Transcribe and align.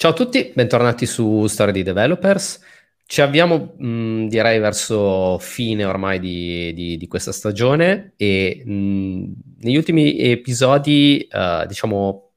Ciao 0.00 0.12
a 0.12 0.14
tutti, 0.14 0.52
bentornati 0.54 1.06
su 1.06 1.44
Storia 1.48 1.72
di 1.72 1.82
Developers. 1.82 2.60
Ci 3.04 3.20
avviamo, 3.20 3.74
mh, 3.76 4.28
direi, 4.28 4.60
verso 4.60 5.38
fine 5.40 5.84
ormai 5.84 6.20
di, 6.20 6.72
di, 6.72 6.96
di 6.96 7.08
questa 7.08 7.32
stagione 7.32 8.12
e 8.16 8.62
mh, 8.64 9.32
negli 9.58 9.76
ultimi 9.76 10.16
episodi, 10.20 11.26
uh, 11.32 11.66
diciamo, 11.66 12.30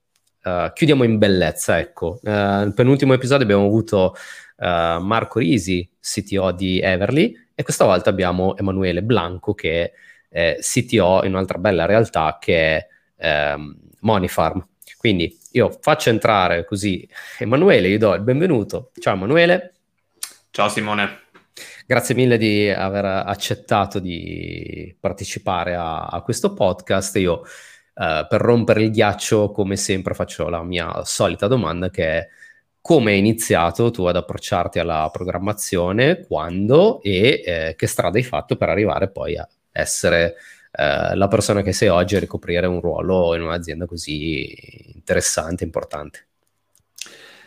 uh, 0.44 0.74
chiudiamo 0.74 1.04
in 1.04 1.20
bellezza, 1.20 1.78
ecco. 1.78 2.18
Uh, 2.24 2.29
nel 2.32 2.74
penultimo 2.74 3.13
episodio 3.13 3.44
abbiamo 3.44 3.68
avuto 3.68 4.16
Marco 4.58 5.38
Risi, 5.38 5.88
CTO 6.00 6.52
di 6.54 6.80
Everly, 6.80 7.36
e 7.54 7.62
questa 7.62 7.86
volta 7.86 8.10
abbiamo 8.10 8.58
Emanuele 8.58 9.04
Blanco, 9.04 9.54
che 9.54 9.92
è 10.28 10.58
CTO 10.60 11.24
in 11.26 11.34
un'altra 11.34 11.60
bella 11.60 11.86
realtà 11.86 12.40
che 12.42 12.56
è 12.56 12.88
ehm, 13.18 13.78
Monifarm. 14.00 14.68
Quindi 14.98 15.36
io 15.52 15.78
faccio 15.81 16.09
entrare 16.09 16.66
così 16.66 17.08
Emanuele, 17.40 17.90
gli 17.90 17.98
do 17.98 18.13
il 18.13 18.22
benvenuto. 18.22 18.91
Ciao 19.00 19.16
Emanuele. 19.16 19.74
Ciao 20.52 20.70
Simone. 20.70 21.20
Grazie 21.86 22.16
mille 22.16 22.38
di 22.38 22.70
aver 22.70 23.05
accettato 23.05 24.00
di 24.00 24.96
partecipare 25.00 25.76
a, 25.76 26.05
a 26.05 26.22
questo 26.22 26.54
podcast. 26.54 27.18
Io 27.18 27.44
eh, 27.94 28.26
per 28.30 28.41
rompere 28.41 28.84
il 28.84 28.91
ghiaccio, 28.91 29.52
come 29.52 29.76
sempre, 29.76 30.14
faccio 30.14 30.48
la 30.48 30.64
mia 30.64 31.04
solita 31.04 31.48
domanda 31.48 31.90
che 31.90 32.05
è 32.05 32.27
come 32.80 33.12
hai 33.12 33.20
iniziato 33.20 33.91
tu 33.91 34.05
ad 34.05 34.16
approcciarti 34.16 34.80
alla 34.80 35.10
programmazione, 35.12 36.26
quando 36.26 37.02
e 37.02 37.41
eh, 37.46 37.76
che 37.76 37.88
strada 37.88 38.18
hai 38.18 38.24
fatto 38.24 38.55
per 38.55 38.70
arrivare 38.70 39.10
poi 39.10 39.38
a 39.38 39.48
essere 39.72 40.36
eh, 40.72 41.16
la 41.16 41.28
persona 41.28 41.62
che 41.62 41.74
sei 41.74 41.90
oggi 41.90 42.16
a 42.16 42.20
ricoprire 42.20 42.66
un 42.66 42.80
ruolo 42.80 43.36
in 43.36 43.42
un'azienda 43.42 43.86
così 43.86 44.94
interessante, 44.96 45.66
importante. 45.66 46.28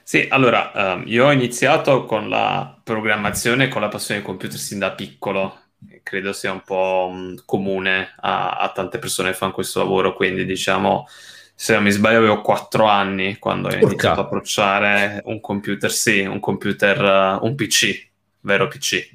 Sì, 0.03 0.27
allora, 0.29 0.71
um, 0.75 1.05
io 1.07 1.25
ho 1.25 1.33
iniziato 1.33 2.05
con 2.05 2.29
la 2.29 2.79
programmazione, 2.85 3.69
con 3.69 3.81
la 3.81 3.89
passione 3.89 4.21
dei 4.21 4.29
computer 4.29 4.59
sin 4.59 4.79
da 4.79 4.93
piccolo, 4.93 5.61
credo 6.03 6.35
sia 6.35 6.53
un 6.53 6.61
po' 6.61 7.09
um, 7.11 7.35
comune 7.47 8.13
a, 8.21 8.59
a, 8.59 8.71
tante 8.73 8.99
persone 8.99 9.31
che 9.31 9.37
fanno 9.37 9.53
questo 9.53 9.79
lavoro, 9.79 10.13
quindi 10.13 10.45
diciamo, 10.45 11.09
se 11.55 11.73
non 11.73 11.85
mi 11.85 11.91
sbaglio 11.91 12.19
avevo 12.19 12.43
4 12.43 12.85
anni 12.85 13.39
quando 13.39 13.69
ho 13.69 13.75
iniziato 13.75 14.21
a 14.21 14.25
approcciare 14.25 15.23
un 15.25 15.41
computer, 15.41 15.91
sì, 15.91 16.21
un 16.21 16.39
computer, 16.39 17.39
uh, 17.41 17.47
un 17.47 17.55
PC, 17.55 18.07
vero 18.41 18.69
PC. 18.69 19.09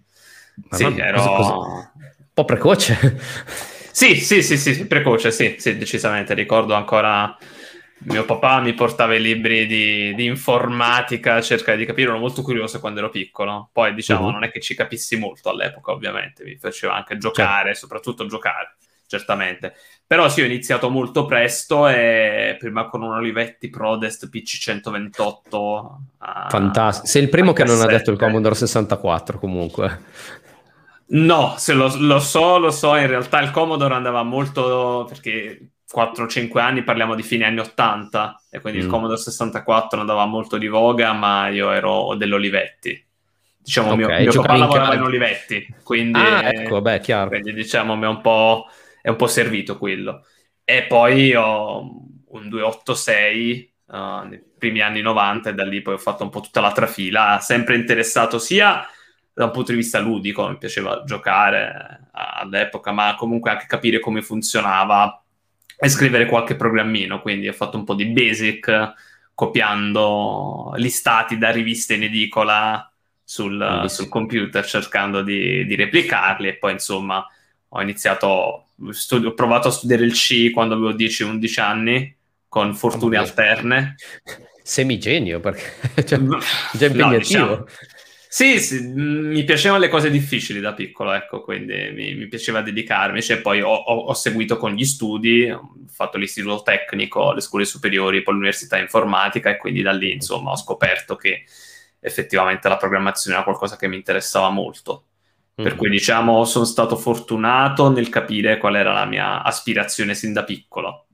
Ma 0.71 0.75
sì, 0.75 0.85
ero... 0.85 1.21
Cosa, 1.21 1.29
cosa... 1.29 1.53
Un 1.53 2.27
po' 2.33 2.45
precoce. 2.45 3.77
Sì, 3.91 4.15
sì, 4.15 4.41
sì, 4.41 4.57
sì, 4.57 4.87
precoce, 4.87 5.31
sì, 5.31 5.55
sì, 5.57 5.77
decisamente. 5.77 6.33
Ricordo 6.33 6.73
ancora 6.73 7.37
mio 8.01 8.23
papà 8.23 8.61
mi 8.61 8.73
portava 8.73 9.15
i 9.15 9.21
libri 9.21 9.65
di, 9.65 10.13
di 10.15 10.25
informatica, 10.25 11.41
cercare 11.41 11.77
di 11.77 11.85
capire, 11.85 12.09
ero 12.09 12.19
molto 12.19 12.41
curioso 12.41 12.79
quando 12.79 12.99
ero 12.99 13.09
piccolo. 13.09 13.69
Poi, 13.73 13.93
diciamo, 13.93 14.25
uh-huh. 14.25 14.31
non 14.31 14.43
è 14.43 14.51
che 14.51 14.61
ci 14.61 14.75
capissi 14.75 15.17
molto 15.17 15.49
all'epoca, 15.49 15.91
ovviamente, 15.91 16.43
mi 16.43 16.55
faceva 16.55 16.95
anche 16.95 17.17
giocare, 17.17 17.73
certo. 17.73 17.79
soprattutto 17.79 18.25
giocare, 18.25 18.77
certamente. 19.05 19.73
Però 20.07 20.29
sì, 20.29 20.41
ho 20.41 20.45
iniziato 20.45 20.89
molto 20.89 21.25
presto 21.25 21.87
e 21.87 22.55
prima 22.57 22.87
con 22.87 23.03
un 23.03 23.11
Olivetti 23.11 23.69
Prodest 23.69 24.29
PC128. 24.31 25.85
Fantastico. 26.49 27.05
Sei 27.05 27.21
il 27.23 27.29
primo 27.29 27.53
che 27.53 27.63
non 27.63 27.79
ha 27.81 27.85
detto 27.85 28.11
il 28.11 28.17
Commodore 28.17 28.55
64 28.55 29.37
comunque. 29.37 30.01
No, 31.11 31.55
se 31.57 31.73
lo, 31.73 31.91
lo, 31.97 32.19
so, 32.19 32.59
lo 32.59 32.69
so, 32.69 32.95
in 32.95 33.07
realtà 33.07 33.39
il 33.39 33.51
Commodore 33.51 33.95
andava 33.95 34.21
molto, 34.21 35.05
perché 35.07 35.71
4-5 35.91 36.59
anni 36.59 36.83
parliamo 36.83 37.15
di 37.15 37.23
fine 37.23 37.45
anni 37.45 37.59
80, 37.59 38.43
e 38.51 38.59
quindi 38.59 38.79
mm. 38.79 38.83
il 38.83 38.87
Commodore 38.87 39.19
64 39.19 39.99
andava 39.99 40.25
molto 40.25 40.57
di 40.57 40.67
voga, 40.67 41.13
ma 41.13 41.47
io 41.47 41.71
ero 41.71 42.13
dell'Olivetti. 42.15 43.07
Diciamo, 43.57 43.93
okay, 43.93 44.23
mio, 44.23 44.31
mio 44.31 44.41
papà 44.41 44.57
lavorava 44.57 44.93
in 44.93 45.01
Olivetti, 45.01 45.75
quindi, 45.83 46.19
ah, 46.19 46.47
ecco, 46.47 46.81
beh, 46.81 46.99
chiaro. 46.99 47.29
quindi 47.29 47.53
diciamo 47.53 47.95
mi 47.95 48.05
è 48.05 48.07
un, 48.07 48.21
po', 48.21 48.67
è 49.01 49.09
un 49.09 49.15
po' 49.15 49.27
servito 49.27 49.77
quello. 49.77 50.25
E 50.63 50.83
poi 50.83 51.33
ho 51.33 51.79
un 51.79 52.49
286 52.49 53.73
uh, 53.87 53.95
nei 54.27 54.41
primi 54.57 54.81
anni 54.81 55.01
90 55.01 55.49
e 55.49 55.53
da 55.55 55.65
lì 55.65 55.81
poi 55.81 55.95
ho 55.95 55.99
fatto 55.99 56.23
un 56.23 56.29
po' 56.29 56.41
tutta 56.41 56.61
l'altra 56.61 56.85
fila, 56.85 57.39
sempre 57.41 57.75
interessato 57.75 58.37
sia 58.37 58.87
da 59.39 59.45
un 59.45 59.51
punto 59.51 59.71
di 59.71 59.77
vista 59.77 59.99
ludico, 59.99 60.45
mi 60.49 60.57
piaceva 60.57 61.01
giocare 61.05 62.09
all'epoca, 62.11 62.91
ma 62.91 63.15
comunque 63.15 63.51
anche 63.51 63.67
capire 63.67 64.01
come 64.01 64.21
funzionava 64.21 65.23
e 65.77 65.87
scrivere 65.87 66.25
qualche 66.25 66.57
programmino, 66.57 67.21
quindi 67.21 67.47
ho 67.47 67.53
fatto 67.53 67.77
un 67.77 67.85
po' 67.85 67.93
di 67.93 68.07
basic 68.07 68.93
copiando 69.33 70.73
listati 70.75 71.37
da 71.37 71.51
riviste 71.51 71.93
in 71.93 72.03
edicola 72.03 72.91
sul, 73.23 73.85
sul 73.87 74.09
computer 74.09 74.65
cercando 74.65 75.21
di, 75.21 75.65
di, 75.65 75.75
replicarli 75.75 76.49
e 76.49 76.55
poi 76.55 76.73
insomma 76.73 77.25
ho 77.69 77.81
iniziato, 77.81 78.71
studi- 78.89 79.27
ho 79.27 79.33
provato 79.33 79.69
a 79.69 79.71
studiare 79.71 80.03
il 80.03 80.11
C 80.11 80.51
quando 80.51 80.73
avevo 80.73 80.91
10-11 80.91 81.61
anni 81.61 82.13
con 82.49 82.75
fortune 82.75 83.15
alterne. 83.15 83.95
Semigenio 84.61 85.39
perché 85.39 86.03
cioè, 86.03 86.19
già 86.73 86.87
impegnativo. 86.87 87.05
No, 87.05 87.17
diciamo, 87.17 87.65
sì, 88.31 88.59
sì, 88.59 88.79
mi 88.83 89.43
piacevano 89.43 89.81
le 89.81 89.87
cose 89.87 90.11
difficili 90.11 90.59
da 90.59 90.75
piccolo, 90.75 91.13
ecco, 91.13 91.41
quindi 91.41 91.89
mi, 91.91 92.13
mi 92.13 92.27
piaceva 92.27 92.61
dedicarmi. 92.61 93.23
Cioè, 93.23 93.41
poi 93.41 93.59
ho, 93.59 93.73
ho, 93.73 93.95
ho, 94.01 94.13
seguito 94.13 94.57
con 94.57 94.73
gli 94.73 94.85
studi, 94.85 95.49
ho 95.49 95.73
fatto 95.91 96.19
l'istituto 96.19 96.61
tecnico, 96.61 97.33
le 97.33 97.41
scuole 97.41 97.65
superiori, 97.65 98.21
poi 98.21 98.35
l'università 98.35 98.77
informatica 98.77 99.49
e 99.49 99.57
quindi 99.57 99.81
da 99.81 99.93
lì, 99.93 100.11
insomma, 100.11 100.51
ho 100.51 100.57
scoperto 100.57 101.15
che 101.15 101.45
effettivamente 101.99 102.69
la 102.69 102.77
programmazione 102.77 103.35
era 103.35 103.43
qualcosa 103.43 103.77
che 103.77 103.87
mi 103.87 103.95
interessava 103.95 104.51
molto. 104.51 105.05
Mm-hmm. 105.59 105.67
Per 105.67 105.75
cui, 105.75 105.89
diciamo, 105.89 106.45
sono 106.45 106.65
stato 106.65 106.97
fortunato 106.97 107.89
nel 107.89 108.09
capire 108.09 108.59
qual 108.59 108.75
era 108.75 108.93
la 108.93 109.05
mia 109.05 109.41
aspirazione 109.41 110.13
sin 110.13 110.33
da 110.33 110.43
piccolo. 110.43 111.07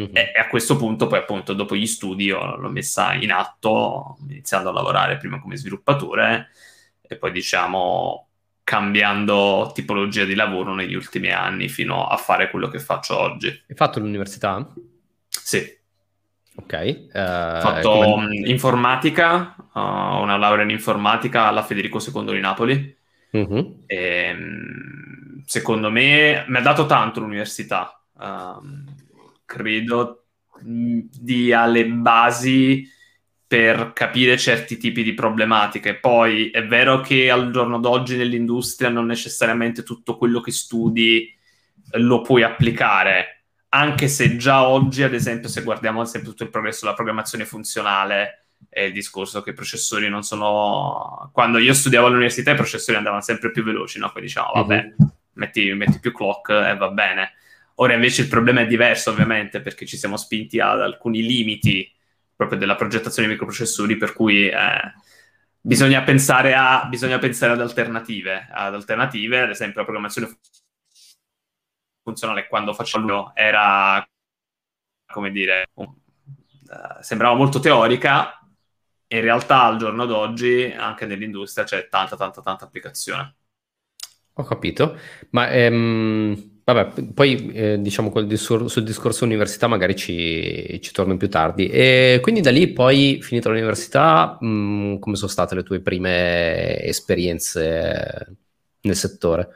Mm-hmm. 0.00 0.16
E, 0.16 0.32
e, 0.34 0.40
a 0.40 0.48
questo 0.48 0.76
punto, 0.76 1.06
poi 1.06 1.18
appunto, 1.18 1.52
dopo 1.52 1.76
gli 1.76 1.86
studi, 1.86 2.28
l'ho 2.28 2.70
messa 2.70 3.12
in 3.14 3.32
atto, 3.32 4.16
iniziando 4.28 4.70
a 4.70 4.72
lavorare 4.72 5.16
prima 5.16 5.40
come 5.40 5.56
sviluppatore 5.56 6.48
e 7.02 7.16
poi, 7.16 7.32
diciamo, 7.32 8.28
cambiando 8.64 9.72
tipologia 9.74 10.24
di 10.24 10.34
lavoro 10.34 10.74
negli 10.74 10.94
ultimi 10.94 11.32
anni 11.32 11.68
fino 11.68 12.06
a 12.06 12.16
fare 12.16 12.50
quello 12.50 12.68
che 12.68 12.78
faccio 12.78 13.18
oggi. 13.18 13.48
Hai 13.48 13.74
fatto 13.74 13.98
l'università? 13.98 14.66
Sì. 15.28 15.78
Ok. 16.54 17.08
Uh, 17.12 17.18
ho 17.18 17.60
fatto 17.60 17.90
come... 17.90 18.26
Mm, 18.26 18.46
informatica, 18.46 19.56
uh, 19.72 19.80
una 19.80 20.36
laurea 20.36 20.64
in 20.64 20.70
informatica 20.70 21.46
alla 21.46 21.62
Federico 21.62 21.98
II 22.00 22.32
di 22.32 22.40
Napoli. 22.40 22.96
Mm-hmm. 23.36 23.58
E, 23.86 24.36
secondo 25.46 25.90
me 25.90 26.44
mi 26.46 26.56
ha 26.56 26.60
dato 26.60 26.86
tanto 26.86 27.20
l'università. 27.20 28.00
Um, 28.18 28.89
credo 29.50 30.26
dia 30.62 31.66
le 31.66 31.86
basi 31.86 32.88
per 33.44 33.92
capire 33.92 34.38
certi 34.38 34.76
tipi 34.76 35.02
di 35.02 35.12
problematiche. 35.12 35.96
Poi 35.96 36.50
è 36.50 36.64
vero 36.64 37.00
che 37.00 37.28
al 37.32 37.50
giorno 37.50 37.80
d'oggi 37.80 38.16
nell'industria 38.16 38.90
non 38.90 39.06
necessariamente 39.06 39.82
tutto 39.82 40.16
quello 40.16 40.40
che 40.40 40.52
studi 40.52 41.36
lo 41.94 42.20
puoi 42.20 42.44
applicare, 42.44 43.46
anche 43.70 44.06
se 44.06 44.36
già 44.36 44.68
oggi, 44.68 45.02
ad 45.02 45.14
esempio, 45.14 45.48
se 45.48 45.64
guardiamo 45.64 46.02
esempio 46.02 46.30
tutto 46.30 46.44
il 46.44 46.50
progresso 46.50 46.84
della 46.84 46.94
programmazione 46.94 47.44
funzionale, 47.44 48.44
è 48.68 48.82
il 48.82 48.92
discorso 48.92 49.42
che 49.42 49.50
i 49.50 49.54
processori 49.54 50.08
non 50.08 50.22
sono... 50.22 51.30
Quando 51.32 51.58
io 51.58 51.74
studiavo 51.74 52.06
all'università 52.06 52.52
i 52.52 52.56
processori 52.56 52.96
andavano 52.96 53.22
sempre 53.22 53.50
più 53.50 53.64
veloci, 53.64 53.98
no? 53.98 54.12
Poi 54.12 54.22
diciamo, 54.22 54.52
vabbè, 54.54 54.94
uh-huh. 54.96 55.12
metti, 55.32 55.72
metti 55.72 55.98
più 55.98 56.12
clock 56.12 56.50
e 56.50 56.76
va 56.76 56.90
bene 56.90 57.32
Ora 57.76 57.94
invece 57.94 58.22
il 58.22 58.28
problema 58.28 58.60
è 58.60 58.66
diverso, 58.66 59.10
ovviamente, 59.10 59.60
perché 59.60 59.86
ci 59.86 59.96
siamo 59.96 60.16
spinti 60.16 60.60
ad 60.60 60.80
alcuni 60.80 61.22
limiti 61.22 61.90
proprio 62.36 62.58
della 62.58 62.74
progettazione 62.74 63.28
dei 63.28 63.36
microprocessori, 63.36 63.96
per 63.96 64.12
cui 64.12 64.48
eh, 64.48 64.94
bisogna, 65.60 66.02
pensare 66.02 66.54
a, 66.54 66.86
bisogna 66.88 67.18
pensare 67.18 67.52
ad 67.52 67.60
alternative. 67.60 68.48
Ad 68.50 68.74
alternative, 68.74 69.40
ad 69.40 69.50
esempio, 69.50 69.80
la 69.80 69.84
programmazione 69.84 70.38
funzionale 72.02 72.46
quando 72.48 72.72
facciamo 72.72 73.34
era, 73.34 74.06
come 75.06 75.30
dire, 75.30 75.70
un, 75.74 75.86
uh, 75.86 77.00
sembrava 77.00 77.34
molto 77.34 77.60
teorica, 77.60 78.40
in 79.08 79.20
realtà 79.20 79.64
al 79.64 79.76
giorno 79.76 80.06
d'oggi 80.06 80.72
anche 80.76 81.06
nell'industria 81.06 81.64
c'è 81.64 81.88
tanta, 81.88 82.16
tanta, 82.16 82.40
tanta 82.42 82.64
applicazione. 82.64 83.34
Ho 84.34 84.44
capito, 84.44 84.98
ma 85.30 85.50
ehm, 85.50 86.49
Vabbè, 86.64 87.02
poi 87.14 87.52
eh, 87.52 87.80
diciamo 87.80 88.10
discor- 88.22 88.66
sul 88.66 88.84
discorso 88.84 89.24
università 89.24 89.66
magari 89.66 89.96
ci, 89.96 90.78
ci, 90.82 90.92
torno 90.92 91.16
più 91.16 91.28
tardi. 91.28 91.68
E 91.68 92.20
quindi 92.22 92.40
da 92.40 92.50
lì 92.50 92.72
poi, 92.72 93.18
finita 93.22 93.48
l'università, 93.48 94.36
mh, 94.40 94.46
mm, 94.46 94.98
come 94.98 95.16
sono 95.16 95.30
state 95.30 95.54
le 95.54 95.62
tue 95.62 95.80
prime 95.80 96.80
esperienze 96.82 98.36
nel 98.82 98.96
settore? 98.96 99.48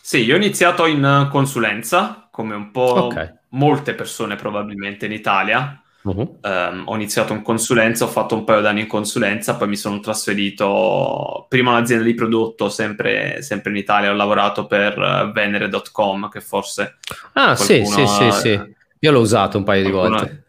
Sì, 0.00 0.24
io 0.24 0.34
ho 0.34 0.36
iniziato 0.36 0.86
in 0.86 1.28
consulenza, 1.30 2.28
come 2.30 2.54
un 2.54 2.70
po' 2.70 3.06
okay. 3.06 3.32
molte 3.50 3.94
persone 3.94 4.36
probabilmente 4.36 5.06
in 5.06 5.12
Italia. 5.12 5.81
Uh-huh. 6.02 6.38
Um, 6.42 6.82
ho 6.86 6.94
iniziato 6.96 7.32
in 7.32 7.42
consulenza, 7.42 8.04
ho 8.04 8.08
fatto 8.08 8.34
un 8.34 8.44
paio 8.44 8.60
d'anni 8.60 8.80
in 8.80 8.86
consulenza, 8.88 9.56
poi 9.56 9.68
mi 9.68 9.76
sono 9.76 10.00
trasferito 10.00 11.46
prima 11.48 11.70
un'azienda 11.70 12.04
di 12.04 12.14
prodotto, 12.14 12.68
sempre, 12.68 13.40
sempre 13.42 13.70
in 13.70 13.76
Italia, 13.76 14.10
ho 14.10 14.14
lavorato 14.14 14.66
per 14.66 15.30
Venere.com, 15.32 16.28
che 16.28 16.40
forse... 16.40 16.98
Ah 17.34 17.54
sì, 17.54 17.84
sì, 17.84 18.06
sì, 18.06 18.30
sì, 18.32 18.60
io 18.98 19.10
l'ho 19.12 19.20
usato 19.20 19.58
un 19.58 19.64
paio 19.64 19.84
di 19.84 19.90
volte. 19.90 20.44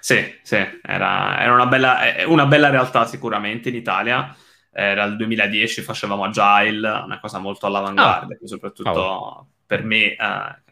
Sì, 0.00 0.20
sì, 0.42 0.56
era, 0.82 1.40
era 1.40 1.52
una, 1.52 1.66
bella, 1.66 1.98
una 2.26 2.46
bella 2.46 2.70
realtà 2.70 3.06
sicuramente 3.06 3.68
in 3.68 3.76
Italia 3.76 4.34
era 4.74 5.04
il 5.04 5.16
2010, 5.16 5.82
facevamo 5.82 6.24
Agile, 6.24 6.88
una 6.88 7.20
cosa 7.20 7.38
molto 7.38 7.66
all'avanguardia, 7.66 8.38
ah. 8.42 8.46
soprattutto 8.46 8.90
oh. 8.90 9.46
Per 9.72 9.84
me, 9.84 10.14
eh, 10.14 10.16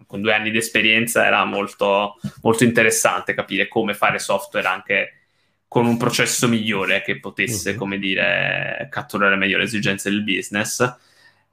con 0.06 0.20
due 0.20 0.34
anni 0.34 0.50
di 0.50 0.58
esperienza, 0.58 1.24
era 1.24 1.42
molto, 1.46 2.16
molto 2.42 2.64
interessante 2.64 3.32
capire 3.32 3.66
come 3.66 3.94
fare 3.94 4.18
software 4.18 4.66
anche 4.66 5.14
con 5.66 5.86
un 5.86 5.96
processo 5.96 6.48
migliore 6.48 7.00
che 7.00 7.18
potesse, 7.18 7.70
mm-hmm. 7.70 7.78
come 7.78 7.98
dire, 7.98 8.88
catturare 8.90 9.36
meglio 9.36 9.56
le 9.56 9.64
esigenze 9.64 10.10
del 10.10 10.22
business. 10.22 10.96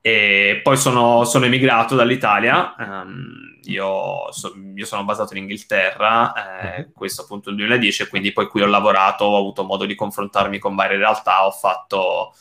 E 0.02 0.60
poi 0.62 0.76
sono, 0.76 1.24
sono 1.24 1.46
emigrato 1.46 1.96
dall'Italia, 1.96 2.76
um, 2.78 3.58
io, 3.64 4.30
so, 4.32 4.54
io, 4.76 4.86
sono 4.86 5.06
basato 5.06 5.34
in 5.34 5.44
Inghilterra, 5.44 6.34
eh, 6.34 6.82
uh-huh. 6.82 6.92
questo 6.92 7.22
appunto 7.22 7.50
nel 7.50 7.60
2010, 7.60 8.08
quindi 8.08 8.34
poi 8.34 8.48
qui 8.48 8.62
ho 8.62 8.68
lavorato, 8.68 9.24
ho 9.24 9.38
avuto 9.38 9.64
modo 9.64 9.86
di 9.86 9.96
confrontarmi 9.96 10.60
con 10.60 10.76
varie 10.76 10.98
realtà, 10.98 11.46
ho 11.46 11.52
fatto 11.52 12.34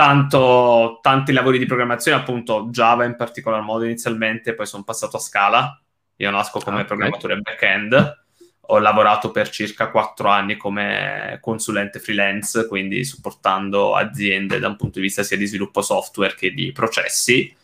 tanto, 0.00 0.98
tanti 1.02 1.30
lavori 1.30 1.58
di 1.58 1.66
programmazione, 1.66 2.16
appunto 2.16 2.68
Java 2.70 3.04
in 3.04 3.16
particolar 3.16 3.60
modo 3.60 3.84
inizialmente, 3.84 4.54
poi 4.54 4.64
sono 4.64 4.82
passato 4.82 5.18
a 5.18 5.20
Scala, 5.20 5.78
io 6.16 6.30
nasco 6.30 6.58
come 6.58 6.78
ah, 6.78 6.84
okay. 6.84 6.86
programmatore 6.86 7.36
back-end, 7.36 8.24
ho 8.60 8.78
lavorato 8.78 9.30
per 9.30 9.50
circa 9.50 9.90
quattro 9.90 10.30
anni 10.30 10.56
come 10.56 11.36
consulente 11.42 11.98
freelance, 11.98 12.66
quindi 12.66 13.04
supportando 13.04 13.94
aziende 13.94 14.58
da 14.58 14.68
un 14.68 14.76
punto 14.76 15.00
di 15.00 15.04
vista 15.04 15.22
sia 15.22 15.36
di 15.36 15.44
sviluppo 15.44 15.82
software 15.82 16.34
che 16.34 16.50
di 16.52 16.72
processi. 16.72 17.54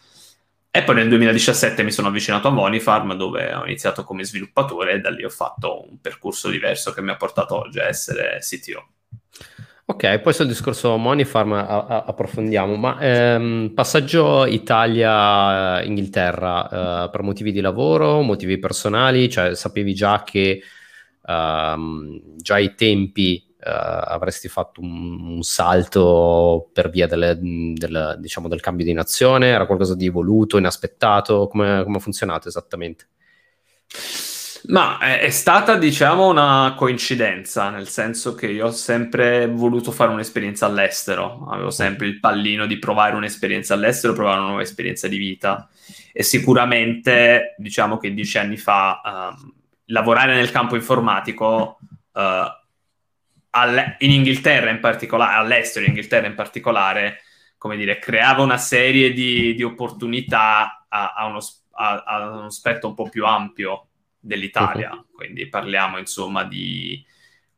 E 0.71 0.83
poi 0.83 0.95
nel 0.95 1.09
2017 1.09 1.83
mi 1.83 1.91
sono 1.91 2.09
avvicinato 2.09 2.49
a 2.49 2.51
Monifarm 2.51 3.15
dove 3.15 3.55
ho 3.55 3.65
iniziato 3.65 4.05
come 4.05 4.25
sviluppatore 4.25 4.93
e 4.93 5.01
da 5.01 5.09
lì 5.09 5.25
ho 5.25 5.31
fatto 5.31 5.89
un 5.89 6.03
percorso 6.03 6.51
diverso 6.51 6.93
che 6.93 7.01
mi 7.01 7.13
ha 7.13 7.17
portato 7.17 7.57
oggi 7.57 7.79
a 7.79 7.87
essere 7.87 8.41
CTO. 8.41 8.89
Ok, 9.89 10.19
poi 10.19 10.33
sul 10.33 10.49
discorso 10.49 10.97
Monifarm 10.97 11.53
a- 11.53 11.87
a- 11.87 12.05
approfondiamo, 12.09 12.75
ma 12.75 12.99
ehm, 13.01 13.71
passaggio 13.73 14.45
Italia-Inghilterra 14.45 17.05
eh, 17.05 17.11
per 17.11 17.23
motivi 17.23 17.53
di 17.53 17.61
lavoro, 17.61 18.21
motivi 18.23 18.59
personali, 18.59 19.31
cioè 19.31 19.55
sapevi 19.55 19.95
già 19.95 20.25
che 20.25 20.61
um, 21.23 22.21
già 22.37 22.55
ai 22.55 22.75
tempi 22.75 23.47
uh, 23.49 23.61
avresti 23.63 24.49
fatto 24.49 24.81
un, 24.81 25.37
un, 25.37 25.43
salto 25.43 26.69
per 26.73 26.91
via 26.91 27.07
delle, 27.07 27.39
del, 27.39 28.17
diciamo, 28.19 28.49
del 28.49 28.61
cambio 28.61 28.85
di 28.85 28.93
nazione? 28.93 29.47
Era 29.49 29.67
qualcosa 29.67 29.95
di 29.95 30.09
voluto, 30.09 30.59
inaspettato? 30.59 31.47
Come 31.47 31.79
ha 31.79 31.99
funzionato 32.01 32.49
esattamente? 32.49 33.07
Ma 34.69 34.99
è, 34.99 35.21
è, 35.21 35.31
stata, 35.31 35.77
diciamo, 35.77 36.29
una 36.29 36.75
coincidenza, 36.77 37.71
nel 37.71 37.87
senso 37.87 38.35
che 38.35 38.49
io 38.49 38.67
ho 38.67 38.71
sempre 38.73 39.47
voluto 39.47 39.93
fare 39.93 40.11
un'esperienza 40.11 40.67
all'estero, 40.67 41.47
avevo 41.49 41.71
sempre 41.71 42.07
il 42.07 42.19
pallino 42.19 42.67
di 42.67 42.79
provare 42.79 43.15
un'esperienza 43.15 43.75
all'estero, 43.75 44.13
provare 44.13 44.39
una 44.39 44.49
nuova 44.49 44.63
esperienza 44.63 45.07
di 45.07 45.19
vita. 45.19 45.69
E 46.13 46.23
sicuramente, 46.25 47.55
diciamo 47.59 47.97
che 47.99 48.13
dieci 48.13 48.39
anni 48.39 48.57
fa 48.57 49.35
um, 49.37 49.53
lavorare 49.87 50.35
nel 50.35 50.51
campo 50.51 50.75
informatico 50.75 51.79
uh, 52.13 52.21
in 53.99 54.11
Inghilterra 54.11 54.71
in 54.71 54.81
particolare, 54.81 55.37
all'estero 55.37 55.85
in 55.85 55.93
Inghilterra 55.93 56.27
in 56.27 56.35
particolare, 56.35 57.21
come 57.57 57.77
dire, 57.77 58.01
creava 58.01 58.43
una 58.43 58.59
serie 58.59 59.13
di, 59.13 59.55
di 59.55 59.63
opportunità 59.63 60.87
a, 60.89 61.13
a, 61.17 61.27
uno, 61.27 61.39
a, 61.73 62.03
a, 62.05 62.31
uno, 62.31 62.51
spettro 62.51 62.89
un 62.89 62.95
po' 62.95 63.09
più 63.09 63.25
ampio 63.25 63.87
dell'Italia. 64.27 64.93
Uh-huh. 64.93 65.07
Quindi 65.15 65.47
parliamo 65.47 65.99
insomma 65.99 66.45
di 66.45 67.05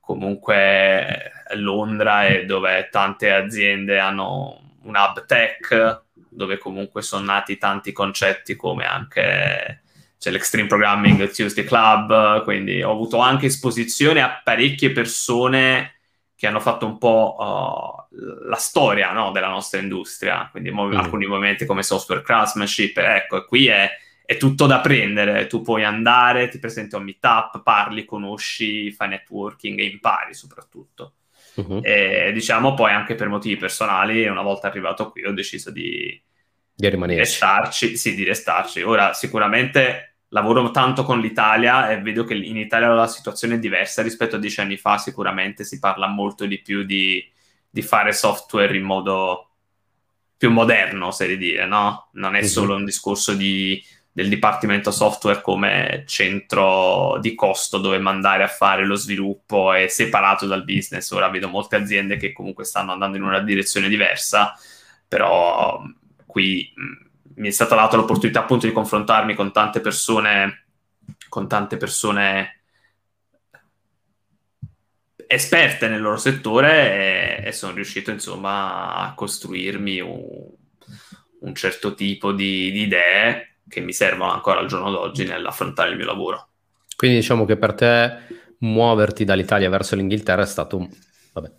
comunque 0.01 1.33
Londra 1.55 2.27
e 2.27 2.45
dove 2.45 2.89
tante 2.91 3.33
aziende 3.33 3.99
hanno 3.99 4.77
un 4.83 4.95
hub 4.95 5.25
tech, 5.27 6.03
dove 6.29 6.59
comunque 6.59 7.03
sono 7.03 7.25
nati 7.25 7.59
tanti 7.59 7.93
concetti 7.93 8.55
come 8.57 8.87
anche 8.87 9.83
c'è 10.19 10.31
l'Extreme 10.31 10.67
Programming 10.67 11.31
Tuesday 11.31 11.65
Club, 11.65 12.43
quindi 12.43 12.83
ho 12.83 12.91
avuto 12.91 13.19
anche 13.19 13.47
esposizione 13.47 14.21
a 14.21 14.41
parecchie 14.43 14.91
persone 14.91 15.95
che 16.35 16.47
hanno 16.47 16.61
fatto 16.61 16.87
un 16.87 16.99
po' 16.99 17.37
uh, 17.39 18.17
la 18.49 18.57
storia 18.57 19.13
no, 19.13 19.31
della 19.31 19.49
nostra 19.49 19.81
industria, 19.81 20.49
quindi 20.51 20.73
mm. 20.73 20.97
alcuni 20.97 21.27
movimenti 21.27 21.67
come 21.67 21.83
software 21.83 22.23
craftsmanship, 22.23 22.97
ecco, 22.99 23.45
qui 23.45 23.67
è, 23.69 23.91
è, 24.29 24.37
tutto 24.37 24.67
da 24.67 24.81
prendere, 24.81 25.47
tu 25.47 25.63
puoi 25.63 25.85
andare, 25.85 26.49
ti 26.49 26.59
presenti 26.59 26.95
a 26.95 26.99
un 26.99 27.05
meetup, 27.05 27.63
parli, 27.63 28.05
conosci, 28.05 28.93
fai 28.93 29.09
networking 29.09 29.79
e 29.79 29.85
impari 29.85 30.35
soprattutto. 30.35 31.15
Uh-huh. 31.55 31.81
E 31.83 32.31
diciamo 32.35 32.75
poi 32.75 32.93
anche 32.93 33.15
per 33.15 33.29
motivi 33.29 33.57
personali, 33.57 34.27
una 34.27 34.43
volta 34.43 34.67
arrivato 34.67 35.11
qui 35.11 35.25
ho 35.25 35.33
deciso 35.33 35.71
di, 35.71 36.21
di 36.75 36.89
rimanere. 36.91 37.21
Restarci, 37.21 37.97
sì, 37.97 38.15
di 38.15 38.25
restarci. 38.25 38.83
Ora, 38.83 39.15
sicuramente 39.15 40.17
lavoro 40.29 40.71
tanto 40.73 41.05
con 41.05 41.21
l'Italia 41.21 41.91
e 41.91 42.03
vedo 42.03 42.25
che 42.25 42.35
in 42.35 42.59
Italia 42.59 42.89
la 42.89 43.07
situazione 43.07 43.55
è 43.55 43.59
diversa 43.59 44.03
rispetto 44.03 44.37
a 44.37 44.39
dieci 44.39 44.61
anni 44.61 44.77
fa. 44.77 44.99
Sicuramente 44.99 45.65
si 45.65 45.79
parla 45.79 46.07
molto 46.07 46.45
di 46.45 46.61
più 46.61 46.83
di, 46.83 47.27
di 47.71 47.81
fare 47.81 48.13
software 48.13 48.77
in 48.77 48.85
modo 48.85 49.45
più 50.37 50.51
moderno, 50.51 51.11
se 51.13 51.27
di 51.27 51.39
dire, 51.39 51.67
no? 51.67 52.11
Non 52.13 52.37
è 52.37 52.43
solo 52.43 52.77
un 52.77 52.85
discorso 52.85 53.35
di, 53.35 53.83
del 54.19 54.29
dipartimento 54.29 54.91
software 54.91 55.41
come 55.41 56.03
centro 56.05 57.19
di 57.21 57.37
costo 57.37 57.79
dove 57.79 58.01
mandare 58.01 58.43
a 58.43 58.49
fare 58.49 58.85
lo 58.85 58.97
sviluppo 58.97 59.73
è 59.73 59.87
separato 59.87 60.45
dal 60.45 60.65
business. 60.65 61.09
Ora 61.13 61.29
vedo 61.29 61.47
molte 61.47 61.77
aziende 61.77 62.17
che 62.17 62.33
comunque 62.33 62.65
stanno 62.65 62.91
andando 62.91 63.17
in 63.17 63.23
una 63.23 63.39
direzione 63.39 63.89
diversa, 63.89 64.59
però 65.07 65.81
qui 66.27 66.75
mi 67.37 67.47
è 67.47 67.51
stata 67.53 67.77
data 67.77 67.95
l'opportunità 67.95 68.41
appunto 68.41 68.67
di 68.67 68.73
confrontarmi 68.73 69.37
con 69.37 69.53
tante 69.53 69.79
persone, 69.79 70.65
con 71.29 71.47
tante 71.47 71.77
persone 71.77 72.63
esperte 75.29 75.87
nel 75.87 76.01
loro 76.01 76.17
settore 76.17 77.39
e, 77.45 77.47
e 77.47 77.53
sono 77.53 77.73
riuscito 77.73 78.11
insomma 78.11 78.97
a 78.97 79.15
costruirmi 79.15 80.01
un, 80.01 80.49
un 81.39 81.55
certo 81.55 81.95
tipo 81.95 82.33
di, 82.33 82.73
di, 82.73 82.81
idee 82.81 83.58
che 83.69 83.81
mi 83.81 83.93
servono 83.93 84.33
ancora 84.33 84.61
al 84.61 84.67
giorno 84.67 84.91
d'oggi 84.91 85.25
nell'affrontare 85.25 85.91
il 85.91 85.97
mio 85.97 86.07
lavoro. 86.07 86.49
Quindi 86.97 87.19
diciamo 87.19 87.45
che 87.45 87.57
per 87.57 87.75
te 87.75 88.19
muoverti 88.59 89.25
dall'Italia 89.25 89.71
verso 89.71 89.95
l'Inghilterra 89.95 90.43
è 90.43 90.47
stato, 90.47 90.89
vabbè, 91.33 91.51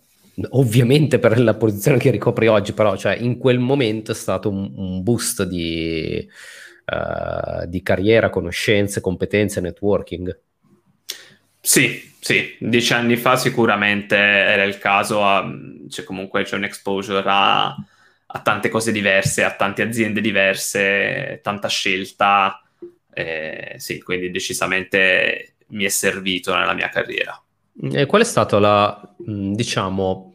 ovviamente 0.50 1.18
per 1.18 1.40
la 1.40 1.54
posizione 1.54 1.98
che 1.98 2.10
ricopri 2.10 2.46
oggi, 2.46 2.72
però 2.72 2.96
cioè, 2.96 3.16
in 3.16 3.38
quel 3.38 3.58
momento 3.58 4.12
è 4.12 4.14
stato 4.14 4.50
un, 4.50 4.72
un 4.74 5.02
boost 5.02 5.44
di, 5.44 6.28
uh, 6.86 7.66
di, 7.66 7.82
carriera, 7.82 8.30
conoscenze, 8.30 9.00
competenze, 9.00 9.60
networking. 9.60 10.38
Sì, 11.62 12.12
sì, 12.20 12.56
dieci 12.58 12.92
anni 12.92 13.16
fa 13.16 13.36
sicuramente 13.36 14.16
era 14.16 14.64
il 14.64 14.78
caso, 14.78 15.24
a, 15.24 15.46
cioè 15.88 16.04
comunque 16.04 16.42
c'è 16.42 16.56
un 16.56 16.64
exposure 16.64 17.22
a, 17.24 17.74
a, 18.32 18.40
tante 18.40 18.68
cose 18.68 18.92
diverse, 18.92 19.44
a 19.44 19.54
tante 19.54 19.82
aziende 19.82 20.20
diverse, 20.20 21.40
tanta 21.42 21.68
scelta, 21.68 22.62
eh, 23.12 23.74
sì, 23.76 24.00
quindi 24.00 24.30
decisamente 24.30 25.54
mi 25.68 25.84
è 25.84 25.88
servito 25.88 26.54
nella 26.54 26.74
mia 26.74 26.88
carriera. 26.88 27.40
E 27.92 28.06
qual 28.06 28.22
è 28.22 28.24
stata 28.24 28.58
la, 28.58 29.14
diciamo, 29.16 30.34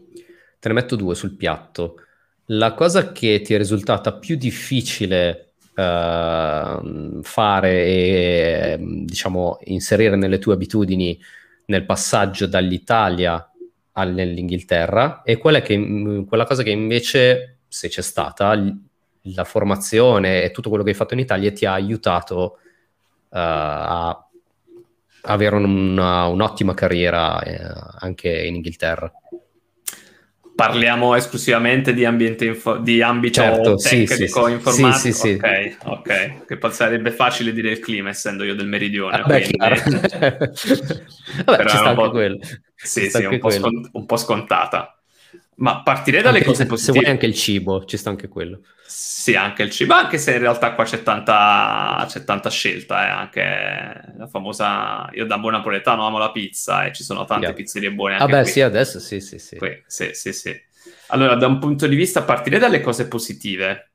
te 0.59 0.67
ne 0.67 0.73
metto 0.73 0.95
due 0.95 1.15
sul 1.15 1.35
piatto, 1.35 2.01
la 2.49 2.73
cosa 2.73 3.11
che 3.11 3.41
ti 3.41 3.53
è 3.53 3.57
risultata 3.57 4.13
più 4.13 4.35
difficile 4.35 5.53
uh, 5.75 7.21
fare 7.21 7.85
e, 7.85 8.77
diciamo, 8.79 9.59
inserire 9.65 10.15
nelle 10.15 10.39
tue 10.39 10.53
abitudini 10.53 11.19
nel 11.67 11.85
passaggio 11.85 12.45
dall'Italia 12.45 13.49
all'Inghilterra 13.93 15.21
e 15.23 15.37
quella, 15.37 15.61
che, 15.61 16.25
quella 16.27 16.45
cosa 16.45 16.63
che 16.63 16.69
invece, 16.69 17.54
se 17.75 17.89
c'è 17.89 18.01
stata, 18.01 18.57
la 19.23 19.43
formazione 19.43 20.43
e 20.43 20.51
tutto 20.51 20.69
quello 20.69 20.83
che 20.85 20.91
hai 20.91 20.95
fatto 20.95 21.13
in 21.13 21.19
Italia 21.19 21.51
ti 21.51 21.65
ha 21.65 21.73
aiutato 21.73 22.59
uh, 23.27 23.37
a 23.37 24.29
avere 25.23 25.55
una, 25.57 26.27
un'ottima 26.27 26.73
carriera 26.73 27.41
eh, 27.43 27.59
anche 27.99 28.29
in 28.45 28.55
Inghilterra? 28.55 29.11
parliamo 30.55 31.15
esclusivamente 31.15 31.93
di 31.93 32.05
ambiente 32.05 32.45
info- 32.45 32.77
di 32.77 33.01
ambito 33.01 33.41
certo, 33.41 33.75
tecnico, 33.75 34.07
sì, 34.07 34.17
sì, 34.17 34.51
informatico. 34.53 34.97
Sì, 34.97 35.11
sì, 35.11 35.35
ok, 35.35 35.77
ok. 35.83 36.45
Che 36.45 36.71
sarebbe 36.71 37.11
facile 37.11 37.51
dire 37.51 37.71
il 37.71 37.79
clima, 37.79 38.07
essendo 38.07 38.45
io 38.45 38.55
del 38.55 38.67
meridione. 38.67 39.19
Ah, 39.19 39.23
beh, 39.25 39.49
Vabbè, 41.43 41.65
ci 41.65 41.75
sta 41.75 41.89
anche 41.89 42.09
quello. 42.09 42.39
Sì, 42.77 43.09
sì, 43.09 43.25
un 43.25 43.37
po, 43.37 43.49
scont- 43.49 43.89
un 43.91 44.05
po' 44.05 44.15
scontata. 44.15 44.95
Ma 45.57 45.81
partirei 45.83 46.21
dalle 46.21 46.37
anche 46.37 46.49
cose 46.49 46.63
se, 46.63 46.67
positive. 46.67 46.93
Se 46.93 46.99
vuoi 46.99 47.13
anche 47.13 47.25
il 47.25 47.33
cibo, 47.33 47.85
ci 47.85 47.95
sta 47.95 48.09
anche 48.09 48.27
quello. 48.27 48.61
Sì, 48.85 49.35
anche 49.35 49.63
il 49.63 49.71
cibo, 49.71 49.93
anche 49.93 50.17
se 50.17 50.33
in 50.33 50.39
realtà 50.39 50.73
qua 50.73 50.83
c'è 50.83 51.01
tanta, 51.01 52.05
c'è 52.07 52.23
tanta 52.23 52.49
scelta, 52.49 53.05
eh, 53.05 53.09
anche 53.09 54.13
la 54.17 54.27
famosa... 54.27 55.09
Io 55.13 55.25
da 55.25 55.37
buon 55.37 55.53
napoletano 55.53 56.05
amo 56.05 56.17
la 56.17 56.31
pizza 56.31 56.85
e 56.85 56.93
ci 56.93 57.03
sono 57.03 57.25
tante 57.25 57.45
yeah. 57.45 57.55
pizzerie 57.55 57.91
buone 57.91 58.15
anche 58.15 58.25
Vabbè, 58.25 58.43
qui. 58.43 58.51
sì, 58.51 58.61
adesso 58.61 58.99
sì, 58.99 59.21
sì, 59.21 59.39
sì. 59.39 59.55
Qui, 59.55 59.83
sì, 59.87 60.09
sì, 60.13 60.33
sì. 60.33 60.53
Allora, 61.07 61.35
da 61.35 61.47
un 61.47 61.59
punto 61.59 61.87
di 61.87 61.95
vista, 61.95 62.23
partirei 62.23 62.59
dalle 62.59 62.81
cose 62.81 63.07
positive. 63.07 63.91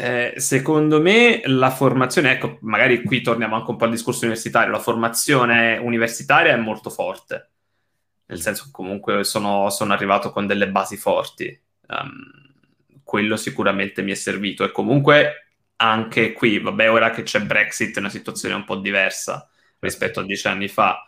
Eh, 0.00 0.34
secondo 0.36 1.00
me 1.00 1.42
la 1.44 1.70
formazione, 1.70 2.32
ecco, 2.32 2.58
magari 2.62 3.02
qui 3.02 3.22
torniamo 3.22 3.54
anche 3.54 3.70
un 3.70 3.76
po' 3.76 3.84
al 3.84 3.90
discorso 3.90 4.24
universitario, 4.24 4.72
la 4.72 4.80
formazione 4.80 5.76
universitaria 5.76 6.52
è 6.52 6.56
molto 6.56 6.90
forte 6.90 7.50
nel 8.28 8.40
senso 8.40 8.64
che 8.64 8.70
comunque 8.70 9.24
sono, 9.24 9.70
sono 9.70 9.92
arrivato 9.92 10.30
con 10.30 10.46
delle 10.46 10.68
basi 10.68 10.96
forti. 10.96 11.58
Um, 11.86 12.46
quello 13.02 13.36
sicuramente 13.36 14.02
mi 14.02 14.10
è 14.12 14.14
servito 14.14 14.64
e 14.64 14.70
comunque 14.70 15.54
anche 15.76 16.32
qui, 16.32 16.58
vabbè, 16.58 16.90
ora 16.90 17.10
che 17.10 17.22
c'è 17.22 17.40
Brexit 17.40 17.96
è 17.96 18.00
una 18.00 18.10
situazione 18.10 18.54
un 18.54 18.64
po' 18.64 18.76
diversa 18.76 19.48
rispetto 19.78 20.20
a 20.20 20.24
dieci 20.24 20.46
anni 20.46 20.68
fa, 20.68 21.06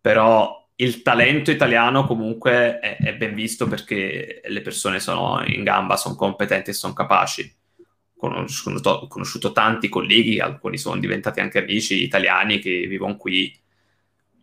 però 0.00 0.68
il 0.76 1.02
talento 1.02 1.50
italiano 1.50 2.04
comunque 2.04 2.78
è, 2.80 2.96
è 2.98 3.16
ben 3.16 3.34
visto 3.34 3.66
perché 3.66 4.42
le 4.44 4.60
persone 4.60 5.00
sono 5.00 5.42
in 5.46 5.64
gamba, 5.64 5.96
sono 5.96 6.16
competenti 6.16 6.70
e 6.70 6.74
sono 6.74 6.92
capaci. 6.92 7.50
Conosciuto, 8.16 9.06
conosciuto 9.08 9.52
tanti 9.52 9.88
colleghi, 9.88 10.40
alcuni 10.40 10.76
sono 10.76 10.98
diventati 10.98 11.40
anche 11.40 11.60
amici 11.60 12.02
italiani 12.02 12.58
che 12.58 12.86
vivono 12.86 13.16
qui 13.16 13.56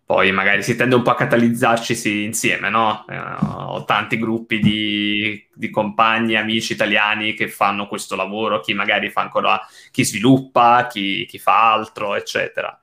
poi 0.05 0.31
magari 0.31 0.61
si 0.61 0.75
tende 0.75 0.93
un 0.93 1.01
po' 1.01 1.09
a 1.09 1.15
catalizzarci 1.15 2.23
insieme, 2.23 2.69
no? 2.69 3.05
Eh, 3.09 3.17
ho 3.17 3.83
tanti 3.85 4.19
gruppi 4.19 4.59
di, 4.59 5.47
di, 5.51 5.71
compagni, 5.71 6.35
amici 6.35 6.73
italiani 6.73 7.33
che 7.33 7.47
fanno 7.47 7.87
questo 7.87 8.15
lavoro, 8.15 8.59
chi 8.59 8.75
magari 8.75 9.09
fa 9.09 9.21
ancora, 9.21 9.59
chi 9.89 10.05
sviluppa, 10.05 10.85
chi, 10.87 11.25
chi 11.25 11.39
fa 11.39 11.73
altro, 11.73 12.13
eccetera. 12.13 12.79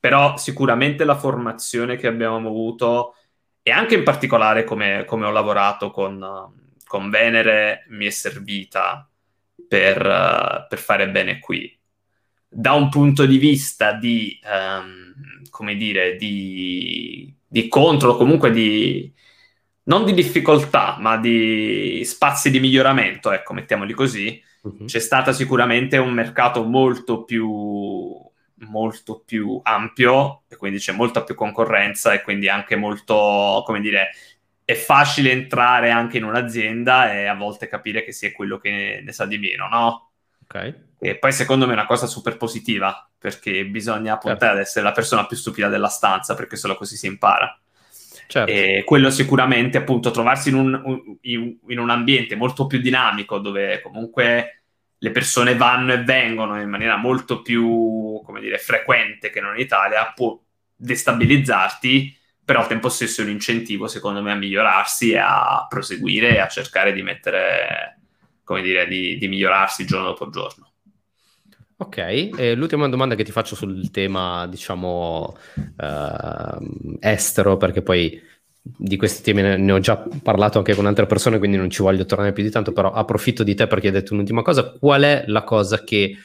Però 0.00 0.38
sicuramente 0.38 1.04
la 1.04 1.16
formazione 1.16 1.96
che 1.96 2.06
abbiamo 2.06 2.36
avuto 2.36 3.14
e 3.62 3.70
anche 3.70 3.94
in 3.94 4.02
particolare 4.02 4.64
come, 4.64 5.04
come 5.06 5.26
ho 5.26 5.30
lavorato 5.30 5.90
con, 5.90 6.50
con, 6.86 7.10
Venere 7.10 7.84
mi 7.88 8.06
è 8.06 8.10
servita 8.10 9.08
per, 9.68 10.66
per, 10.68 10.78
fare 10.78 11.10
bene 11.10 11.38
qui. 11.38 11.78
Da 12.54 12.72
un 12.72 12.88
punto 12.88 13.26
di 13.26 13.38
vista 13.38 13.92
di... 13.92 14.38
Um, 14.44 15.04
come 15.54 15.76
dire, 15.76 16.16
di, 16.16 17.32
di 17.46 17.68
contro, 17.68 18.16
comunque 18.16 18.50
di, 18.50 19.14
non 19.84 20.04
di 20.04 20.12
difficoltà, 20.12 20.96
ma 20.98 21.16
di 21.16 22.02
spazi 22.04 22.50
di 22.50 22.58
miglioramento, 22.58 23.30
ecco, 23.30 23.52
mettiamoli 23.52 23.92
così, 23.92 24.42
uh-huh. 24.62 24.86
c'è 24.86 24.98
stato 24.98 25.32
sicuramente 25.32 25.96
un 25.96 26.12
mercato 26.12 26.64
molto 26.64 27.22
più, 27.22 27.48
molto 28.68 29.22
più 29.24 29.60
ampio 29.62 30.42
e 30.48 30.56
quindi 30.56 30.78
c'è 30.80 30.92
molta 30.92 31.22
più 31.22 31.36
concorrenza 31.36 32.12
e 32.12 32.22
quindi 32.22 32.48
anche 32.48 32.74
molto, 32.74 33.62
come 33.64 33.80
dire, 33.80 34.10
è 34.64 34.74
facile 34.74 35.30
entrare 35.30 35.90
anche 35.90 36.16
in 36.16 36.24
un'azienda 36.24 37.14
e 37.14 37.26
a 37.26 37.34
volte 37.36 37.68
capire 37.68 38.02
che 38.02 38.10
si 38.10 38.26
è 38.26 38.32
quello 38.32 38.58
che 38.58 39.00
ne 39.04 39.12
sa 39.12 39.24
di 39.24 39.38
meno, 39.38 39.68
no? 39.68 40.08
Ok. 40.54 40.82
E 41.00 41.16
poi 41.16 41.32
secondo 41.32 41.66
me 41.66 41.72
è 41.72 41.76
una 41.76 41.86
cosa 41.86 42.06
super 42.06 42.36
positiva, 42.36 43.10
perché 43.18 43.66
bisogna 43.66 44.16
puntare 44.16 44.38
certo. 44.38 44.54
ad 44.54 44.60
essere 44.60 44.84
la 44.84 44.92
persona 44.92 45.26
più 45.26 45.36
stupida 45.36 45.68
della 45.68 45.88
stanza, 45.88 46.34
perché 46.34 46.56
solo 46.56 46.76
così 46.76 46.96
si 46.96 47.06
impara. 47.06 47.58
Certo. 48.26 48.50
E 48.50 48.84
quello 48.86 49.10
sicuramente, 49.10 49.76
appunto, 49.76 50.10
trovarsi 50.10 50.48
in 50.48 50.54
un, 50.54 51.18
in 51.22 51.78
un, 51.78 51.90
ambiente 51.90 52.36
molto 52.36 52.66
più 52.66 52.78
dinamico, 52.78 53.38
dove 53.38 53.82
comunque 53.82 54.62
le 54.96 55.10
persone 55.10 55.56
vanno 55.56 55.92
e 55.92 56.02
vengono 56.02 56.58
in 56.58 56.70
maniera 56.70 56.96
molto 56.96 57.42
più, 57.42 58.22
come 58.24 58.40
dire, 58.40 58.56
frequente 58.56 59.28
che 59.28 59.40
non 59.42 59.54
in 59.54 59.60
Italia, 59.60 60.10
può 60.14 60.40
destabilizzarti, 60.74 62.16
però 62.42 62.60
al 62.60 62.66
tempo 62.66 62.88
stesso 62.88 63.20
è 63.20 63.24
un 63.24 63.30
incentivo, 63.30 63.88
secondo 63.88 64.22
me, 64.22 64.32
a 64.32 64.36
migliorarsi 64.36 65.10
e 65.12 65.18
a 65.18 65.66
proseguire 65.68 66.34
e 66.34 66.38
a 66.38 66.48
cercare 66.48 66.94
di 66.94 67.02
mettere, 67.02 67.93
come 68.44 68.62
dire, 68.62 68.86
di, 68.86 69.16
di 69.18 69.26
migliorarsi 69.26 69.86
giorno 69.86 70.08
dopo 70.08 70.30
giorno. 70.30 70.68
Ok, 71.76 71.96
e 71.98 72.54
l'ultima 72.54 72.88
domanda 72.88 73.16
che 73.16 73.24
ti 73.24 73.32
faccio 73.32 73.56
sul 73.56 73.90
tema, 73.90 74.46
diciamo, 74.46 75.36
uh, 75.56 76.96
estero, 77.00 77.56
perché 77.56 77.82
poi 77.82 78.22
di 78.62 78.96
questi 78.96 79.22
temi 79.22 79.42
ne 79.42 79.72
ho 79.72 79.80
già 79.80 80.02
parlato 80.22 80.58
anche 80.58 80.74
con 80.74 80.86
altre 80.86 81.06
persone, 81.06 81.38
quindi 81.38 81.56
non 81.56 81.68
ci 81.70 81.82
voglio 81.82 82.06
tornare 82.06 82.32
più 82.32 82.44
di 82.44 82.50
tanto, 82.50 82.72
però 82.72 82.92
approfitto 82.92 83.42
di 83.42 83.54
te 83.54 83.66
perché 83.66 83.88
hai 83.88 83.92
detto 83.92 84.14
un'ultima 84.14 84.42
cosa. 84.42 84.70
Qual 84.78 85.02
è 85.02 85.24
la 85.26 85.42
cosa 85.42 85.82
che 85.82 86.16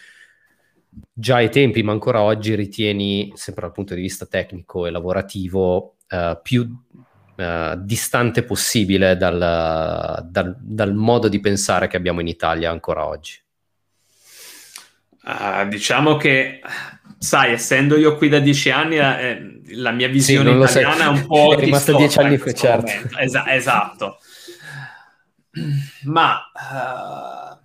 già 1.11 1.38
ai 1.38 1.49
tempi, 1.49 1.81
ma 1.81 1.91
ancora 1.91 2.21
oggi, 2.21 2.53
ritieni, 2.53 3.31
sempre 3.35 3.63
dal 3.63 3.71
punto 3.71 3.95
di 3.95 4.01
vista 4.01 4.27
tecnico 4.27 4.85
e 4.85 4.91
lavorativo, 4.91 5.95
uh, 6.09 6.39
più 6.41 6.69
uh, 7.39 7.75
distante 7.77 8.43
possibile 8.43 9.15
dal, 9.15 10.27
dal, 10.29 10.55
dal 10.60 10.93
modo 10.93 11.27
di 11.29 11.39
pensare 11.39 11.88
che 11.88 11.98
abbiamo 11.98 12.19
in 12.22 12.27
Italia 12.27 12.69
ancora 12.69 13.05
oggi? 13.05 13.39
Uh, 15.24 15.67
diciamo 15.67 16.17
che, 16.17 16.62
sai, 17.17 17.53
essendo 17.53 17.98
io 17.98 18.17
qui 18.17 18.29
da 18.29 18.39
dieci 18.39 18.69
anni, 18.69 18.98
eh, 18.98 19.62
la 19.75 19.91
mia 19.91 20.08
visione 20.08 20.51
sì, 20.67 20.79
italiana 20.79 20.96
sei. 20.96 21.05
è 21.05 21.08
un 21.08 21.25
po' 21.27 21.53
è 21.53 21.60
rimasto 21.60 21.96
dieci 21.96 22.19
anni 22.19 22.38
fa, 22.38 22.51
certo. 22.51 23.17
Es- 23.17 23.43
esatto. 23.48 24.19
Ma 26.03 26.39
uh, 26.53 27.58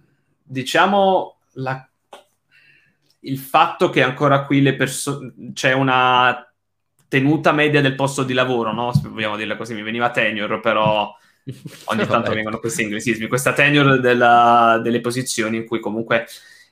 diciamo 0.42 1.38
la... 1.54 1.88
il 3.20 3.38
fatto 3.38 3.90
che 3.90 4.02
ancora 4.02 4.44
qui 4.44 4.62
le 4.62 4.74
persone 4.74 5.32
c'è 5.52 5.72
una 5.72 6.48
tenuta 7.14 7.52
media 7.52 7.80
del 7.80 7.94
posto 7.94 8.24
di 8.24 8.32
lavoro, 8.32 8.72
no? 8.72 8.92
Se 8.92 9.06
vogliamo 9.06 9.36
dirla 9.36 9.54
così, 9.56 9.72
mi 9.72 9.82
veniva 9.82 10.10
tenure, 10.10 10.58
però 10.58 11.16
ogni 11.84 12.06
tanto 12.08 12.32
vengono 12.32 12.58
questi 12.58 12.82
inglesismi. 12.82 13.28
Questa 13.28 13.52
tenure 13.52 14.00
della, 14.00 14.80
delle 14.82 15.00
posizioni 15.00 15.58
in 15.58 15.64
cui 15.64 15.78
comunque 15.78 16.26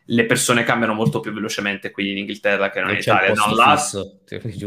le 0.06 0.26
persone 0.26 0.64
cambiano 0.64 0.94
molto 0.94 1.20
più 1.20 1.32
velocemente 1.32 1.92
qui 1.92 2.10
in 2.10 2.18
Inghilterra 2.18 2.70
che 2.70 2.80
non, 2.80 2.88
non 2.88 2.96
in 2.96 3.02
Italia. 3.02 3.32
Da 3.32 3.44
un 3.44 3.54
lato, 3.54 4.18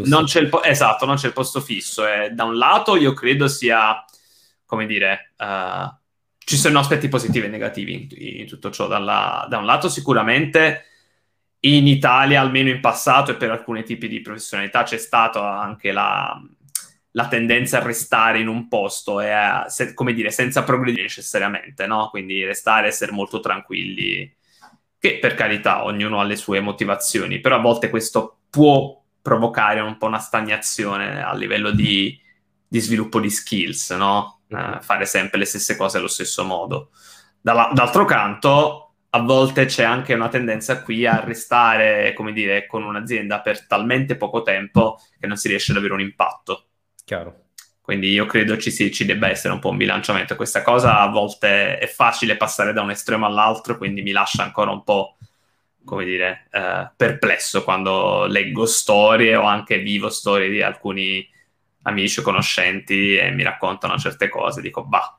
non 0.06 0.24
c'è 0.24 0.40
il 0.40 0.48
po- 0.48 0.64
esatto, 0.64 1.06
non 1.06 1.18
c'è 1.18 1.28
il 1.28 1.34
posto 1.34 1.60
fisso. 1.60 2.08
E 2.08 2.30
da 2.30 2.46
un 2.46 2.56
lato 2.56 2.96
io 2.96 3.12
credo 3.12 3.50
sia, 3.50 4.02
come 4.66 4.86
dire, 4.86 5.34
uh, 5.40 5.94
ci 6.38 6.56
sono 6.56 6.80
aspetti 6.80 7.10
positivi 7.10 7.48
e 7.48 7.50
negativi 7.50 8.08
in, 8.10 8.40
in 8.40 8.48
tutto 8.48 8.72
ciò. 8.72 8.88
Dalla, 8.88 9.46
da 9.50 9.58
un 9.58 9.66
lato 9.66 9.90
sicuramente 9.90 10.86
in 11.66 11.88
Italia, 11.88 12.42
almeno 12.42 12.70
in 12.70 12.80
passato 12.80 13.32
e 13.32 13.36
per 13.36 13.52
alcuni 13.52 13.84
tipi 13.84 14.08
di 14.08 14.22
professionalità, 14.22 14.84
c'è 14.84 14.98
stata 14.98 15.60
anche 15.60 15.92
la, 15.92 16.40
la 17.12 17.28
tendenza 17.28 17.78
a 17.78 17.84
restare 17.84 18.40
in 18.40 18.48
un 18.48 18.68
posto 18.68 19.20
e 19.20 19.32
a, 19.32 19.68
se, 19.68 19.94
come 19.94 20.14
dire, 20.14 20.30
senza 20.30 20.64
progredire 20.64 21.04
necessariamente, 21.04 21.88
no? 21.88 22.10
Quindi 22.10 22.44
restare, 22.44 22.88
essere 22.88 23.12
molto 23.12 23.40
tranquilli 23.40 24.32
che 25.00 25.18
per 25.20 25.34
carità 25.34 25.84
ognuno 25.84 26.20
ha 26.20 26.24
le 26.24 26.36
sue 26.36 26.60
motivazioni, 26.60 27.40
però 27.40 27.56
a 27.56 27.62
volte 27.62 27.90
questo 27.90 28.42
può 28.50 29.02
provocare 29.22 29.80
un 29.80 29.98
po' 29.98 30.06
una 30.06 30.20
stagnazione 30.20 31.24
a 31.24 31.34
livello 31.34 31.72
di, 31.72 32.20
di 32.68 32.80
sviluppo 32.80 33.20
di 33.20 33.30
skills, 33.30 33.90
no? 33.92 34.42
Uh, 34.48 34.80
fare 34.82 35.08
sempre 35.08 35.40
le 35.40 35.46
stesse 35.46 35.76
cose 35.76 35.98
allo 35.98 36.08
stesso 36.08 36.44
modo. 36.44 36.92
Dalla, 37.42 37.72
d'altro 37.74 38.06
canto, 38.06 38.85
a 39.16 39.20
volte 39.20 39.64
c'è 39.64 39.84
anche 39.84 40.14
una 40.14 40.28
tendenza 40.28 40.82
qui 40.82 41.06
a 41.06 41.22
restare, 41.22 42.12
come 42.14 42.34
dire, 42.34 42.68
con 42.68 42.84
un'azienda 42.84 43.40
per 43.40 43.66
talmente 43.66 44.18
poco 44.18 44.42
tempo 44.42 45.00
che 45.18 45.26
non 45.26 45.38
si 45.38 45.48
riesce 45.48 45.72
ad 45.72 45.78
avere 45.78 45.94
un 45.94 46.02
impatto. 46.02 46.66
Chiaro. 47.06 47.44
Quindi 47.80 48.10
io 48.12 48.26
credo 48.26 48.58
ci, 48.58 48.72
sì, 48.72 48.92
ci 48.92 49.06
debba 49.06 49.30
essere 49.30 49.54
un 49.54 49.60
po' 49.60 49.70
un 49.70 49.78
bilanciamento. 49.78 50.36
Questa 50.36 50.62
cosa 50.64 51.00
a 51.00 51.08
volte 51.08 51.78
è 51.78 51.88
facile 51.88 52.36
passare 52.36 52.74
da 52.74 52.82
un 52.82 52.90
estremo 52.90 53.26
all'altro, 53.26 53.78
quindi 53.78 54.02
mi 54.02 54.12
lascia 54.12 54.44
ancora 54.44 54.72
un 54.72 54.84
po', 54.84 55.16
come 55.86 56.04
dire, 56.04 56.48
eh, 56.52 56.92
perplesso 56.94 57.64
quando 57.64 58.26
leggo 58.26 58.66
storie 58.66 59.38
o 59.38 59.44
anche 59.44 59.80
vivo 59.80 60.10
storie 60.10 60.50
di 60.50 60.62
alcuni 60.62 61.26
amici 61.84 62.20
o 62.20 62.24
conoscenti 62.24 63.16
e 63.16 63.32
mi 63.32 63.44
raccontano 63.44 63.98
certe 63.98 64.28
cose. 64.28 64.60
Dico, 64.60 64.84
bah. 64.84 65.18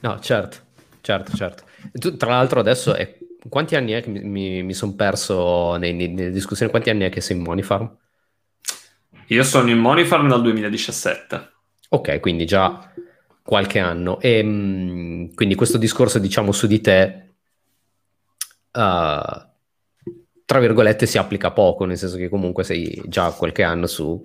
No, 0.00 0.18
certo, 0.18 0.71
certo, 1.02 1.36
certo. 1.36 1.64
Tu, 1.92 2.16
tra 2.16 2.30
l'altro 2.30 2.60
adesso 2.60 2.94
è... 2.94 3.18
quanti 3.48 3.76
anni 3.76 3.92
è 3.92 4.02
che 4.02 4.08
mi, 4.08 4.20
mi, 4.20 4.62
mi 4.62 4.72
sono 4.72 4.94
perso 4.94 5.76
nei, 5.76 5.92
nei, 5.92 6.08
nelle 6.08 6.30
discussioni? 6.30 6.70
Quanti 6.70 6.88
anni 6.88 7.04
è 7.04 7.10
che 7.10 7.20
sei 7.20 7.36
in 7.36 7.42
Monifarm? 7.42 7.96
Io 9.26 9.42
sono 9.44 9.70
in 9.70 9.78
Monifarm 9.78 10.28
dal 10.28 10.42
2017. 10.42 11.50
Ok, 11.90 12.20
quindi 12.20 12.46
già 12.46 12.90
qualche 13.42 13.78
anno. 13.78 14.20
E 14.20 14.38
ehm, 14.38 15.34
quindi 15.34 15.54
questo 15.54 15.78
discorso, 15.78 16.18
diciamo, 16.18 16.52
su 16.52 16.66
di 16.66 16.80
te, 16.80 17.34
uh, 18.72 19.50
tra 20.44 20.58
virgolette, 20.58 21.06
si 21.06 21.18
applica 21.18 21.50
poco, 21.50 21.84
nel 21.84 21.98
senso 21.98 22.16
che 22.16 22.28
comunque 22.28 22.64
sei 22.64 23.02
già 23.06 23.30
qualche 23.32 23.62
anno 23.62 23.86
su, 23.86 24.22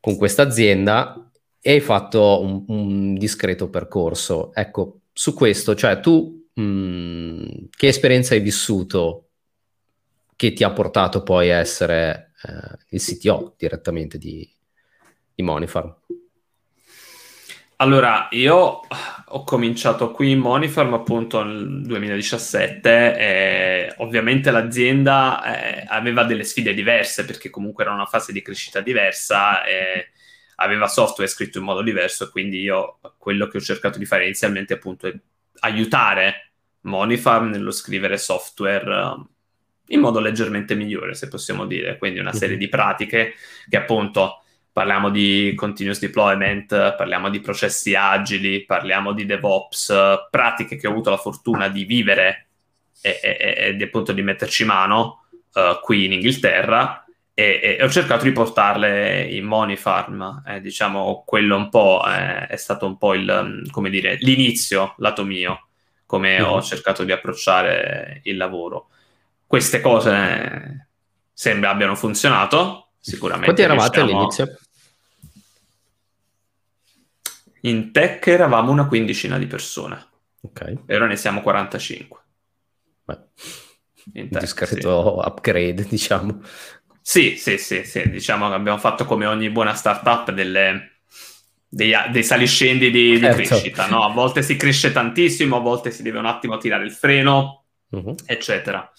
con 0.00 0.16
questa 0.16 0.42
azienda 0.42 1.30
e 1.60 1.72
hai 1.72 1.80
fatto 1.80 2.40
un, 2.40 2.64
un 2.68 3.14
discreto 3.14 3.68
percorso. 3.68 4.54
Ecco, 4.54 5.00
su 5.18 5.32
questo, 5.32 5.74
cioè 5.74 5.98
tu 6.00 6.46
mh, 6.52 6.62
mm, 6.62 7.44
che 7.74 7.88
esperienza 7.88 8.34
hai 8.34 8.40
vissuto 8.40 9.30
che 10.36 10.52
ti 10.52 10.62
ha 10.62 10.70
portato 10.72 11.22
poi 11.22 11.50
a 11.50 11.56
essere 11.56 12.32
eh, 12.42 12.76
il 12.90 13.00
CTO 13.00 13.54
direttamente 13.56 14.18
di, 14.18 14.46
di 15.34 15.42
Monifarm? 15.42 15.96
Allora, 17.76 18.28
io 18.32 18.80
ho 19.28 19.44
cominciato 19.44 20.10
qui 20.10 20.32
in 20.32 20.38
Monifarm 20.38 20.92
appunto 20.92 21.42
nel 21.42 21.80
2017 21.86 23.18
e 23.18 23.94
ovviamente 23.98 24.50
l'azienda 24.50 25.42
eh, 25.44 25.84
aveva 25.88 26.24
delle 26.24 26.44
sfide 26.44 26.74
diverse 26.74 27.24
perché 27.24 27.48
comunque 27.48 27.84
era 27.84 27.94
una 27.94 28.04
fase 28.04 28.32
di 28.32 28.42
crescita 28.42 28.80
diversa 28.82 29.64
e 29.64 30.10
aveva 30.56 30.88
software 30.88 31.30
scritto 31.30 31.58
in 31.58 31.64
modo 31.64 31.82
diverso 31.82 32.24
e 32.24 32.30
quindi 32.30 32.60
io 32.60 32.98
quello 33.18 33.46
che 33.48 33.58
ho 33.58 33.60
cercato 33.60 33.98
di 33.98 34.06
fare 34.06 34.24
inizialmente 34.24 34.74
appunto 34.74 35.06
è 35.06 35.14
aiutare 35.60 36.52
Monifarm 36.82 37.48
nello 37.48 37.70
scrivere 37.70 38.16
software 38.16 38.88
um, 38.88 39.28
in 39.88 40.00
modo 40.00 40.18
leggermente 40.18 40.74
migliore, 40.74 41.14
se 41.14 41.28
possiamo 41.28 41.66
dire, 41.66 41.98
quindi 41.98 42.18
una 42.18 42.32
serie 42.32 42.56
di 42.56 42.68
pratiche 42.68 43.34
che 43.68 43.76
appunto 43.76 44.42
parliamo 44.72 45.10
di 45.10 45.52
continuous 45.56 46.00
deployment, 46.00 46.96
parliamo 46.96 47.30
di 47.30 47.40
processi 47.40 47.94
agili, 47.94 48.64
parliamo 48.64 49.12
di 49.12 49.24
DevOps, 49.24 49.94
pratiche 50.30 50.76
che 50.76 50.86
ho 50.86 50.90
avuto 50.90 51.10
la 51.10 51.16
fortuna 51.16 51.68
di 51.68 51.84
vivere 51.84 52.48
e, 53.00 53.20
e, 53.22 53.76
e 53.78 53.82
appunto 53.82 54.12
di 54.12 54.22
metterci 54.22 54.64
mano 54.64 55.26
uh, 55.54 55.80
qui 55.80 56.04
in 56.04 56.12
Inghilterra 56.12 57.05
e, 57.38 57.76
e, 57.78 57.84
ho 57.84 57.90
cercato 57.90 58.24
di 58.24 58.32
portarle 58.32 59.24
in 59.24 59.44
Money 59.44 59.76
Farm. 59.76 60.42
Eh, 60.46 60.62
diciamo, 60.62 61.22
quello 61.26 61.54
un 61.54 61.68
po' 61.68 62.02
eh, 62.06 62.46
è 62.46 62.56
stato 62.56 62.86
un 62.86 62.96
po' 62.96 63.12
il, 63.12 63.68
come 63.70 63.90
dire, 63.90 64.16
l'inizio 64.20 64.94
lato 64.96 65.22
mio, 65.22 65.66
come 66.06 66.40
mm. 66.40 66.44
ho 66.44 66.62
cercato 66.62 67.04
di 67.04 67.12
approcciare 67.12 68.22
il 68.24 68.38
lavoro. 68.38 68.88
Queste 69.46 69.82
cose 69.82 70.88
sembra 71.30 71.68
abbiano 71.68 71.94
funzionato, 71.94 72.92
sicuramente. 72.98 73.52
Quanti 73.52 73.62
eravate 73.62 74.00
diciamo, 74.00 74.18
all'inizio? 74.18 74.58
In 77.60 77.92
tech 77.92 78.26
eravamo 78.28 78.70
una 78.70 78.86
quindicina 78.86 79.36
di 79.36 79.46
persone. 79.46 80.06
Ok. 80.40 80.74
E 80.86 80.96
ora 80.96 81.04
ne 81.04 81.16
siamo 81.16 81.42
45. 81.42 82.20
Beh, 83.04 83.18
un 84.14 84.28
discreto 84.30 85.20
sì. 85.20 85.28
upgrade, 85.28 85.84
diciamo. 85.86 86.40
Sì, 87.08 87.36
sì, 87.36 87.56
sì, 87.56 87.84
sì, 87.84 88.10
diciamo 88.10 88.48
che 88.48 88.54
abbiamo 88.54 88.78
fatto 88.78 89.04
come 89.04 89.26
ogni 89.26 89.48
buona 89.48 89.74
startup 89.74 90.32
delle, 90.32 91.02
dei, 91.68 91.94
dei 92.10 92.24
saliscendi 92.24 92.90
di, 92.90 93.20
certo. 93.20 93.36
di, 93.36 93.46
crescita, 93.46 93.86
no? 93.86 94.02
A 94.02 94.10
volte 94.10 94.42
si 94.42 94.56
cresce 94.56 94.90
tantissimo, 94.90 95.54
a 95.54 95.60
volte 95.60 95.92
si 95.92 96.02
deve 96.02 96.18
un 96.18 96.26
attimo 96.26 96.58
tirare 96.58 96.84
il 96.84 96.90
freno, 96.90 97.66
uh-huh. 97.90 98.16
eccetera. 98.26 98.90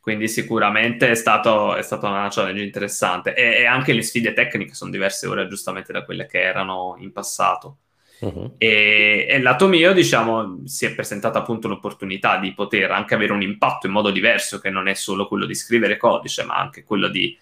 Quindi 0.00 0.26
sicuramente 0.26 1.08
è, 1.08 1.14
stato, 1.14 1.76
è 1.76 1.82
stata 1.82 2.08
una 2.08 2.26
challenge 2.28 2.64
interessante 2.64 3.32
e, 3.32 3.60
e, 3.60 3.64
anche 3.64 3.92
le 3.92 4.02
sfide 4.02 4.32
tecniche 4.32 4.74
sono 4.74 4.90
diverse 4.90 5.28
ora 5.28 5.46
giustamente 5.46 5.92
da 5.92 6.04
quelle 6.04 6.26
che 6.26 6.42
erano 6.42 6.96
in 6.98 7.12
passato. 7.12 7.76
Uh-huh. 8.18 8.56
E, 8.58 9.24
e 9.30 9.40
lato 9.40 9.68
mio, 9.68 9.92
diciamo, 9.92 10.62
si 10.64 10.84
è 10.84 10.94
presentata 10.96 11.38
appunto 11.38 11.68
l'opportunità 11.68 12.38
di 12.38 12.54
poter 12.54 12.90
anche 12.90 13.14
avere 13.14 13.32
un 13.32 13.42
impatto 13.42 13.86
in 13.86 13.92
modo 13.92 14.10
diverso, 14.10 14.58
che 14.58 14.68
non 14.68 14.88
è 14.88 14.94
solo 14.94 15.28
quello 15.28 15.46
di 15.46 15.54
scrivere 15.54 15.96
codice, 15.96 16.42
ma 16.42 16.56
anche 16.56 16.82
quello 16.82 17.06
di 17.06 17.38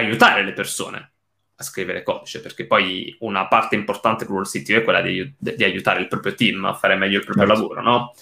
aiutare 0.00 0.42
le 0.44 0.52
persone 0.52 1.12
a 1.60 1.62
scrivere 1.62 2.02
codice, 2.02 2.40
perché 2.40 2.66
poi 2.66 3.14
una 3.20 3.46
parte 3.46 3.74
importante 3.74 4.24
del 4.24 4.28
ruolo 4.28 4.46
CTO 4.46 4.76
è 4.76 4.82
quella 4.82 5.02
di, 5.02 5.34
di, 5.36 5.62
aiutare 5.62 6.00
il 6.00 6.08
proprio 6.08 6.34
team 6.34 6.64
a 6.64 6.74
fare 6.74 6.96
meglio 6.96 7.18
il 7.18 7.24
proprio 7.24 7.46
certo. 7.46 7.60
lavoro, 7.60 7.82
no? 7.82 8.14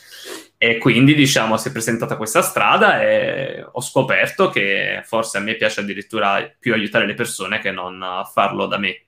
E 0.61 0.79
quindi, 0.79 1.15
diciamo, 1.15 1.57
si 1.57 1.69
è 1.69 1.73
presentata 1.73 2.17
questa 2.17 2.43
strada 2.43 3.01
e 3.01 3.65
ho 3.71 3.81
scoperto 3.81 4.51
che 4.51 5.03
forse 5.05 5.39
a 5.39 5.41
me 5.41 5.55
piace 5.55 5.81
addirittura 5.81 6.53
più 6.59 6.73
aiutare 6.73 7.07
le 7.07 7.15
persone 7.15 7.61
che 7.61 7.71
non 7.71 8.05
farlo 8.33 8.67
da 8.67 8.77
me. 8.77 9.05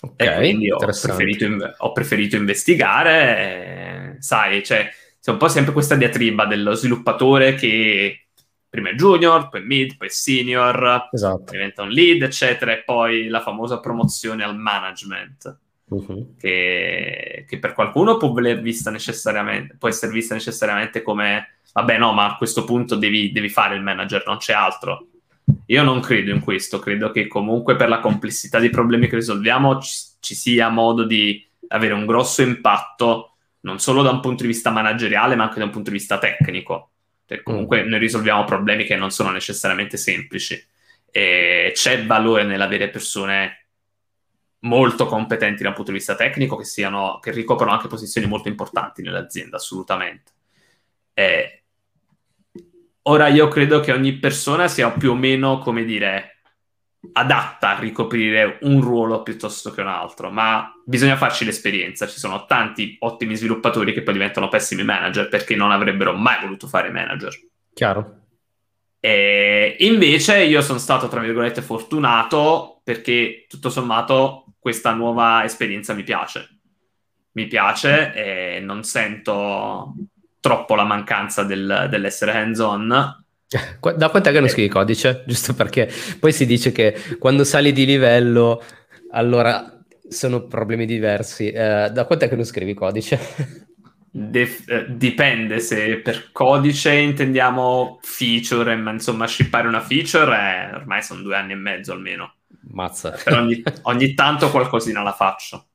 Okay, 0.00 0.28
e 0.28 0.36
quindi 0.36 0.70
ho 0.70 0.76
preferito, 0.76 1.74
ho 1.78 1.90
preferito, 1.90 2.36
investigare, 2.36 3.38
e, 3.38 4.22
sai, 4.22 4.62
cioè, 4.62 4.88
c'è 5.20 5.30
un 5.32 5.38
po' 5.38 5.48
sempre 5.48 5.72
questa 5.72 5.96
diatriba 5.96 6.44
dello 6.44 6.74
sviluppatore 6.74 7.54
che 7.54 8.23
prima 8.74 8.90
è 8.90 8.94
junior, 8.94 9.48
poi 9.48 9.64
mid, 9.64 9.96
poi 9.96 10.10
senior, 10.10 11.08
esatto. 11.12 11.52
diventa 11.52 11.82
un 11.82 11.90
lead, 11.90 12.22
eccetera, 12.22 12.72
e 12.72 12.82
poi 12.82 13.28
la 13.28 13.40
famosa 13.40 13.78
promozione 13.78 14.42
al 14.42 14.56
management. 14.56 15.58
Uh-huh. 15.86 16.34
Che, 16.36 17.44
che, 17.46 17.58
per 17.58 17.72
qualcuno 17.72 18.16
può 18.16 18.32
vista 18.32 18.90
necessariamente, 18.90 19.76
può 19.78 19.88
essere 19.88 20.10
vista 20.10 20.34
necessariamente 20.34 21.02
come 21.02 21.58
vabbè, 21.72 21.98
no, 21.98 22.12
ma 22.12 22.26
a 22.26 22.36
questo 22.36 22.64
punto 22.64 22.96
devi, 22.96 23.30
devi 23.30 23.48
fare 23.48 23.76
il 23.76 23.82
manager, 23.82 24.24
non 24.26 24.38
c'è 24.38 24.52
altro. 24.52 25.06
Io 25.66 25.82
non 25.82 26.00
credo 26.00 26.32
in 26.32 26.40
questo, 26.40 26.78
credo 26.78 27.10
che 27.10 27.28
comunque 27.28 27.76
per 27.76 27.88
la 27.88 28.00
complessità 28.00 28.58
dei 28.58 28.70
problemi 28.70 29.08
che 29.08 29.16
risolviamo 29.16 29.80
ci, 29.80 29.92
ci 30.20 30.34
sia 30.34 30.68
modo 30.68 31.04
di 31.04 31.46
avere 31.68 31.92
un 31.92 32.06
grosso 32.06 32.42
impatto 32.42 33.34
non 33.60 33.78
solo 33.78 34.02
da 34.02 34.10
un 34.10 34.20
punto 34.20 34.42
di 34.42 34.48
vista 34.48 34.70
manageriale, 34.70 35.36
ma 35.36 35.44
anche 35.44 35.58
da 35.58 35.64
un 35.64 35.70
punto 35.70 35.90
di 35.90 35.96
vista 35.96 36.18
tecnico. 36.18 36.90
Comunque 37.42 37.82
mm. 37.84 37.88
noi 37.88 37.98
risolviamo 37.98 38.44
problemi 38.44 38.84
che 38.84 38.96
non 38.96 39.10
sono 39.10 39.30
necessariamente 39.30 39.96
semplici. 39.96 40.62
E 41.10 41.72
c'è 41.74 42.04
valore 42.06 42.44
nell'avere 42.44 42.90
persone 42.90 43.66
molto 44.60 45.06
competenti 45.06 45.62
da 45.62 45.68
un 45.68 45.74
punto 45.74 45.90
di 45.90 45.98
vista 45.98 46.16
tecnico 46.16 46.56
che, 46.56 46.64
siano, 46.64 47.18
che 47.20 47.30
ricoprono 47.30 47.72
anche 47.72 47.88
posizioni 47.88 48.26
molto 48.26 48.48
importanti 48.48 49.02
nell'azienda, 49.02 49.56
assolutamente. 49.56 50.32
E 51.12 51.64
Ora 53.06 53.28
io 53.28 53.48
credo 53.48 53.80
che 53.80 53.92
ogni 53.92 54.14
persona 54.14 54.66
sia 54.66 54.90
più 54.90 55.10
o 55.10 55.14
meno, 55.14 55.58
come 55.58 55.84
dire, 55.84 56.33
adatta 57.12 57.76
a 57.76 57.78
ricoprire 57.78 58.58
un 58.62 58.80
ruolo 58.80 59.22
piuttosto 59.22 59.70
che 59.70 59.80
un 59.80 59.88
altro, 59.88 60.30
ma 60.30 60.72
bisogna 60.84 61.16
farci 61.16 61.44
l'esperienza. 61.44 62.06
Ci 62.06 62.18
sono 62.18 62.46
tanti 62.46 62.96
ottimi 63.00 63.36
sviluppatori 63.36 63.92
che 63.92 64.02
poi 64.02 64.14
diventano 64.14 64.48
pessimi 64.48 64.84
manager 64.84 65.28
perché 65.28 65.56
non 65.56 65.70
avrebbero 65.70 66.12
mai 66.14 66.40
voluto 66.40 66.66
fare 66.66 66.90
manager. 66.90 67.32
Chiaro. 67.72 68.20
E 69.00 69.76
invece 69.80 70.44
io 70.44 70.62
sono 70.62 70.78
stato, 70.78 71.08
tra 71.08 71.20
virgolette, 71.20 71.60
fortunato 71.60 72.80
perché 72.82 73.46
tutto 73.48 73.68
sommato 73.68 74.54
questa 74.58 74.92
nuova 74.94 75.44
esperienza 75.44 75.92
mi 75.92 76.02
piace. 76.02 76.60
Mi 77.32 77.46
piace 77.46 78.14
e 78.14 78.60
non 78.60 78.82
sento 78.82 79.94
troppo 80.40 80.74
la 80.74 80.84
mancanza 80.84 81.42
del, 81.42 81.86
dell'essere 81.90 82.32
hands-on. 82.32 83.23
Da 83.46 84.08
quant'è 84.08 84.32
che 84.32 84.40
non 84.40 84.48
scrivi 84.48 84.68
codice? 84.68 85.22
Giusto 85.28 85.54
perché 85.54 85.88
poi 86.18 86.32
si 86.32 86.46
dice 86.46 86.72
che 86.72 86.96
quando 87.18 87.44
sali 87.44 87.72
di 87.72 87.84
livello, 87.84 88.62
allora 89.10 89.74
sono 90.08 90.46
problemi 90.46 90.86
diversi. 90.86 91.50
Eh, 91.50 91.90
da 91.92 92.04
quant'è 92.04 92.28
che 92.28 92.36
non 92.36 92.44
scrivi 92.44 92.74
codice? 92.74 93.18
De- 94.10 94.62
eh, 94.66 94.86
dipende 94.88 95.58
se 95.58 96.00
per 96.00 96.30
codice 96.32 96.94
intendiamo 96.94 97.98
feature, 98.02 98.76
ma 98.76 98.92
insomma, 98.92 99.26
shippare 99.26 99.66
una 99.66 99.80
feature 99.80 100.36
è, 100.36 100.70
ormai 100.74 101.02
sono 101.02 101.22
due 101.22 101.36
anni 101.36 101.52
e 101.52 101.56
mezzo 101.56 101.92
almeno. 101.92 102.34
Mazza. 102.70 103.10
Per 103.10 103.32
ogni, 103.34 103.62
ogni 103.82 104.14
tanto 104.14 104.50
qualcosina 104.50 105.02
la 105.02 105.12
faccio. 105.12 105.66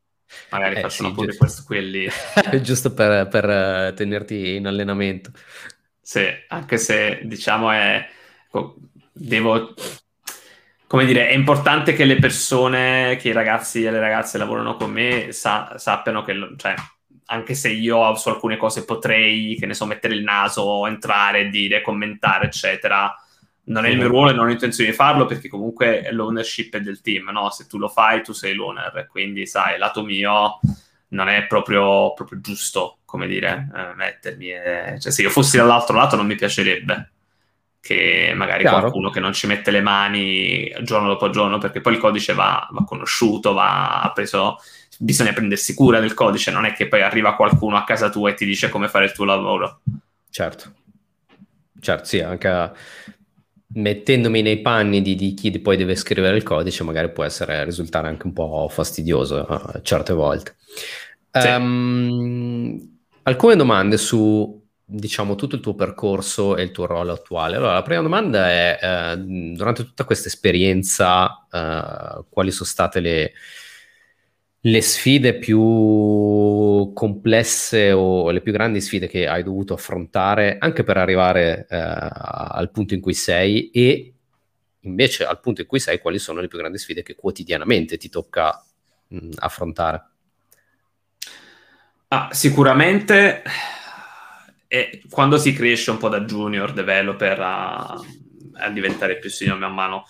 Magari 0.51 0.75
eh, 0.75 0.81
facciano 0.81 1.09
sì, 1.09 1.15
pure 1.15 1.35
questo, 1.35 1.63
quelli. 1.65 2.07
giusto 2.61 2.93
per, 2.93 3.27
per 3.27 3.45
uh, 3.45 3.93
tenerti 3.93 4.55
in 4.55 4.67
allenamento. 4.67 5.31
Sì, 6.09 6.25
anche 6.47 6.79
se 6.79 7.19
diciamo 7.25 7.69
è... 7.69 8.03
Devo... 9.11 9.75
Come 10.87 11.05
dire, 11.05 11.29
è 11.29 11.33
importante 11.33 11.93
che 11.93 12.03
le 12.03 12.15
persone, 12.15 13.15
che 13.17 13.29
i 13.29 13.31
ragazzi 13.31 13.83
e 13.83 13.91
le 13.91 13.99
ragazze 13.99 14.39
lavorano 14.39 14.75
con 14.75 14.89
me 14.89 15.31
sa- 15.31 15.75
sappiano 15.77 16.23
che... 16.23 16.55
Cioè, 16.57 16.73
anche 17.25 17.53
se 17.53 17.69
io 17.69 18.15
su 18.15 18.29
alcune 18.29 18.57
cose 18.57 18.85
potrei, 18.85 19.55
che 19.59 19.67
ne 19.67 19.75
so, 19.75 19.85
mettere 19.85 20.15
il 20.15 20.23
naso, 20.23 20.87
entrare, 20.87 21.49
dire, 21.49 21.81
commentare, 21.81 22.47
eccetera, 22.47 23.15
non 23.65 23.85
è 23.85 23.89
il 23.89 23.97
mio 23.97 24.07
ruolo 24.07 24.31
e 24.31 24.33
non 24.33 24.47
ho 24.47 24.51
intenzione 24.51 24.89
di 24.89 24.95
farlo 24.95 25.27
perché 25.27 25.47
comunque 25.47 26.09
l'ownership 26.09 26.77
è 26.77 26.81
del 26.81 27.01
team, 27.01 27.29
no? 27.29 27.51
Se 27.51 27.67
tu 27.67 27.77
lo 27.77 27.87
fai, 27.87 28.23
tu 28.23 28.33
sei 28.33 28.55
l'owner, 28.55 29.05
quindi 29.11 29.45
sai, 29.45 29.77
lato 29.77 30.03
mio 30.03 30.59
non 31.09 31.29
è 31.29 31.45
proprio, 31.47 32.13
proprio 32.13 32.39
giusto, 32.41 32.99
come 33.05 33.27
dire, 33.27 33.69
eh, 33.75 33.95
mettermi. 33.95 34.51
Eh, 34.51 34.99
cioè, 34.99 35.11
se 35.11 35.21
io 35.21 35.29
fossi 35.29 35.57
dall'altro 35.57 35.95
lato 35.95 36.15
non 36.15 36.25
mi 36.25 36.35
piacerebbe 36.35 37.11
che 37.81 38.33
magari 38.35 38.63
Chiaro. 38.63 38.79
qualcuno 38.79 39.09
che 39.09 39.19
non 39.19 39.33
ci 39.33 39.47
mette 39.47 39.71
le 39.71 39.81
mani 39.81 40.71
giorno 40.81 41.07
dopo 41.07 41.29
giorno, 41.29 41.57
perché 41.57 41.81
poi 41.81 41.93
il 41.93 41.99
codice 41.99 42.33
va, 42.33 42.67
va 42.71 42.83
conosciuto, 42.83 43.53
va 43.53 44.11
preso, 44.13 44.57
bisogna 44.97 45.33
prendersi 45.33 45.73
cura 45.73 45.99
del 45.99 46.13
codice, 46.13 46.51
non 46.51 46.65
è 46.65 46.73
che 46.73 46.87
poi 46.87 47.01
arriva 47.01 47.35
qualcuno 47.35 47.77
a 47.77 47.83
casa 47.83 48.09
tua 48.09 48.29
e 48.29 48.33
ti 48.33 48.45
dice 48.45 48.69
come 48.69 48.89
fare 48.89 49.05
il 49.05 49.13
tuo 49.13 49.25
lavoro. 49.25 49.81
Certo, 50.29 50.73
certo, 51.79 52.05
sì, 52.05 52.19
anche 52.19 52.71
mettendomi 53.71 54.41
nei 54.41 54.61
panni 54.61 55.01
di, 55.01 55.15
di, 55.15 55.33
chi 55.33 55.57
poi 55.59 55.77
deve 55.77 55.95
scrivere 55.95 56.35
il 56.35 56.43
codice, 56.43 56.83
magari 56.83 57.11
può 57.11 57.23
essere, 57.23 57.63
risultare 57.63 58.07
anche 58.07 58.25
un 58.25 58.33
po' 58.33 58.67
fastidioso 58.69 59.45
uh, 59.47 59.81
certe 59.81 60.13
volte. 60.13 60.55
Sì. 61.31 61.47
Um, 61.47 62.99
alcune 63.23 63.55
domande 63.55 63.97
su 63.97 64.57
diciamo 64.91 65.35
tutto 65.35 65.55
il 65.55 65.61
tuo 65.61 65.75
percorso 65.75 66.57
e 66.57 66.63
il 66.63 66.71
tuo 66.71 66.87
ruolo 66.87 67.13
attuale. 67.13 67.57
Allora, 67.57 67.73
la 67.73 67.83
prima 67.83 68.01
domanda 68.01 68.49
è 68.49 68.79
eh, 68.81 69.17
durante 69.17 69.83
tutta 69.83 70.03
questa 70.03 70.27
esperienza 70.27 71.45
eh, 71.51 72.23
quali 72.27 72.49
sono 72.49 72.67
state 72.67 72.99
le, 72.99 73.33
le 74.61 74.81
sfide 74.81 75.37
più 75.37 76.91
complesse 76.93 77.91
o 77.91 78.31
le 78.31 78.41
più 78.41 78.51
grandi 78.51 78.81
sfide 78.81 79.07
che 79.07 79.27
hai 79.27 79.43
dovuto 79.43 79.75
affrontare 79.75 80.57
anche 80.59 80.83
per 80.83 80.97
arrivare 80.97 81.67
eh, 81.69 81.77
al 81.77 82.71
punto 82.71 82.95
in 82.95 82.99
cui 82.99 83.13
sei 83.13 83.69
e 83.69 84.13
invece 84.81 85.23
al 85.25 85.39
punto 85.39 85.61
in 85.61 85.67
cui 85.67 85.79
sei 85.79 85.99
quali 85.99 86.17
sono 86.17 86.41
le 86.41 86.47
più 86.47 86.57
grandi 86.57 86.79
sfide 86.79 87.03
che 87.03 87.15
quotidianamente 87.15 87.97
ti 87.97 88.09
tocca 88.09 88.59
mh, 89.07 89.29
affrontare? 89.37 90.07
Ah, 92.11 92.29
sicuramente 92.31 93.43
eh, 94.67 95.03
quando 95.11 95.37
si 95.37 95.53
cresce 95.53 95.91
un 95.91 95.97
po' 95.97 96.09
da 96.09 96.21
junior 96.21 96.73
developer 96.73 97.39
a, 97.39 98.01
a 98.53 98.69
diventare 98.71 99.19
più 99.19 99.29
senior 99.29 99.59
man 99.59 99.75
mano, 99.75 100.05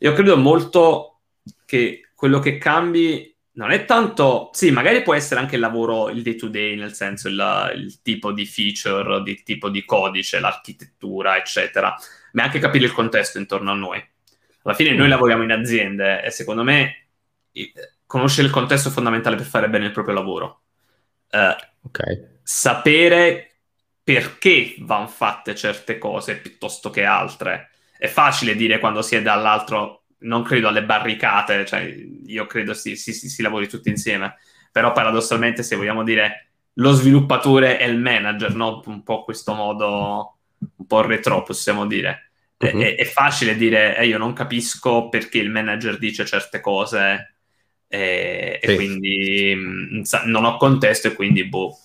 io 0.00 0.12
credo 0.12 0.36
molto 0.36 1.20
che 1.64 2.10
quello 2.14 2.38
che 2.38 2.58
cambi 2.58 3.34
non 3.52 3.70
è 3.70 3.86
tanto, 3.86 4.50
sì, 4.52 4.70
magari 4.70 5.02
può 5.02 5.14
essere 5.14 5.40
anche 5.40 5.54
il 5.54 5.62
lavoro, 5.62 6.10
il 6.10 6.22
day 6.22 6.36
to 6.36 6.48
day, 6.48 6.76
nel 6.76 6.92
senso 6.92 7.28
il, 7.28 7.72
il 7.76 8.02
tipo 8.02 8.30
di 8.30 8.44
feature, 8.44 9.22
il 9.24 9.42
tipo 9.42 9.70
di 9.70 9.86
codice, 9.86 10.40
l'architettura, 10.40 11.38
eccetera, 11.38 11.96
ma 12.32 12.42
anche 12.44 12.58
capire 12.58 12.84
il 12.84 12.92
contesto 12.92 13.38
intorno 13.38 13.70
a 13.72 13.74
noi. 13.74 14.06
Alla 14.64 14.74
fine 14.74 14.92
noi 14.92 15.06
mm. 15.06 15.10
lavoriamo 15.10 15.42
in 15.44 15.52
aziende 15.52 16.22
e 16.22 16.30
secondo 16.30 16.62
me 16.62 17.06
conoscere 18.04 18.46
il 18.46 18.52
contesto 18.52 18.90
è 18.90 18.92
fondamentale 18.92 19.36
per 19.36 19.46
fare 19.46 19.70
bene 19.70 19.86
il 19.86 19.92
proprio 19.92 20.14
lavoro. 20.14 20.60
Uh, 21.30 21.86
okay. 21.86 22.38
Sapere 22.42 23.48
perché 24.02 24.76
vanno 24.78 25.06
fatte 25.06 25.54
certe 25.54 25.98
cose 25.98 26.36
piuttosto 26.36 26.90
che 26.90 27.04
altre. 27.04 27.70
È 27.98 28.06
facile 28.06 28.54
dire 28.56 28.78
quando 28.78 29.02
si 29.02 29.16
è 29.16 29.22
dall'altro 29.22 30.04
non 30.20 30.42
credo 30.42 30.68
alle 30.68 30.84
barricate, 30.84 31.64
cioè 31.66 31.80
io 32.24 32.46
credo 32.46 32.72
si, 32.74 32.96
si, 32.96 33.12
si, 33.12 33.28
si 33.28 33.42
lavori 33.42 33.68
tutti 33.68 33.90
insieme, 33.90 34.36
però 34.72 34.92
paradossalmente 34.92 35.62
se 35.62 35.76
vogliamo 35.76 36.02
dire 36.02 36.52
lo 36.74 36.92
sviluppatore 36.92 37.78
e 37.78 37.86
il 37.86 37.98
manager, 37.98 38.54
no? 38.54 38.82
un 38.86 39.02
po' 39.02 39.24
questo 39.24 39.52
modo 39.52 40.38
un 40.58 40.86
po' 40.86 41.02
retro 41.02 41.42
possiamo 41.42 41.86
dire. 41.86 42.30
Uh-huh. 42.56 42.80
È, 42.80 42.96
è, 42.96 43.04
facile 43.04 43.56
dire 43.56 43.96
eh, 43.96 44.06
io 44.06 44.18
non 44.18 44.32
capisco 44.32 45.08
perché 45.08 45.38
il 45.38 45.50
manager 45.50 45.98
dice 45.98 46.24
certe 46.24 46.60
cose 46.60 47.37
e, 47.88 48.60
sì. 48.62 48.70
e 48.70 48.74
quindi 48.76 49.54
mh, 49.54 49.96
mm, 49.98 50.02
non 50.26 50.44
ho 50.44 50.56
contesto 50.56 51.08
e 51.08 51.14
quindi 51.14 51.44
boh 51.44 51.76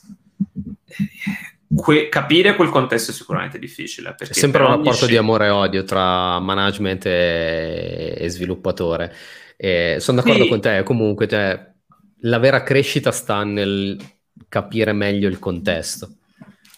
que- 1.75 2.09
capire 2.09 2.55
quel 2.55 2.69
contesto 2.69 3.11
è 3.11 3.13
sicuramente 3.13 3.59
difficile. 3.59 4.15
È 4.17 4.25
sempre 4.25 4.63
un 4.63 4.69
rapporto 4.69 4.93
scel- 4.93 5.09
di 5.09 5.17
amore 5.17 5.47
e 5.47 5.49
odio 5.49 5.83
tra 5.83 6.39
management 6.39 7.05
e, 7.05 8.15
e 8.17 8.29
sviluppatore. 8.29 9.13
E 9.57 9.97
sono 9.99 10.21
d'accordo 10.21 10.43
sì. 10.43 10.49
con 10.49 10.61
te, 10.61 10.83
comunque 10.83 11.27
cioè, 11.27 11.71
la 12.21 12.39
vera 12.39 12.63
crescita 12.63 13.11
sta 13.11 13.43
nel 13.43 13.97
capire 14.49 14.93
meglio 14.93 15.27
il 15.27 15.39
contesto. 15.39 16.15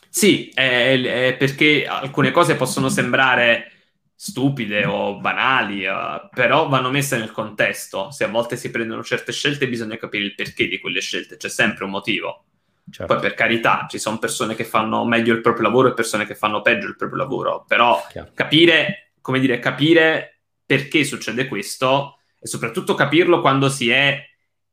Sì, 0.10 0.50
è, 0.54 1.00
è 1.02 1.36
perché 1.38 1.86
alcune 1.86 2.32
cose 2.32 2.56
possono 2.56 2.88
sembrare 2.90 3.72
stupide 4.16 4.86
o 4.86 5.20
banali, 5.20 5.86
uh, 5.86 6.30
però 6.34 6.68
vanno 6.70 6.90
messe 6.90 7.18
nel 7.18 7.32
contesto. 7.32 8.12
Se 8.12 8.24
a 8.24 8.30
volte 8.30 8.56
si 8.56 8.72
prendono 8.72 9.04
certe 9.04 9.32
scelte, 9.32 9.68
bisogna 9.68 9.98
capire 9.98 10.24
il 10.24 10.36
perché 10.36 10.68
di 10.68 10.80
quelle 10.80 11.02
scelte, 11.02 11.38
c'è 11.38 11.50
sempre 11.50 11.84
un 11.84 11.92
motivo. 11.92 12.46
Certo. 12.90 13.12
Poi 13.12 13.22
per 13.22 13.34
carità, 13.34 13.88
ci 13.90 14.00
sono 14.00 14.20
persone 14.20 14.56
che 14.56 14.64
fanno 14.64 15.06
meglio 15.06 15.34
il 15.34 15.42
proprio 15.42 15.64
lavoro 15.64 15.90
e 15.90 15.94
persone 15.94 16.26
che 16.26 16.36
fanno 16.36 16.62
peggio 16.62 16.88
il 16.88 16.96
proprio 16.96 17.18
lavoro, 17.18 17.66
però 17.68 18.06
Chiaro. 18.10 18.32
capire, 18.34 19.12
come 19.22 19.40
dire, 19.40 19.60
capire 19.60 20.42
perché 20.66 21.04
succede 21.04 21.48
questo 21.48 22.20
e 22.40 22.48
soprattutto 22.48 22.94
capirlo 22.94 23.42
quando 23.42 23.70
si 23.70 23.90
è 23.90 24.24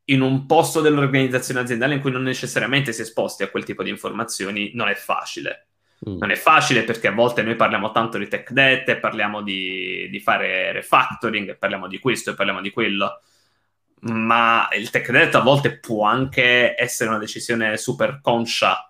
in 0.05 0.21
un 0.21 0.45
posto 0.45 0.81
dell'organizzazione 0.81 1.61
aziendale 1.61 1.95
in 1.95 2.01
cui 2.01 2.11
non 2.11 2.23
necessariamente 2.23 2.91
si 2.93 3.01
è 3.01 3.03
esposti 3.03 3.43
a 3.43 3.49
quel 3.49 3.63
tipo 3.63 3.83
di 3.83 3.89
informazioni 3.89 4.71
non 4.73 4.89
è 4.89 4.95
facile. 4.95 5.67
Mm. 6.09 6.17
Non 6.17 6.31
è 6.31 6.35
facile 6.35 6.83
perché 6.83 7.07
a 7.07 7.13
volte 7.13 7.43
noi 7.43 7.55
parliamo 7.55 7.91
tanto 7.91 8.17
di 8.17 8.27
tech 8.27 8.51
debt 8.51 8.89
e 8.89 8.97
parliamo 8.97 9.41
di, 9.41 10.07
di 10.09 10.19
fare 10.19 10.71
refactoring, 10.71 11.57
parliamo 11.57 11.87
di 11.87 11.99
questo 11.99 12.31
e 12.31 12.35
parliamo 12.35 12.61
di 12.61 12.71
quello. 12.71 13.21
Ma 14.01 14.67
il 14.73 14.89
tech 14.89 15.11
debt 15.11 15.35
a 15.35 15.39
volte 15.39 15.79
può 15.79 16.05
anche 16.05 16.75
essere 16.77 17.09
una 17.09 17.19
decisione 17.19 17.77
super 17.77 18.19
conscia. 18.21 18.87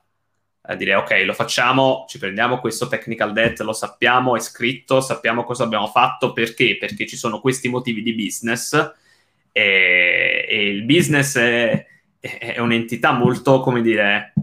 A 0.65 0.75
dire 0.75 0.95
ok 0.95 1.23
lo 1.25 1.33
facciamo 1.33 2.05
ci 2.07 2.17
prendiamo 2.17 2.61
questo 2.61 2.87
technical 2.87 3.33
debt 3.33 3.59
lo 3.59 3.73
sappiamo 3.73 4.37
è 4.37 4.39
scritto 4.39 5.01
sappiamo 5.01 5.43
cosa 5.43 5.65
abbiamo 5.65 5.87
fatto 5.87 6.31
perché? 6.31 6.77
Perché 6.77 7.05
ci 7.05 7.17
sono 7.17 7.41
questi 7.41 7.67
motivi 7.67 8.01
di 8.01 8.13
business 8.13 8.71
e, 9.51 10.45
e 10.49 10.69
il 10.69 10.83
business 10.83 11.37
è, 11.37 11.85
è, 12.19 12.59
un'entità 12.59 13.11
molto 13.11 13.59
come 13.59 13.81
dire 13.81 14.33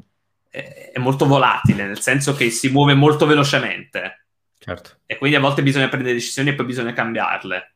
è 0.50 0.98
molto 0.98 1.26
volatile 1.26 1.86
nel 1.86 2.00
senso 2.00 2.34
che 2.34 2.50
si 2.50 2.70
muove 2.70 2.94
molto 2.94 3.24
velocemente 3.24 4.26
certo. 4.58 4.98
e 5.06 5.16
quindi 5.16 5.36
a 5.36 5.40
volte 5.40 5.62
bisogna 5.62 5.88
prendere 5.88 6.14
decisioni 6.14 6.50
e 6.50 6.54
poi 6.54 6.66
bisogna 6.66 6.92
cambiarle 6.92 7.74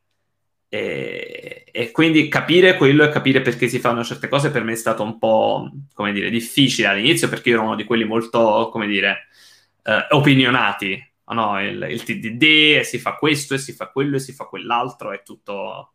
e, 0.74 1.66
e, 1.70 1.90
quindi 1.92 2.26
capire 2.26 2.76
quello 2.76 3.04
e 3.04 3.08
capire 3.08 3.42
perché 3.42 3.68
si 3.68 3.78
fanno 3.78 4.02
certe 4.02 4.26
cose 4.26 4.50
per 4.50 4.64
me 4.64 4.72
è 4.72 4.74
stato 4.74 5.04
un 5.04 5.18
po', 5.20 5.70
come 5.92 6.12
dire, 6.12 6.30
difficile 6.30 6.88
all'inizio 6.88 7.28
perché 7.28 7.50
io 7.50 7.54
ero 7.54 7.64
uno 7.64 7.76
di 7.76 7.84
quelli 7.84 8.02
molto, 8.02 8.68
come 8.72 8.88
dire, 8.88 9.28
eh, 9.84 10.06
opinionati. 10.10 11.12
No, 11.26 11.62
il, 11.62 11.86
il, 11.88 12.02
TDD 12.02 12.78
e 12.78 12.82
si 12.82 12.98
fa 12.98 13.14
questo 13.14 13.54
e 13.54 13.58
si 13.58 13.72
fa 13.72 13.86
quello 13.86 14.16
e 14.16 14.18
si 14.18 14.32
fa 14.32 14.46
quell'altro, 14.46 15.12
è 15.12 15.22
tutto... 15.22 15.94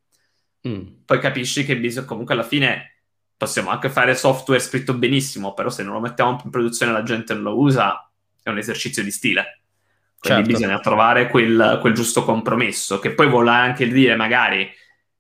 Mm. 0.66 1.04
Poi 1.04 1.20
capisci 1.20 1.66
che 1.66 1.78
bisogna, 1.78 2.06
comunque 2.06 2.34
alla 2.34 2.44
fine 2.44 2.99
possiamo 3.40 3.70
anche 3.70 3.90
fare 3.90 4.16
software 4.16 4.60
scritto 4.60 4.94
benissimo, 4.94 5.54
però 5.54 5.70
se 5.70 5.82
non 5.82 5.94
lo 5.94 6.02
mettiamo 6.02 6.42
in 6.44 6.50
produzione 6.50 6.92
la 6.92 7.04
gente 7.04 7.34
non 7.34 7.44
lo 7.44 7.58
usa, 7.58 8.12
è 8.44 8.50
un 8.50 8.58
esercizio 8.58 9.02
di 9.02 9.12
stile. 9.12 9.62
Quindi 10.20 10.44
certo. 10.44 10.60
bisogna 10.60 10.80
trovare 10.82 11.30
quel, 11.30 11.78
quel, 11.80 11.94
giusto 11.94 12.26
compromesso, 12.26 13.00
che 13.00 13.14
poi 13.14 13.30
vuole 13.30 13.52
anche 13.52 13.88
dire 13.88 14.18
magari 14.18 14.70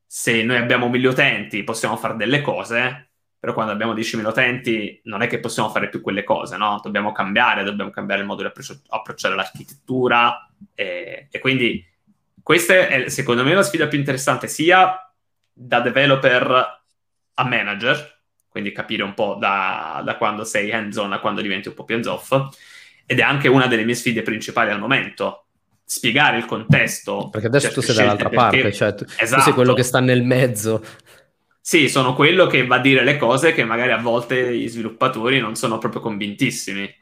se 0.05 0.43
noi 0.43 0.57
abbiamo 0.57 0.89
mille 0.89 1.07
utenti 1.07 1.63
possiamo 1.63 1.95
fare 1.95 2.17
delle 2.17 2.41
cose, 2.41 3.11
però 3.39 3.53
quando 3.53 3.71
abbiamo 3.71 3.93
10.000 3.93 4.25
utenti 4.25 4.99
non 5.05 5.21
è 5.21 5.27
che 5.27 5.39
possiamo 5.39 5.69
fare 5.69 5.87
più 5.87 6.01
quelle 6.01 6.25
cose, 6.25 6.57
no? 6.57 6.81
Dobbiamo 6.83 7.13
cambiare, 7.13 7.63
dobbiamo 7.63 7.89
cambiare 7.89 8.19
il 8.19 8.27
modo 8.27 8.41
di 8.41 8.49
appro- 8.49 8.81
approcciare 8.89 9.33
l'architettura 9.33 10.45
e, 10.75 11.29
e, 11.31 11.39
quindi 11.39 11.87
questa 12.43 12.73
è 12.73 13.07
secondo 13.07 13.45
me 13.45 13.53
la 13.53 13.63
sfida 13.63 13.87
più 13.87 13.97
interessante 13.97 14.49
sia 14.49 15.09
da 15.53 15.79
developer 15.79 16.78
a 17.39 17.47
manager, 17.47 18.17
quindi 18.49 18.71
capire 18.71 19.03
un 19.03 19.13
po' 19.13 19.37
da, 19.39 20.01
da 20.03 20.17
quando 20.17 20.43
sei 20.43 20.71
hands-on 20.71 21.13
a 21.13 21.19
quando 21.19 21.41
diventi 21.41 21.69
un 21.69 21.73
po' 21.73 21.85
più 21.85 21.95
hands-off, 21.95 22.31
ed 23.05 23.19
è 23.19 23.21
anche 23.23 23.47
una 23.47 23.67
delle 23.67 23.85
mie 23.85 23.95
sfide 23.95 24.21
principali 24.21 24.71
al 24.71 24.79
momento. 24.79 25.45
Spiegare 25.85 26.37
il 26.37 26.45
contesto. 26.45 27.29
Perché 27.31 27.47
adesso 27.47 27.71
tu 27.71 27.81
sei 27.81 27.95
dall'altra 27.95 28.29
parte, 28.29 28.57
perché... 28.57 28.75
cioè 28.75 28.93
tu, 28.93 29.05
esatto. 29.17 29.35
tu 29.37 29.41
sei 29.41 29.53
quello 29.53 29.73
che 29.73 29.83
sta 29.83 29.99
nel 29.99 30.23
mezzo. 30.23 30.83
Sì, 31.61 31.87
sono 31.87 32.13
quello 32.13 32.47
che 32.47 32.65
va 32.65 32.75
a 32.75 32.81
dire 32.81 33.03
le 33.03 33.17
cose 33.17 33.53
che 33.53 33.63
magari 33.63 33.91
a 33.91 33.97
volte 33.97 34.55
gli 34.55 34.67
sviluppatori 34.67 35.39
non 35.39 35.55
sono 35.55 35.77
proprio 35.77 36.01
convintissimi 36.01 36.95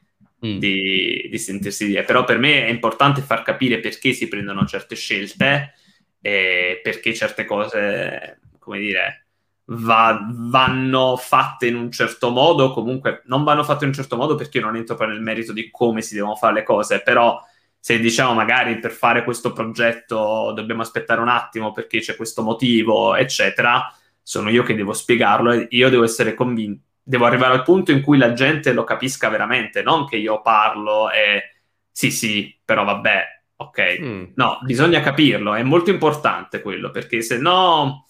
mm. 0.45 0.57
di, 0.57 1.27
di, 1.29 1.37
sentirsi 1.37 1.87
dire. 1.87 2.03
Però 2.03 2.23
per 2.23 2.37
me 2.37 2.65
è 2.65 2.69
importante 2.69 3.21
far 3.21 3.43
capire 3.43 3.79
perché 3.79 4.13
si 4.13 4.27
prendono 4.27 4.65
certe 4.65 4.95
scelte 4.95 5.73
e 6.21 6.79
perché 6.83 7.13
certe 7.13 7.45
cose, 7.45 8.39
come 8.59 8.79
dire, 8.79 9.26
va, 9.69 10.19
vanno 10.29 11.17
fatte 11.17 11.67
in 11.67 11.75
un 11.75 11.91
certo 11.91 12.29
modo, 12.29 12.71
comunque 12.71 13.21
non 13.25 13.43
vanno 13.43 13.63
fatte 13.63 13.83
in 13.83 13.89
un 13.89 13.95
certo 13.95 14.15
modo 14.15 14.35
perché 14.35 14.59
io 14.59 14.65
non 14.65 14.75
entro 14.75 14.95
poi 14.95 15.07
nel 15.07 15.21
merito 15.21 15.53
di 15.53 15.69
come 15.71 16.01
si 16.01 16.15
devono 16.15 16.35
fare 16.35 16.53
le 16.53 16.63
cose, 16.63 17.01
però 17.01 17.41
se 17.79 17.99
diciamo 17.99 18.33
magari 18.33 18.79
per 18.79 18.91
fare 18.91 19.23
questo 19.23 19.53
progetto 19.53 20.51
dobbiamo 20.55 20.81
aspettare 20.81 21.21
un 21.21 21.29
attimo 21.29 21.71
perché 21.71 21.99
c'è 21.99 22.15
questo 22.15 22.43
motivo, 22.43 23.15
eccetera, 23.15 23.93
sono 24.21 24.49
io 24.49 24.63
che 24.63 24.75
devo 24.75 24.93
spiegarlo 24.93 25.51
e 25.51 25.67
io 25.71 25.89
devo 25.89 26.03
essere 26.03 26.33
convinto, 26.33 26.83
devo 27.03 27.25
arrivare 27.25 27.53
al 27.53 27.63
punto 27.63 27.91
in 27.91 28.01
cui 28.01 28.17
la 28.17 28.33
gente 28.33 28.73
lo 28.73 28.83
capisca 28.83 29.29
veramente, 29.29 29.81
non 29.83 30.05
che 30.05 30.17
io 30.17 30.41
parlo 30.41 31.09
e 31.11 31.55
sì, 31.91 32.11
sì, 32.11 32.55
però 32.63 32.83
vabbè, 32.83 33.23
ok. 33.57 33.99
Mm. 33.99 34.23
No, 34.35 34.59
bisogna 34.63 35.01
capirlo, 35.01 35.55
è 35.55 35.63
molto 35.63 35.89
importante 35.89 36.61
quello, 36.61 36.91
perché 36.91 37.21
se 37.21 37.37
no 37.37 38.05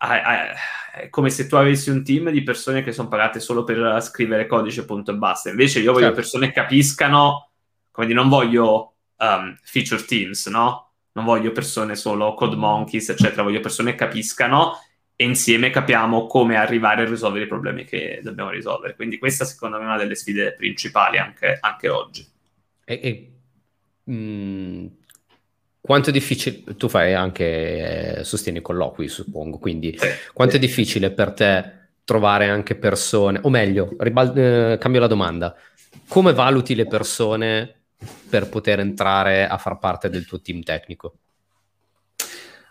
è 0.00 1.08
come 1.10 1.30
se 1.30 1.46
tu 1.46 1.56
avessi 1.56 1.90
un 1.90 2.02
team 2.02 2.30
di 2.30 2.42
persone 2.42 2.82
che 2.82 2.92
sono 2.92 3.08
pagate 3.08 3.38
solo 3.38 3.64
per 3.64 4.00
scrivere 4.02 4.46
codice, 4.46 4.84
punto 4.84 5.10
e 5.10 5.14
basta. 5.14 5.50
Invece 5.50 5.80
io 5.80 5.92
voglio 5.92 6.06
certo. 6.06 6.20
persone 6.20 6.46
che 6.46 6.52
capiscano, 6.52 7.50
come 7.90 8.06
dire, 8.06 8.18
non 8.18 8.28
voglio 8.28 8.94
um, 9.18 9.56
feature 9.62 10.02
teams, 10.04 10.46
no? 10.46 10.92
Non 11.12 11.24
voglio 11.24 11.52
persone 11.52 11.96
solo 11.96 12.34
code 12.34 12.56
monkeys, 12.56 13.10
eccetera, 13.10 13.42
voglio 13.42 13.60
persone 13.60 13.90
che 13.90 13.98
capiscano 13.98 14.78
e 15.16 15.24
insieme 15.24 15.68
capiamo 15.68 16.26
come 16.26 16.56
arrivare 16.56 17.02
a 17.02 17.08
risolvere 17.08 17.44
i 17.44 17.48
problemi 17.48 17.84
che 17.84 18.20
dobbiamo 18.22 18.50
risolvere. 18.50 18.94
Quindi 18.94 19.18
questa 19.18 19.44
secondo 19.44 19.76
me 19.76 19.82
è 19.82 19.86
una 19.86 19.98
delle 19.98 20.14
sfide 20.14 20.54
principali 20.56 21.18
anche, 21.18 21.58
anche 21.60 21.88
oggi. 21.88 22.26
E, 22.84 23.00
e 23.02 23.32
mh, 24.04 24.14
mm, 24.14 24.86
quanto 25.80 26.10
è 26.10 26.12
difficile, 26.12 26.62
tu 26.76 26.88
fai 26.88 27.14
anche, 27.14 28.18
eh, 28.18 28.24
sostieni 28.24 28.60
colloqui 28.60 29.08
suppongo, 29.08 29.58
quindi 29.58 29.98
quanto 30.32 30.56
è 30.56 30.58
difficile 30.58 31.10
per 31.10 31.32
te 31.32 31.78
trovare 32.04 32.48
anche 32.48 32.74
persone, 32.74 33.40
o 33.42 33.50
meglio, 33.50 33.90
ribal- 33.98 34.36
eh, 34.36 34.78
cambio 34.78 35.00
la 35.00 35.06
domanda, 35.06 35.54
come 36.08 36.32
valuti 36.32 36.74
le 36.74 36.86
persone 36.86 37.74
per 38.28 38.48
poter 38.48 38.80
entrare 38.80 39.46
a 39.46 39.58
far 39.58 39.78
parte 39.78 40.10
del 40.10 40.26
tuo 40.26 40.40
team 40.40 40.62
tecnico? 40.62 41.14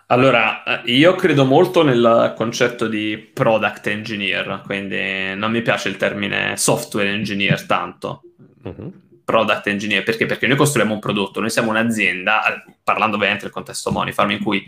Allora, 0.07 0.63
eh, 0.63 0.91
io 0.91 1.13
credo 1.15 1.45
molto 1.45 1.83
nel 1.83 2.33
concetto 2.35 2.87
di 2.87 3.29
product 3.31 3.87
engineer, 3.87 4.61
quindi 4.65 5.35
non 5.35 5.51
mi 5.51 5.61
piace 5.61 5.87
il 5.87 5.97
termine 5.97 6.57
software 6.57 7.09
engineer 7.09 7.65
tanto. 7.65 8.23
Uh-huh. 8.63 8.91
Product 9.29 9.67
engineer, 9.67 10.01
perché? 10.03 10.25
Perché 10.25 10.47
noi 10.47 10.57
costruiamo 10.57 10.93
un 10.93 10.99
prodotto, 10.99 11.39
noi 11.39 11.51
siamo 11.51 11.69
un'azienda, 11.69 12.47
eh, 12.47 12.75
parlando 12.83 13.15
ovviamente 13.15 13.43
del 13.43 13.53
contesto 13.53 13.91
Monifarm, 13.91 14.31
in 14.31 14.43
cui 14.43 14.65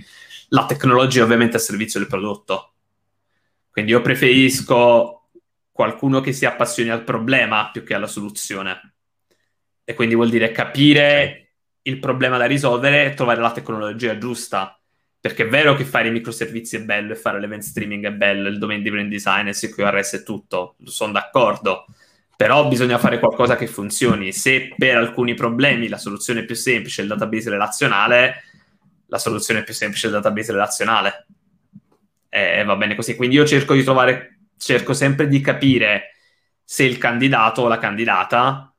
la 0.50 0.68
tecnologia 0.68 1.24
ovviamente 1.24 1.54
è 1.54 1.60
a 1.60 1.64
servizio 1.64 2.00
del 2.00 2.08
prodotto. 2.08 2.74
Quindi 3.72 3.92
io 3.92 4.02
preferisco 4.02 5.30
qualcuno 5.72 6.22
che 6.22 6.32
si 6.32 6.46
appassioni 6.46 6.90
al 6.90 7.04
problema 7.04 7.72
più 7.72 7.84
che 7.84 7.96
alla 7.96 8.06
soluzione. 8.06 8.94
E 9.84 9.96
quindi 9.96 10.14
vuol 10.14 10.30
dire 10.30 10.52
capire 10.52 11.54
il 11.82 11.98
problema 11.98 12.38
da 12.38 12.46
risolvere 12.46 13.06
e 13.06 13.14
trovare 13.16 13.42
la 13.42 13.52
tecnologia 13.52 14.18
giusta 14.20 14.80
perché 15.22 15.44
è 15.44 15.48
vero 15.48 15.76
che 15.76 15.86
fare 15.86 16.08
i 16.08 16.12
microservizi 16.12 16.78
è 16.78 16.84
bello 16.84 17.14
e 17.14 17.16
fare 17.16 17.40
l'event 17.40 17.62
streaming 17.62 18.08
è 18.08 18.12
bello, 18.12 18.48
il 18.48 18.58
domain 18.58 18.82
driven 18.82 19.08
design 19.08 19.48
e 19.48 19.54
CQRS 19.54 20.16
è 20.16 20.24
tutto, 20.24 20.76
sono 20.84 21.12
d'accordo. 21.12 21.86
Però 22.42 22.68
bisogna 22.68 22.98
fare 22.98 23.20
qualcosa 23.20 23.56
che 23.56 23.68
funzioni. 23.68 24.32
Se 24.32 24.74
per 24.76 24.98
alcuni 24.98 25.36
problemi 25.36 25.88
la 25.88 26.00
soluzione 26.00 26.44
più 26.44 26.56
semplice 26.56 27.02
è 27.02 27.04
il 27.04 27.12
database 27.12 27.52
relazionale, 27.52 28.44
la 29.06 29.20
soluzione 29.20 29.64
più 29.64 29.76
semplice 29.76 30.08
è 30.08 30.10
il 30.10 30.16
database 30.16 30.52
relazionale. 30.52 31.28
E 32.30 32.64
va 32.64 32.76
bene 32.78 32.96
così. 32.96 33.16
Quindi 33.16 33.36
io 33.36 33.46
cerco 33.46 33.76
di 33.76 33.84
trovare, 33.84 34.40
cerco 34.58 34.94
sempre 34.94 35.28
di 35.28 35.40
capire 35.40 36.16
se 36.64 36.84
il 36.84 36.98
candidato 36.98 37.62
o 37.62 37.68
la 37.68 37.78
candidata 37.78 38.74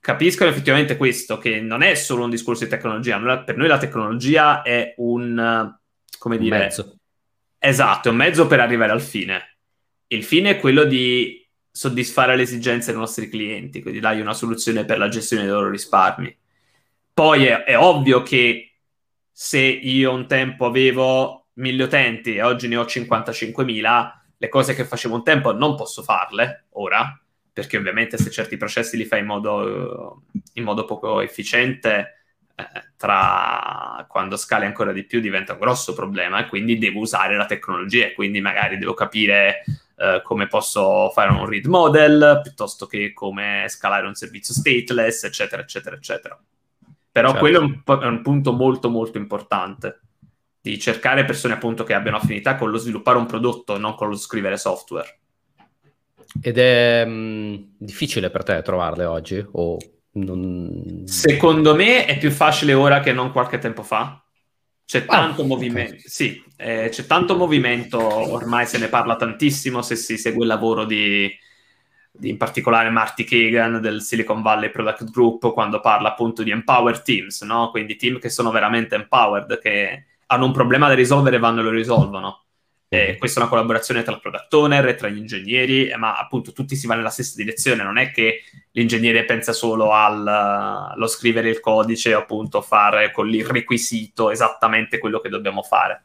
capiscono 0.00 0.48
effettivamente 0.48 0.96
questo, 0.96 1.36
che 1.36 1.60
non 1.60 1.82
è 1.82 1.94
solo 1.94 2.24
un 2.24 2.30
discorso 2.30 2.64
di 2.64 2.70
tecnologia, 2.70 3.20
per 3.40 3.58
noi 3.58 3.68
la 3.68 3.78
tecnologia 3.78 4.62
è 4.62 4.94
un, 4.96 5.76
come 6.18 6.38
dire, 6.38 6.56
un 6.56 6.62
mezzo. 6.62 6.96
Esatto, 7.58 8.08
è 8.08 8.10
un 8.10 8.16
mezzo 8.16 8.46
per 8.46 8.60
arrivare 8.60 8.92
al 8.92 9.02
fine. 9.02 9.58
Il 10.06 10.24
fine 10.24 10.48
è 10.48 10.58
quello 10.58 10.84
di 10.84 11.43
soddisfare 11.76 12.36
le 12.36 12.42
esigenze 12.42 12.92
dei 12.92 13.00
nostri 13.00 13.28
clienti, 13.28 13.82
quindi 13.82 13.98
dai 13.98 14.20
una 14.20 14.32
soluzione 14.32 14.84
per 14.84 14.96
la 14.96 15.08
gestione 15.08 15.42
dei 15.42 15.50
loro 15.50 15.70
risparmi. 15.70 16.34
Poi 17.12 17.46
è, 17.46 17.64
è 17.64 17.76
ovvio 17.76 18.22
che 18.22 18.74
se 19.32 19.58
io 19.58 20.12
un 20.12 20.28
tempo 20.28 20.66
avevo 20.66 21.48
1000 21.54 21.82
utenti 21.82 22.36
e 22.36 22.42
oggi 22.42 22.68
ne 22.68 22.76
ho 22.76 22.84
55.000, 22.84 24.12
le 24.36 24.48
cose 24.48 24.74
che 24.74 24.84
facevo 24.84 25.16
un 25.16 25.24
tempo 25.24 25.52
non 25.52 25.74
posso 25.74 26.04
farle 26.04 26.66
ora, 26.74 27.20
perché 27.52 27.76
ovviamente 27.76 28.18
se 28.18 28.30
certi 28.30 28.56
processi 28.56 28.96
li 28.96 29.04
fai 29.04 29.20
in 29.20 29.26
modo, 29.26 30.22
in 30.52 30.62
modo 30.62 30.84
poco 30.84 31.22
efficiente, 31.22 32.20
eh, 32.54 32.92
tra 32.96 34.06
quando 34.08 34.36
scali 34.36 34.64
ancora 34.64 34.92
di 34.92 35.02
più 35.02 35.18
diventa 35.18 35.54
un 35.54 35.58
grosso 35.58 35.92
problema 35.92 36.38
e 36.38 36.46
quindi 36.46 36.78
devo 36.78 37.00
usare 37.00 37.36
la 37.36 37.46
tecnologia 37.46 38.06
e 38.06 38.12
quindi 38.12 38.40
magari 38.40 38.78
devo 38.78 38.94
capire 38.94 39.64
eh, 39.96 40.20
come 40.22 40.46
posso 40.46 41.10
fare 41.10 41.30
un 41.30 41.46
read 41.46 41.66
model 41.66 42.40
piuttosto 42.42 42.86
che 42.86 43.12
come 43.12 43.66
scalare 43.68 44.06
un 44.06 44.14
servizio 44.14 44.54
stateless, 44.54 45.24
eccetera, 45.24 45.62
eccetera, 45.62 45.96
eccetera. 45.96 46.40
Però 47.12 47.28
certo. 47.28 47.40
quello 47.40 47.60
è 47.60 47.62
un, 47.62 48.00
è 48.02 48.06
un 48.06 48.22
punto 48.22 48.52
molto, 48.52 48.88
molto 48.88 49.18
importante 49.18 50.00
di 50.60 50.78
cercare 50.78 51.24
persone 51.24 51.54
appunto 51.54 51.84
che 51.84 51.94
abbiano 51.94 52.16
affinità 52.16 52.56
con 52.56 52.70
lo 52.70 52.78
sviluppare 52.78 53.18
un 53.18 53.26
prodotto, 53.26 53.78
non 53.78 53.94
con 53.94 54.08
lo 54.08 54.16
scrivere 54.16 54.56
software. 54.56 55.18
Ed 56.40 56.58
è 56.58 57.04
mh, 57.04 57.10
mm, 57.12 57.54
difficile 57.76 58.30
per 58.30 58.42
te 58.42 58.62
trovarle 58.62 59.04
oggi? 59.04 59.46
O 59.52 59.76
non... 60.12 61.02
Secondo 61.04 61.74
me 61.74 62.06
è 62.06 62.18
più 62.18 62.30
facile 62.30 62.72
ora 62.72 63.00
che 63.00 63.12
non 63.12 63.30
qualche 63.30 63.58
tempo 63.58 63.82
fa. 63.82 64.23
C'è 64.86 65.04
ah, 65.06 65.06
tanto 65.06 65.42
ah, 65.42 65.46
movimento, 65.46 65.94
okay. 65.94 66.02
sì, 66.04 66.44
eh, 66.56 66.88
c'è 66.90 67.06
tanto 67.06 67.36
movimento, 67.36 67.98
ormai 67.98 68.66
se 68.66 68.78
ne 68.78 68.88
parla 68.88 69.16
tantissimo 69.16 69.80
se 69.80 69.96
si 69.96 70.18
segue 70.18 70.42
il 70.42 70.48
lavoro 70.48 70.84
di, 70.84 71.30
di, 72.12 72.28
in 72.28 72.36
particolare 72.36 72.90
Marty 72.90 73.24
Kagan 73.24 73.80
del 73.80 74.02
Silicon 74.02 74.42
Valley 74.42 74.70
Product 74.70 75.10
Group 75.10 75.52
quando 75.54 75.80
parla 75.80 76.10
appunto 76.10 76.42
di 76.42 76.50
empower 76.50 77.00
teams, 77.00 77.40
no? 77.42 77.70
quindi 77.70 77.96
team 77.96 78.18
che 78.18 78.28
sono 78.28 78.50
veramente 78.50 78.94
empowered, 78.94 79.58
che 79.58 80.04
hanno 80.26 80.44
un 80.44 80.52
problema 80.52 80.88
da 80.88 80.94
risolvere 80.94 81.36
e 81.36 81.40
vanno 81.40 81.60
e 81.60 81.62
lo 81.62 81.70
risolvono. 81.70 82.44
Eh, 82.88 83.16
questa 83.18 83.40
è 83.40 83.42
una 83.42 83.50
collaborazione 83.50 84.02
tra 84.02 84.12
il 84.12 84.20
product 84.20 84.52
owner 84.52 84.86
e 84.86 84.94
tra 84.94 85.08
gli 85.08 85.16
ingegneri, 85.16 85.88
eh, 85.88 85.96
ma 85.96 86.16
appunto 86.18 86.52
tutti 86.52 86.76
si 86.76 86.86
va 86.86 86.94
nella 86.94 87.08
stessa 87.08 87.34
direzione, 87.36 87.82
non 87.82 87.98
è 87.98 88.10
che 88.10 88.42
l'ingegnere 88.76 89.24
pensa 89.24 89.52
solo 89.52 89.92
allo 89.92 91.06
scrivere 91.06 91.48
il 91.48 91.60
codice 91.60 92.14
o 92.14 92.20
appunto 92.20 92.60
fare 92.60 93.10
con 93.12 93.32
il 93.32 93.46
requisito 93.46 94.30
esattamente 94.30 94.98
quello 94.98 95.20
che 95.20 95.28
dobbiamo 95.28 95.62
fare. 95.62 96.04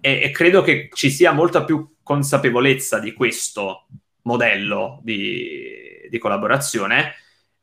E, 0.00 0.22
e, 0.22 0.30
credo 0.30 0.62
che 0.62 0.88
ci 0.92 1.10
sia 1.10 1.32
molta 1.32 1.64
più 1.64 1.96
consapevolezza 2.02 2.98
di 2.98 3.12
questo 3.12 3.86
modello 4.22 5.00
di, 5.02 6.06
di 6.08 6.18
collaborazione 6.18 7.14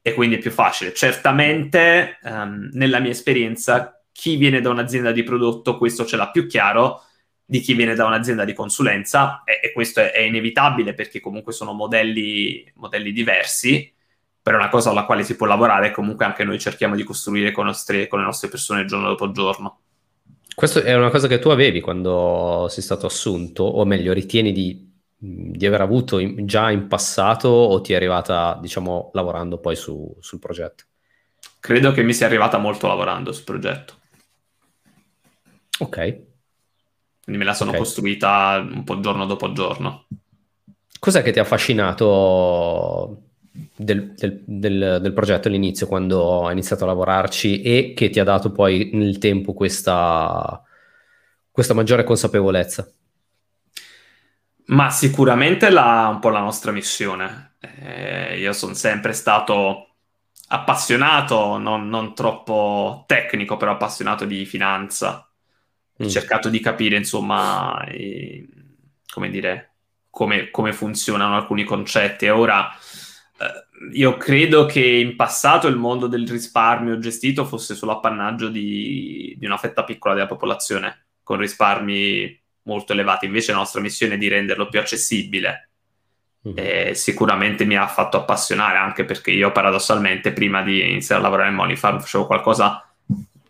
e 0.02 0.14
quindi 0.14 0.36
è 0.36 0.40
più 0.40 0.52
facile. 0.52 0.94
Certamente, 0.94 2.20
um, 2.24 2.70
nella 2.74 3.00
mia 3.00 3.12
esperienza, 3.12 4.00
chi 4.12 4.36
viene 4.36 4.62
da 4.62 4.70
un'azienda 4.70 5.12
di 5.12 5.24
prodotto 5.24 5.78
questo 5.78 6.06
ce 6.06 6.18
l'ha 6.18 6.30
più 6.30 6.46
chiaro, 6.46 7.02
di 7.44 7.60
chi 7.60 7.74
viene 7.74 7.96
da 7.96 8.06
un'azienda 8.06 8.46
di 8.46 8.54
consulenza 8.54 9.44
e, 9.44 9.60
e 9.62 9.72
questo 9.72 10.02
è, 10.02 10.12
è, 10.12 10.22
inevitabile 10.22 10.94
perché 10.94 11.20
comunque 11.20 11.54
sono 11.54 11.74
modelli, 11.74 12.72
modelli, 12.76 13.12
diversi, 13.12 13.95
però 14.46 14.58
è 14.58 14.60
una 14.60 14.70
cosa 14.70 14.92
alla 14.92 15.06
quale 15.06 15.24
si 15.24 15.36
può 15.36 15.48
lavorare 15.48 15.88
e 15.88 15.92
comunque 15.92 16.24
anche 16.24 16.44
noi 16.44 16.60
cerchiamo 16.60 16.94
di 16.94 17.02
costruire 17.02 17.52
con, 17.52 17.66
nostre, 17.66 18.06
con 18.06 18.20
le 18.20 18.26
nostre 18.26 18.48
persone 18.48 18.86
giorno 18.86 19.08
dopo 19.08 19.32
giorno. 19.32 19.80
Questa 20.54 20.84
è 20.84 20.94
una 20.94 21.10
cosa 21.10 21.28
che 21.28 21.40
tu 21.40 21.50
avevi 21.50 21.82
quando 21.82 22.68
sei 22.70 22.84
stato 22.84 23.08
assunto, 23.08 23.64
o 23.64 23.84
meglio, 23.86 24.14
ritieni 24.14 24.52
di, 24.52 24.88
di 25.18 25.66
aver 25.66 25.82
avuto 25.82 26.20
in, 26.20 26.46
già 26.46 26.70
in 26.70 26.86
passato 26.86 27.48
o 27.48 27.82
ti 27.82 27.94
è 27.94 27.96
arrivata, 27.96 28.56
diciamo, 28.62 29.10
lavorando 29.14 29.58
poi 29.58 29.76
su, 29.76 30.16
sul 30.20 30.38
progetto? 30.38 30.84
Credo 31.60 31.92
che 31.92 32.04
mi 32.04 32.14
sia 32.14 32.28
arrivata 32.28 32.60
molto 32.60 32.86
lavorando 32.86 33.32
sul 33.32 33.46
progetto. 33.46 33.96
Ok, 35.80 36.18
quindi 37.24 37.42
me 37.42 37.46
la 37.46 37.56
sono 37.56 37.72
okay. 37.72 37.82
costruita 37.82 38.64
un 38.64 38.84
po' 38.84 39.00
giorno 39.00 39.26
dopo 39.26 39.52
giorno. 39.54 40.06
Cos'è 41.00 41.24
che 41.24 41.32
ti 41.32 41.40
ha 41.40 41.42
affascinato 41.42 43.25
del, 43.76 44.14
del, 44.16 44.42
del, 44.46 45.00
del, 45.02 45.14
progetto 45.14 45.48
all'inizio, 45.48 45.88
quando 45.88 46.46
hai 46.46 46.54
iniziato 46.54 46.84
a 46.84 46.88
lavorarci 46.88 47.62
e 47.62 47.94
che 47.96 48.10
ti 48.10 48.20
ha 48.20 48.24
dato 48.24 48.52
poi 48.52 48.90
nel 48.94 49.18
tempo 49.18 49.54
questa, 49.54 50.62
questa 51.52 51.74
maggiore 51.74 52.04
consapevolezza? 52.04 52.90
Ma 54.68 54.90
sicuramente 54.90 55.70
la, 55.70 56.10
un 56.12 56.20
po' 56.20 56.30
la 56.30 56.40
nostra 56.40 56.72
missione. 56.72 57.54
Eh, 57.60 58.40
io 58.40 58.54
sono 58.54 58.74
sempre 58.74 59.14
stato 59.14 59.90
appassionato, 60.48 61.58
non, 61.58 61.88
non, 61.88 62.14
troppo 62.16 63.04
tecnico, 63.08 63.58
però 63.58 63.72
appassionato 63.72 64.26
di 64.26 64.46
finanza 64.46 65.28
mm. 66.02 66.08
cercato 66.08 66.50
di 66.50 66.60
capire, 66.60 66.98
insomma, 66.98 67.84
eh, 67.86 68.48
come 69.12 69.30
dire, 69.30 69.74
come, 70.10 70.50
come, 70.50 70.74
funzionano 70.74 71.36
alcuni 71.36 71.64
concetti. 71.64 72.26
E 72.26 72.32
ora 72.32 72.76
io 73.92 74.18
credo 74.18 74.66
che 74.66 74.80
in 74.80 75.16
passato 75.16 75.68
il 75.68 75.76
mondo 75.76 76.08
del 76.08 76.28
risparmio 76.28 76.98
gestito 76.98 77.46
fosse 77.46 77.76
solo 77.76 77.92
appannaggio 77.92 78.48
di, 78.50 79.36
di 79.38 79.46
una 79.46 79.58
fetta 79.58 79.84
piccola 79.84 80.14
della 80.14 80.28
popolazione, 80.28 81.08
con 81.22 81.38
risparmi 81.38 82.42
molto 82.64 82.94
elevati. 82.94 83.26
Invece 83.26 83.52
la 83.52 83.58
nostra 83.58 83.82
missione 83.82 84.16
è 84.16 84.18
di 84.18 84.28
renderlo 84.28 84.70
più 84.70 84.80
accessibile. 84.80 85.70
Mm. 86.48 86.92
Sicuramente 86.92 87.66
mi 87.66 87.76
ha 87.76 87.88
fatto 87.88 88.18
appassionare 88.18 88.78
anche 88.78 89.04
perché 89.04 89.32
io 89.32 89.52
paradossalmente 89.52 90.32
prima 90.32 90.62
di 90.62 90.80
iniziare 90.90 91.20
a 91.20 91.24
lavorare 91.24 91.50
in 91.50 91.56
Money 91.56 91.76
Farm 91.76 92.00
facevo 92.00 92.28
qualcosa 92.28 92.88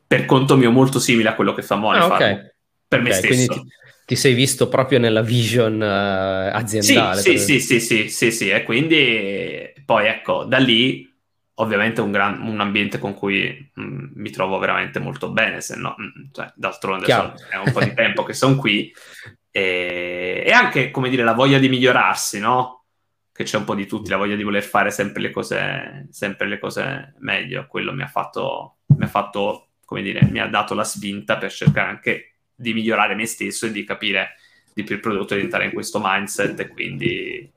per 0.08 0.26
conto 0.26 0.56
mio 0.56 0.72
molto 0.72 1.00
simile 1.00 1.30
a 1.30 1.36
quello 1.36 1.54
che 1.54 1.62
fa 1.62 1.76
Moneyfarm. 1.76 2.12
Ah, 2.12 2.16
okay. 2.16 2.52
Per 2.88 3.02
me 3.02 3.10
okay, 3.10 3.20
stesso. 3.20 3.48
Quindi 3.48 3.70
ti, 3.70 3.76
Ti 4.06 4.16
sei 4.16 4.34
visto 4.36 4.70
proprio 4.70 5.00
nella 5.00 5.22
vision 5.22 5.82
uh, 5.82 6.56
aziendale. 6.56 7.20
Sì, 7.20 7.40
sì, 7.40 7.60
sì, 7.60 7.80
sì, 7.80 8.08
sì, 8.08 8.32
sì, 8.32 8.50
e 8.50 8.64
quindi 8.64 9.74
poi 9.86 10.08
ecco, 10.08 10.44
da 10.44 10.58
lì 10.58 11.14
ovviamente 11.56 12.02
un, 12.02 12.12
gran, 12.12 12.42
un 12.42 12.60
ambiente 12.60 13.00
con 13.00 13.14
cui 13.14 13.72
mh, 13.74 13.82
mm, 13.82 14.08
mi 14.16 14.30
trovo 14.30 14.58
veramente 14.58 15.00
molto 15.00 15.32
bene, 15.32 15.62
se 15.62 15.76
no, 15.76 15.96
mh, 15.98 16.04
mm, 16.04 16.24
cioè, 16.32 16.52
d'altronde 16.56 17.06
sono, 17.06 17.34
è 17.50 17.56
un 17.58 17.72
po' 17.72 17.82
di 17.82 17.94
tempo 17.94 18.24
che 18.24 18.34
sono 18.34 18.56
qui. 18.56 18.92
E, 19.52 20.44
e, 20.46 20.52
anche, 20.52 20.92
come 20.92 21.10
dire, 21.10 21.24
la 21.24 21.34
voglia 21.34 21.60
di 21.60 21.70
migliorarsi, 21.70 22.40
no? 22.40 22.86
Che 23.32 23.44
c'è 23.44 23.58
un 23.58 23.64
po' 23.64 23.76
di 23.76 23.86
tutti, 23.86 24.10
la 24.10 24.18
voglia 24.18 24.36
di 24.36 24.44
voler 24.44 24.64
fare 24.64 24.92
sempre 24.92 25.22
le 25.22 25.32
cose, 25.32 26.08
sempre 26.10 26.48
le 26.48 26.58
cose 26.58 27.16
meglio, 27.20 27.68
quello 27.68 27.94
mi 27.94 28.02
ha 28.02 28.08
fatto, 28.08 28.78
mi 28.88 29.04
ha 29.04 29.08
fatto, 29.08 29.70
come 29.86 30.02
dire, 30.02 30.26
mi 30.26 30.40
ha 30.40 30.48
dato 30.48 30.74
la 30.74 30.84
spinta 30.84 31.38
per 31.38 31.52
cercare 31.52 31.90
anche 31.90 32.36
di 32.54 32.74
migliorare 32.74 33.16
me 33.16 33.26
stesso 33.26 33.66
e 33.66 33.72
di 33.72 33.84
capire 33.84 34.36
di 34.74 34.84
più 34.84 34.96
il 34.96 35.02
prodotto 35.02 35.34
e 35.34 35.38
di 35.38 35.44
entrare 35.44 35.66
in 35.66 35.74
questo 35.74 36.02
mindset 36.02 36.60
e 36.60 36.68
quindi 36.70 37.50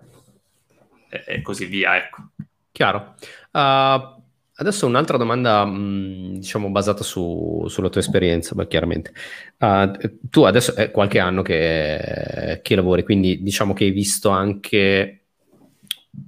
e, 1.08 1.42
così 1.42 1.66
via, 1.66 1.96
ecco. 1.96 2.30
Chiaro. 2.70 3.14
Uh, 3.50 4.22
adesso 4.54 4.86
un'altra 4.86 5.16
domanda, 5.16 5.64
mh, 5.64 6.34
diciamo, 6.38 6.70
basata 6.70 7.02
su, 7.02 7.64
sulla 7.68 7.88
tua 7.88 8.00
esperienza, 8.00 8.54
ma 8.54 8.66
chiaramente. 8.66 9.12
Uh, 9.58 9.90
tu 10.30 10.42
adesso 10.42 10.74
è 10.74 10.90
qualche 10.90 11.18
anno 11.18 11.42
che, 11.42 12.60
che, 12.62 12.74
lavori, 12.74 13.02
quindi 13.02 13.42
diciamo 13.42 13.72
che 13.72 13.84
hai 13.84 13.90
visto 13.90 14.28
anche 14.30 15.24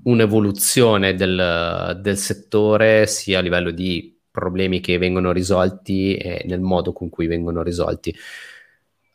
un'evoluzione 0.05 1.15
del, 1.15 1.99
del 2.01 2.17
settore, 2.17 3.07
sia 3.07 3.39
a 3.39 3.43
livello 3.43 3.71
di 3.71 4.17
problemi 4.31 4.81
che 4.81 4.99
vengono 4.99 5.33
risolti 5.33 6.17
e 6.17 6.43
nel 6.47 6.61
modo 6.61 6.93
con 6.93 7.09
cui 7.09 7.27
vengono 7.27 7.63
risolti. 7.63 8.15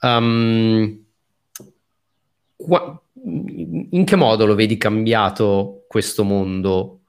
Um, 0.01 1.06
qua, 2.56 3.01
in 3.26 4.06
che 4.06 4.16
modo 4.16 4.46
lo 4.46 4.56
vedi 4.56 4.78
cambiato 4.78 5.86
questo 5.88 6.24
mondo 6.24 7.00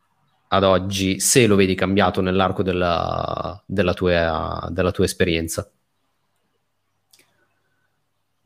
ad 0.48 0.64
oggi, 0.64 1.20
se 1.20 1.46
lo 1.46 1.56
vedi 1.56 1.74
cambiato 1.74 2.20
nell'arco 2.20 2.62
della, 2.62 3.62
della, 3.66 3.94
tua, 3.94 4.68
della 4.70 4.90
tua 4.90 5.04
esperienza? 5.04 5.70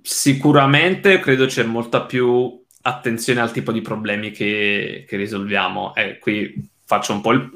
Sicuramente 0.02 1.20
credo 1.20 1.46
c'è 1.46 1.62
molta 1.62 2.02
più 2.02 2.60
attenzione 2.82 3.40
al 3.40 3.52
tipo 3.52 3.70
di 3.70 3.82
problemi 3.82 4.30
che, 4.30 5.04
che 5.06 5.16
risolviamo. 5.16 5.94
E 5.94 6.18
qui 6.18 6.68
faccio 6.84 7.12
un 7.12 7.20
po' 7.20 7.32
il, 7.32 7.50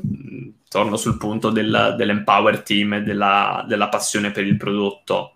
torno 0.68 0.96
sul 0.96 1.16
punto 1.16 1.50
del, 1.50 1.94
dell'empower 1.96 2.62
team 2.62 2.94
e 2.94 3.02
della, 3.02 3.64
della, 3.66 3.88
passione 3.88 4.30
per 4.30 4.46
il 4.46 4.56
prodotto. 4.56 5.33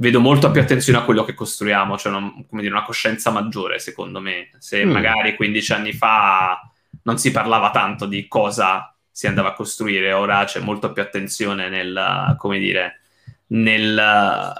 Vedo 0.00 0.20
molto 0.20 0.50
più 0.52 0.60
attenzione 0.60 0.98
a 0.98 1.02
quello 1.02 1.24
che 1.24 1.34
costruiamo, 1.34 1.98
cioè 1.98 2.12
una, 2.12 2.32
dire, 2.50 2.70
una 2.70 2.84
coscienza 2.84 3.30
maggiore, 3.30 3.80
secondo 3.80 4.20
me. 4.20 4.50
Se 4.58 4.84
mm. 4.84 4.90
magari 4.90 5.34
15 5.34 5.72
anni 5.72 5.92
fa 5.92 6.60
non 7.02 7.18
si 7.18 7.32
parlava 7.32 7.70
tanto 7.70 8.06
di 8.06 8.28
cosa 8.28 8.94
si 9.10 9.26
andava 9.26 9.48
a 9.48 9.54
costruire, 9.54 10.12
ora 10.12 10.44
c'è 10.44 10.60
molto 10.60 10.92
più 10.92 11.02
attenzione 11.02 11.68
nel, 11.68 12.36
come 12.38 12.60
dire, 12.60 13.00
nel, 13.48 14.52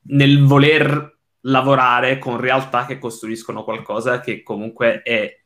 nel 0.00 0.42
voler 0.44 1.18
lavorare 1.42 2.16
con 2.18 2.40
realtà 2.40 2.86
che 2.86 2.98
costruiscono 2.98 3.62
qualcosa 3.64 4.20
che 4.20 4.42
comunque 4.42 5.02
è 5.02 5.38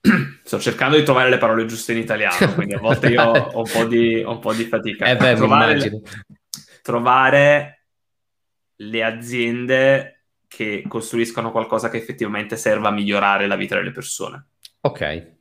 sto 0.42 0.58
cercando 0.58 0.96
di 0.96 1.02
trovare 1.02 1.28
le 1.28 1.36
parole 1.36 1.66
giuste 1.66 1.92
in 1.92 1.98
italiano, 1.98 2.54
quindi 2.54 2.72
a 2.72 2.78
volte 2.78 3.08
io 3.08 3.22
ho 3.30 3.58
un 3.58 3.70
po' 3.70 3.84
di, 3.84 4.22
un 4.26 4.38
po 4.38 4.54
di 4.54 4.64
fatica. 4.64 5.04
Eh 5.04 5.16
beh, 5.16 5.34
trovare, 5.34 6.00
trovare 6.84 7.86
le 8.76 9.02
aziende 9.02 10.24
che 10.46 10.84
costruiscono 10.86 11.50
qualcosa 11.50 11.88
che 11.88 11.96
effettivamente 11.96 12.58
serva 12.58 12.88
a 12.88 12.92
migliorare 12.92 13.46
la 13.46 13.56
vita 13.56 13.74
delle 13.74 13.90
persone. 13.90 14.48
Ok. 14.82 15.32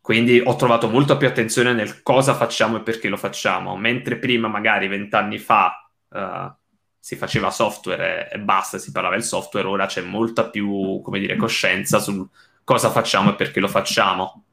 Quindi 0.00 0.42
ho 0.44 0.56
trovato 0.56 0.88
molto 0.88 1.16
più 1.16 1.28
attenzione 1.28 1.72
nel 1.72 2.02
cosa 2.02 2.34
facciamo 2.34 2.78
e 2.78 2.82
perché 2.82 3.08
lo 3.08 3.16
facciamo, 3.16 3.76
mentre 3.76 4.16
prima, 4.16 4.48
magari 4.48 4.88
vent'anni 4.88 5.38
fa, 5.38 5.88
uh, 6.08 6.52
si 6.98 7.14
faceva 7.14 7.52
software 7.52 8.28
e, 8.28 8.34
e, 8.34 8.40
basta, 8.40 8.78
si 8.78 8.90
parlava 8.90 9.14
del 9.14 9.24
software, 9.24 9.68
ora 9.68 9.86
c'è 9.86 10.00
molta 10.00 10.50
più, 10.50 11.00
come 11.00 11.20
dire, 11.20 11.36
coscienza 11.36 12.00
su 12.00 12.28
cosa 12.64 12.90
facciamo 12.90 13.30
e 13.30 13.34
perché 13.36 13.60
lo 13.60 13.68
facciamo. 13.68 14.44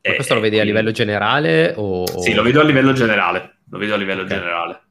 Ma 0.00 0.14
questo 0.14 0.34
lo 0.34 0.40
vedi 0.40 0.58
a 0.58 0.64
livello 0.64 0.92
generale? 0.92 1.74
O... 1.76 2.06
Sì, 2.20 2.32
lo 2.32 2.42
vedo 2.42 2.60
a 2.60 2.64
livello 2.64 2.92
generale. 2.92 3.58
Lo 3.68 3.78
vedo 3.78 3.94
a 3.94 3.96
livello 3.96 4.22
okay. 4.22 4.38
generale. 4.38 4.85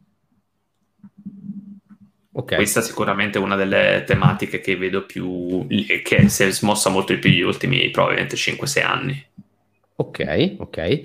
Okay. 2.37 2.57
Questa 2.57 2.81
è 2.81 2.83
sicuramente 2.83 3.37
una 3.37 3.55
delle 3.55 4.03
tematiche 4.05 4.59
che 4.59 4.75
vedo 4.75 5.05
più, 5.05 5.65
che 6.03 6.27
si 6.27 6.43
è 6.43 6.51
smossa 6.51 6.89
molto 6.89 7.13
di 7.13 7.19
più 7.19 7.29
negli 7.29 7.41
ultimi 7.41 7.89
probabilmente 7.91 8.35
5-6 8.35 8.83
anni. 8.83 9.25
Ok, 9.95 10.55
ok. 10.57 11.01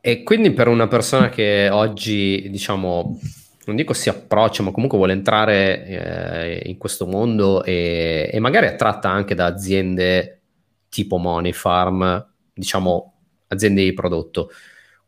E 0.00 0.22
quindi 0.22 0.52
per 0.52 0.68
una 0.68 0.86
persona 0.86 1.28
che 1.28 1.68
oggi, 1.70 2.48
diciamo, 2.50 3.18
non 3.64 3.74
dico 3.74 3.94
si 3.94 4.08
approccia, 4.08 4.62
ma 4.62 4.70
comunque 4.70 4.96
vuole 4.96 5.12
entrare 5.12 5.86
eh, 5.86 6.62
in 6.68 6.78
questo 6.78 7.08
mondo 7.08 7.64
e, 7.64 8.30
e, 8.32 8.38
magari 8.38 8.68
attratta 8.68 9.10
anche 9.10 9.34
da 9.34 9.46
aziende 9.46 10.40
tipo 10.88 11.16
Money 11.16 11.52
Farm, 11.52 12.28
diciamo 12.52 13.14
aziende 13.48 13.82
di 13.82 13.92
prodotto, 13.92 14.52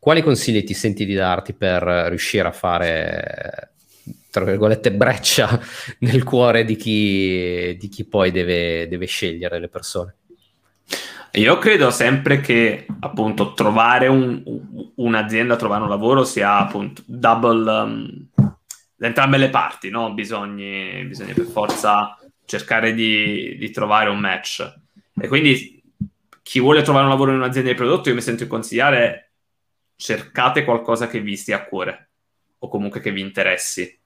quali 0.00 0.22
consigli 0.22 0.64
ti 0.64 0.74
senti 0.74 1.04
di 1.04 1.14
darti 1.14 1.52
per 1.52 1.82
riuscire 1.82 2.48
a 2.48 2.52
fare 2.52 3.74
tra 4.36 4.44
virgolette, 4.44 4.92
breccia 4.92 5.58
nel 6.00 6.22
cuore 6.22 6.66
di 6.66 6.76
chi, 6.76 7.74
di 7.78 7.88
chi 7.88 8.04
poi 8.04 8.30
deve, 8.30 8.86
deve 8.86 9.06
scegliere 9.06 9.58
le 9.58 9.68
persone. 9.68 10.14
Io 11.32 11.56
credo 11.56 11.90
sempre 11.90 12.40
che 12.40 12.86
appunto 13.00 13.54
trovare 13.54 14.08
un, 14.08 14.42
un'azienda, 14.96 15.56
trovare 15.56 15.84
un 15.84 15.88
lavoro 15.88 16.24
sia 16.24 16.58
appunto 16.58 17.02
double 17.06 17.70
um, 17.70 18.28
da 18.94 19.06
entrambe 19.06 19.38
le 19.38 19.48
parti, 19.48 19.88
no? 19.88 20.12
Bisogna, 20.12 21.02
bisogna 21.04 21.32
per 21.32 21.46
forza 21.46 22.18
cercare 22.44 22.92
di, 22.92 23.56
di, 23.58 23.70
trovare 23.70 24.10
un 24.10 24.18
match. 24.18 24.70
E 25.18 25.28
quindi 25.28 25.82
chi 26.42 26.60
vuole 26.60 26.82
trovare 26.82 27.04
un 27.04 27.10
lavoro 27.10 27.30
in 27.30 27.38
un'azienda 27.38 27.70
di 27.70 27.76
prodotto, 27.76 28.10
io 28.10 28.14
mi 28.14 28.20
sento 28.20 28.44
di 28.44 28.50
consigliare 28.50 29.32
cercate 29.96 30.62
qualcosa 30.62 31.06
che 31.06 31.20
vi 31.20 31.36
stia 31.36 31.56
a 31.56 31.64
cuore 31.64 32.10
o 32.58 32.68
comunque 32.68 33.00
che 33.00 33.12
vi 33.12 33.22
interessi 33.22 34.04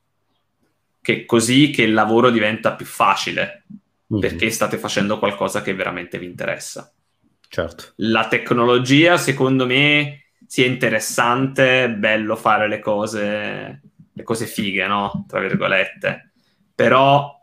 che 1.01 1.25
così 1.25 1.71
che 1.71 1.83
il 1.83 1.93
lavoro 1.93 2.31
diventa 2.31 2.75
più 2.75 2.87
facile 2.87 3.65
mm-hmm. 4.13 4.21
perché 4.21 4.51
state 4.51 4.79
facendo 4.79 5.19
qualcosa 5.19 5.63
che 5.63 5.75
veramente 5.75 6.19
vi 6.19 6.27
interessa. 6.27 6.93
Certo. 7.49 7.93
La 7.97 8.29
tecnologia, 8.29 9.17
secondo 9.17 9.67
me, 9.67 10.27
sia 10.47 10.67
interessante, 10.67 11.91
bello 11.91 12.37
fare 12.37 12.69
le 12.69 12.79
cose, 12.79 13.83
le 14.13 14.23
cose 14.23 14.47
fighe, 14.47 14.87
no? 14.87 15.25
Tra 15.27 15.41
virgolette. 15.41 16.33
Però 16.75 17.37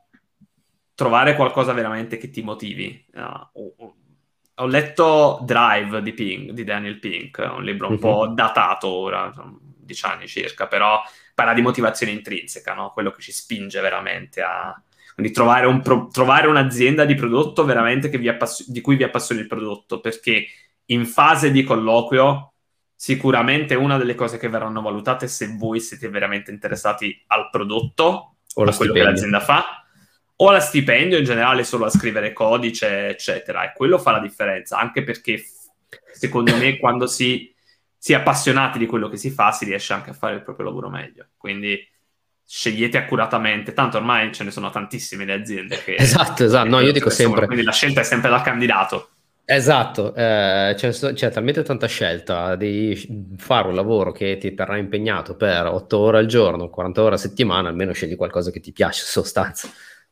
trovare 0.96 1.36
qualcosa 1.36 1.74
veramente 1.74 2.18
che 2.18 2.30
ti 2.30 2.42
motivi. 2.42 3.06
Uh, 3.14 3.94
ho 4.60 4.66
letto 4.66 5.42
Drive 5.44 6.02
di, 6.02 6.14
Pink, 6.14 6.52
di 6.52 6.64
Daniel 6.64 7.00
Pink, 7.00 7.46
un 7.56 7.64
libro 7.64 7.88
un 7.88 7.94
mm-hmm. 7.94 8.02
po' 8.02 8.28
datato 8.28 8.88
ora, 8.88 9.32
dieci 9.60 10.06
anni 10.06 10.28
circa, 10.28 10.68
però 10.68 11.02
parla 11.38 11.54
di 11.54 11.62
motivazione 11.62 12.14
intrinseca, 12.14 12.74
no? 12.74 12.90
quello 12.92 13.12
che 13.12 13.22
ci 13.22 13.32
spinge 13.32 13.80
veramente 13.80 14.42
a... 14.42 14.74
Quindi 15.14 15.32
trovare, 15.32 15.68
un 15.68 15.84
pro... 15.84 16.08
trovare 16.08 16.48
un'azienda 16.48 17.06
di 17.06 17.14
prodotto 17.14 17.64
veramente 17.64 18.10
appass... 18.28 18.68
di 18.68 18.82
cui 18.82 18.96
vi 18.96 19.04
appassioni 19.04 19.42
il 19.42 19.48
prodotto, 19.48 20.00
perché 20.00 20.48
in 20.86 21.06
fase 21.06 21.52
di 21.52 21.62
colloquio 21.62 22.54
sicuramente 22.96 23.76
una 23.76 24.00
delle 24.00 24.16
cose 24.16 24.40
che 24.40 24.50
verranno 24.50 24.82
valutate 24.82 25.26
è 25.26 25.28
se 25.28 25.54
voi 25.56 25.80
siete 25.80 26.10
veramente 26.10 26.50
interessati 26.50 27.24
al 27.28 27.50
prodotto 27.52 28.38
o 28.56 28.64
a 28.64 28.76
quello 28.76 28.94
che 28.94 29.04
l'azienda 29.04 29.40
fa 29.40 29.86
o 30.38 30.50
alla 30.50 30.60
stipendio 30.60 31.20
in 31.20 31.24
generale 31.24 31.64
solo 31.64 31.86
a 31.86 31.92
scrivere 31.92 32.34
codice 32.34 33.10
eccetera 33.10 33.64
e 33.64 33.74
quello 33.76 34.00
fa 34.00 34.10
la 34.10 34.20
differenza 34.20 34.80
anche 34.80 35.04
perché 35.04 35.44
secondo 36.14 36.58
me 36.58 36.80
quando 36.80 37.06
si 37.06 37.54
si 37.98 38.14
è 38.14 38.16
appassionati 38.16 38.78
di 38.78 38.86
quello 38.86 39.10
che 39.10 39.18
si 39.18 39.30
fa, 39.30 39.52
si 39.52 39.66
riesce 39.66 39.94
anche 39.94 40.12
a 40.12 40.14
fare 40.14 40.36
il 40.36 40.44
proprio 40.44 40.66
lavoro 40.66 40.90
meglio. 40.90 41.28
Quindi 41.38 41.78
scegliete 42.46 42.98
accuratamente, 42.98 43.74
tanto 43.74 43.98
ormai 43.98 44.34
ce 44.34 44.44
ne 44.44 44.52
sono 44.52 44.70
tantissime 44.70 45.26
le 45.26 45.34
aziende 45.34 45.82
che... 45.84 45.96
Esatto, 46.00 46.44
esatto, 46.44 46.70
no, 46.70 46.80
io 46.80 46.94
dico 46.94 47.10
sempre... 47.10 47.46
Quindi 47.46 47.64
la 47.64 47.72
scelta 47.72 48.02
è 48.02 48.04
sempre 48.04 48.30
dal 48.30 48.42
candidato. 48.42 49.10
Esatto, 49.50 50.14
eh, 50.14 50.74
c'è, 50.76 51.14
c'è, 51.14 51.32
talmente 51.32 51.64
tanta 51.64 51.88
scelta 51.88 52.58
di 52.58 53.34
fare 53.38 53.70
un 53.70 53.76
lavoro 53.76 54.12
che 54.12 54.38
ti 54.38 54.54
terrà 54.54 54.76
impegnato 54.76 55.38
per 55.38 55.68
8 55.68 55.98
ore 55.98 56.18
al 56.18 56.26
giorno, 56.26 56.70
40 56.70 57.02
ore 57.02 57.16
a 57.16 57.18
settimana, 57.18 57.70
almeno 57.70 57.94
scegli 57.94 58.18
qualcosa 58.18 58.52
che 58.52 58.60
ti 58.60 58.74
piace 58.74 59.04
in 59.04 59.08
sostanza. 59.08 59.70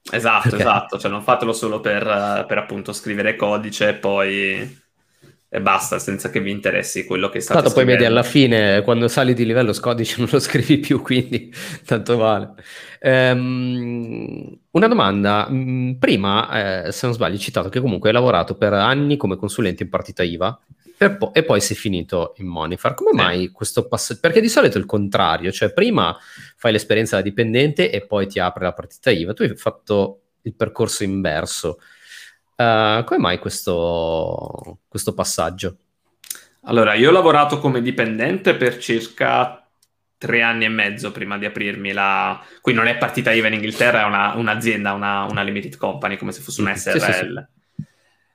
Esatto, 0.09 0.47
okay. 0.47 0.59
esatto, 0.59 0.97
cioè 0.97 1.11
non 1.11 1.21
fatelo 1.21 1.51
solo 1.51 1.81
per, 1.81 2.45
per 2.47 2.57
appunto 2.57 2.93
scrivere 2.93 3.35
codice 3.35 3.89
e 3.89 3.93
poi 3.95 4.83
e 5.55 5.61
basta, 5.61 5.99
senza 5.99 6.29
che 6.29 6.41
vi 6.41 6.51
interessi 6.51 7.05
quello 7.05 7.29
che 7.29 7.39
state 7.39 7.61
Tanto 7.61 7.73
poi 7.73 7.85
vedi 7.85 8.03
alla 8.03 8.23
fine, 8.23 8.81
quando 8.81 9.07
sali 9.07 9.33
di 9.33 9.45
livello 9.45 9.71
scodice 9.71 10.15
non 10.19 10.27
lo 10.29 10.39
scrivi 10.39 10.79
più, 10.79 11.01
quindi 11.01 11.49
tanto 11.87 12.17
vale. 12.17 12.55
Um, 12.99 14.53
una 14.71 14.87
domanda, 14.89 15.47
mm, 15.49 15.93
prima, 15.93 16.87
eh, 16.87 16.91
se 16.91 17.05
non 17.05 17.15
sbaglio, 17.15 17.35
hai 17.35 17.39
citato 17.39 17.69
che 17.69 17.79
comunque 17.79 18.09
hai 18.09 18.15
lavorato 18.15 18.55
per 18.55 18.73
anni 18.73 19.15
come 19.15 19.37
consulente 19.37 19.83
in 19.83 19.89
partita 19.89 20.23
IVA 20.23 20.59
po- 21.17 21.33
e 21.33 21.43
poi 21.43 21.61
sei 21.61 21.77
finito 21.77 22.33
in 22.39 22.47
Monifar. 22.47 22.93
Come 22.93 23.11
eh. 23.11 23.15
mai 23.15 23.47
questo 23.51 23.87
passaggio? 23.87 24.19
Perché 24.19 24.41
di 24.41 24.49
solito 24.49 24.77
è 24.77 24.81
il 24.81 24.85
contrario, 24.85 25.53
cioè 25.53 25.71
prima 25.71 26.17
fai 26.57 26.73
l'esperienza 26.73 27.15
da 27.15 27.21
dipendente 27.21 27.91
e 27.91 28.05
poi 28.05 28.27
ti 28.27 28.39
apre 28.39 28.65
la 28.65 28.73
partita 28.73 29.09
IVA. 29.09 29.33
Tu 29.33 29.43
hai 29.43 29.55
fatto 29.55 30.19
il 30.41 30.53
percorso 30.53 31.05
inverso. 31.05 31.79
Uh, 32.55 33.03
come 33.03 33.19
mai 33.19 33.37
questo, 33.39 34.79
questo 34.87 35.13
passaggio? 35.13 35.77
Allora, 36.63 36.93
io 36.93 37.09
ho 37.09 37.11
lavorato 37.11 37.59
come 37.59 37.81
dipendente 37.81 38.55
per 38.55 38.77
circa 38.77 39.67
tre 40.17 40.41
anni 40.41 40.65
e 40.65 40.69
mezzo 40.69 41.11
prima 41.11 41.37
di 41.37 41.45
aprirmi 41.45 41.91
la... 41.91 42.41
Qui 42.61 42.73
non 42.73 42.87
è 42.87 42.97
partita 42.97 43.31
IVA 43.31 43.47
in 43.47 43.53
Inghilterra, 43.53 44.01
è 44.01 44.05
una, 44.05 44.33
un'azienda, 44.35 44.93
una, 44.93 45.23
una, 45.23 45.43
limited 45.43 45.77
company, 45.77 46.17
come 46.17 46.31
se 46.31 46.41
fosse 46.41 46.61
un 46.61 46.73
SRL. 46.73 46.99
Sì, 46.99 47.11
sì, 47.11 47.13
sì. 47.13 47.45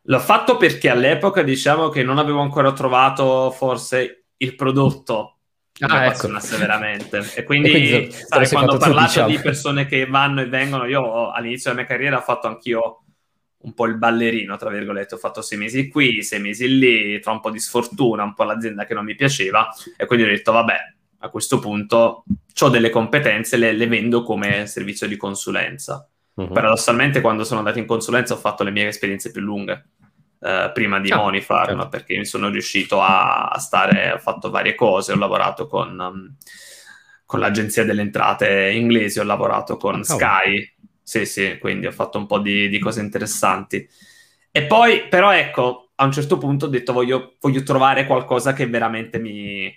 L'ho 0.04 0.18
fatto 0.20 0.56
perché 0.56 0.88
all'epoca 0.90 1.42
diciamo 1.42 1.88
che 1.88 2.02
non 2.02 2.18
avevo 2.18 2.40
ancora 2.40 2.72
trovato 2.72 3.50
forse 3.50 4.24
il 4.36 4.54
prodotto 4.54 5.36
che 5.72 5.84
ah, 5.84 6.00
mi 6.00 6.06
ecco. 6.06 6.28
veramente. 6.58 7.22
E 7.34 7.44
quindi, 7.44 7.68
e 7.68 7.70
quindi 7.70 8.12
sai, 8.12 8.48
quando 8.48 8.76
parlate 8.76 9.06
diciamo. 9.06 9.28
di 9.28 9.38
persone 9.38 9.86
che 9.86 10.06
vanno 10.06 10.40
e 10.42 10.46
vengono, 10.46 10.84
io 10.84 11.30
all'inizio 11.30 11.70
della 11.70 11.82
mia 11.82 11.90
carriera 11.90 12.18
ho 12.18 12.22
fatto 12.22 12.46
anch'io 12.46 13.04
un 13.62 13.74
po' 13.74 13.86
il 13.86 13.96
ballerino, 13.96 14.56
tra 14.56 14.70
virgolette, 14.70 15.16
ho 15.16 15.18
fatto 15.18 15.42
sei 15.42 15.58
mesi 15.58 15.88
qui, 15.88 16.22
sei 16.22 16.40
mesi 16.40 16.78
lì, 16.78 17.20
tra 17.20 17.32
un 17.32 17.40
po' 17.40 17.50
di 17.50 17.58
sfortuna, 17.58 18.22
un 18.22 18.34
po' 18.34 18.44
l'azienda 18.44 18.86
che 18.86 18.94
non 18.94 19.04
mi 19.04 19.14
piaceva, 19.14 19.68
e 19.96 20.06
quindi 20.06 20.24
ho 20.24 20.28
detto, 20.28 20.52
vabbè, 20.52 20.76
a 21.18 21.28
questo 21.28 21.58
punto 21.58 22.24
ho 22.58 22.68
delle 22.68 22.90
competenze, 22.90 23.56
le, 23.56 23.72
le, 23.72 23.86
vendo 23.86 24.22
come 24.22 24.66
servizio 24.66 25.06
di 25.06 25.16
consulenza. 25.16 26.08
Uh-huh. 26.34 26.48
Paradossalmente, 26.48 27.20
quando 27.20 27.44
sono 27.44 27.58
andato 27.58 27.78
in 27.78 27.86
consulenza 27.86 28.34
ho 28.34 28.38
fatto 28.38 28.64
le 28.64 28.70
mie 28.70 28.86
esperienze 28.86 29.30
più 29.30 29.40
lunghe. 29.42 29.88
Uh, 30.38 30.72
prima 30.72 30.98
di 31.00 31.10
ah, 31.10 31.16
Monifarm 31.16 31.74
certo. 31.74 31.88
perché 31.90 32.16
mi 32.16 32.24
sono 32.24 32.48
riuscito 32.48 33.02
a, 33.02 33.48
a, 33.48 33.58
stare, 33.58 34.12
ho 34.12 34.18
fatto 34.18 34.48
varie 34.48 34.74
cose, 34.74 35.12
ho 35.12 35.16
lavorato 35.16 35.66
con, 35.66 35.98
um, 35.98 36.34
con 37.26 37.40
l'agenzia 37.40 37.84
delle 37.84 38.00
entrate 38.00 38.70
inglesi, 38.70 39.18
ho 39.18 39.24
lavorato 39.24 39.76
con 39.76 39.98
oh. 39.98 40.02
Sky, 40.02 40.76
sì, 41.10 41.26
sì, 41.26 41.58
quindi 41.58 41.88
ho 41.88 41.90
fatto 41.90 42.18
un 42.18 42.26
po' 42.26 42.38
di, 42.38 42.68
di, 42.68 42.78
cose 42.78 43.00
interessanti. 43.00 43.88
E 44.52 44.66
poi, 44.66 45.08
però, 45.08 45.32
ecco, 45.32 45.90
a 45.96 46.04
un 46.04 46.12
certo 46.12 46.38
punto 46.38 46.66
ho 46.66 46.68
detto 46.68 46.92
voglio, 46.92 47.34
voglio 47.40 47.64
trovare 47.64 48.06
qualcosa 48.06 48.52
che 48.52 48.68
veramente 48.68 49.18
mi, 49.18 49.68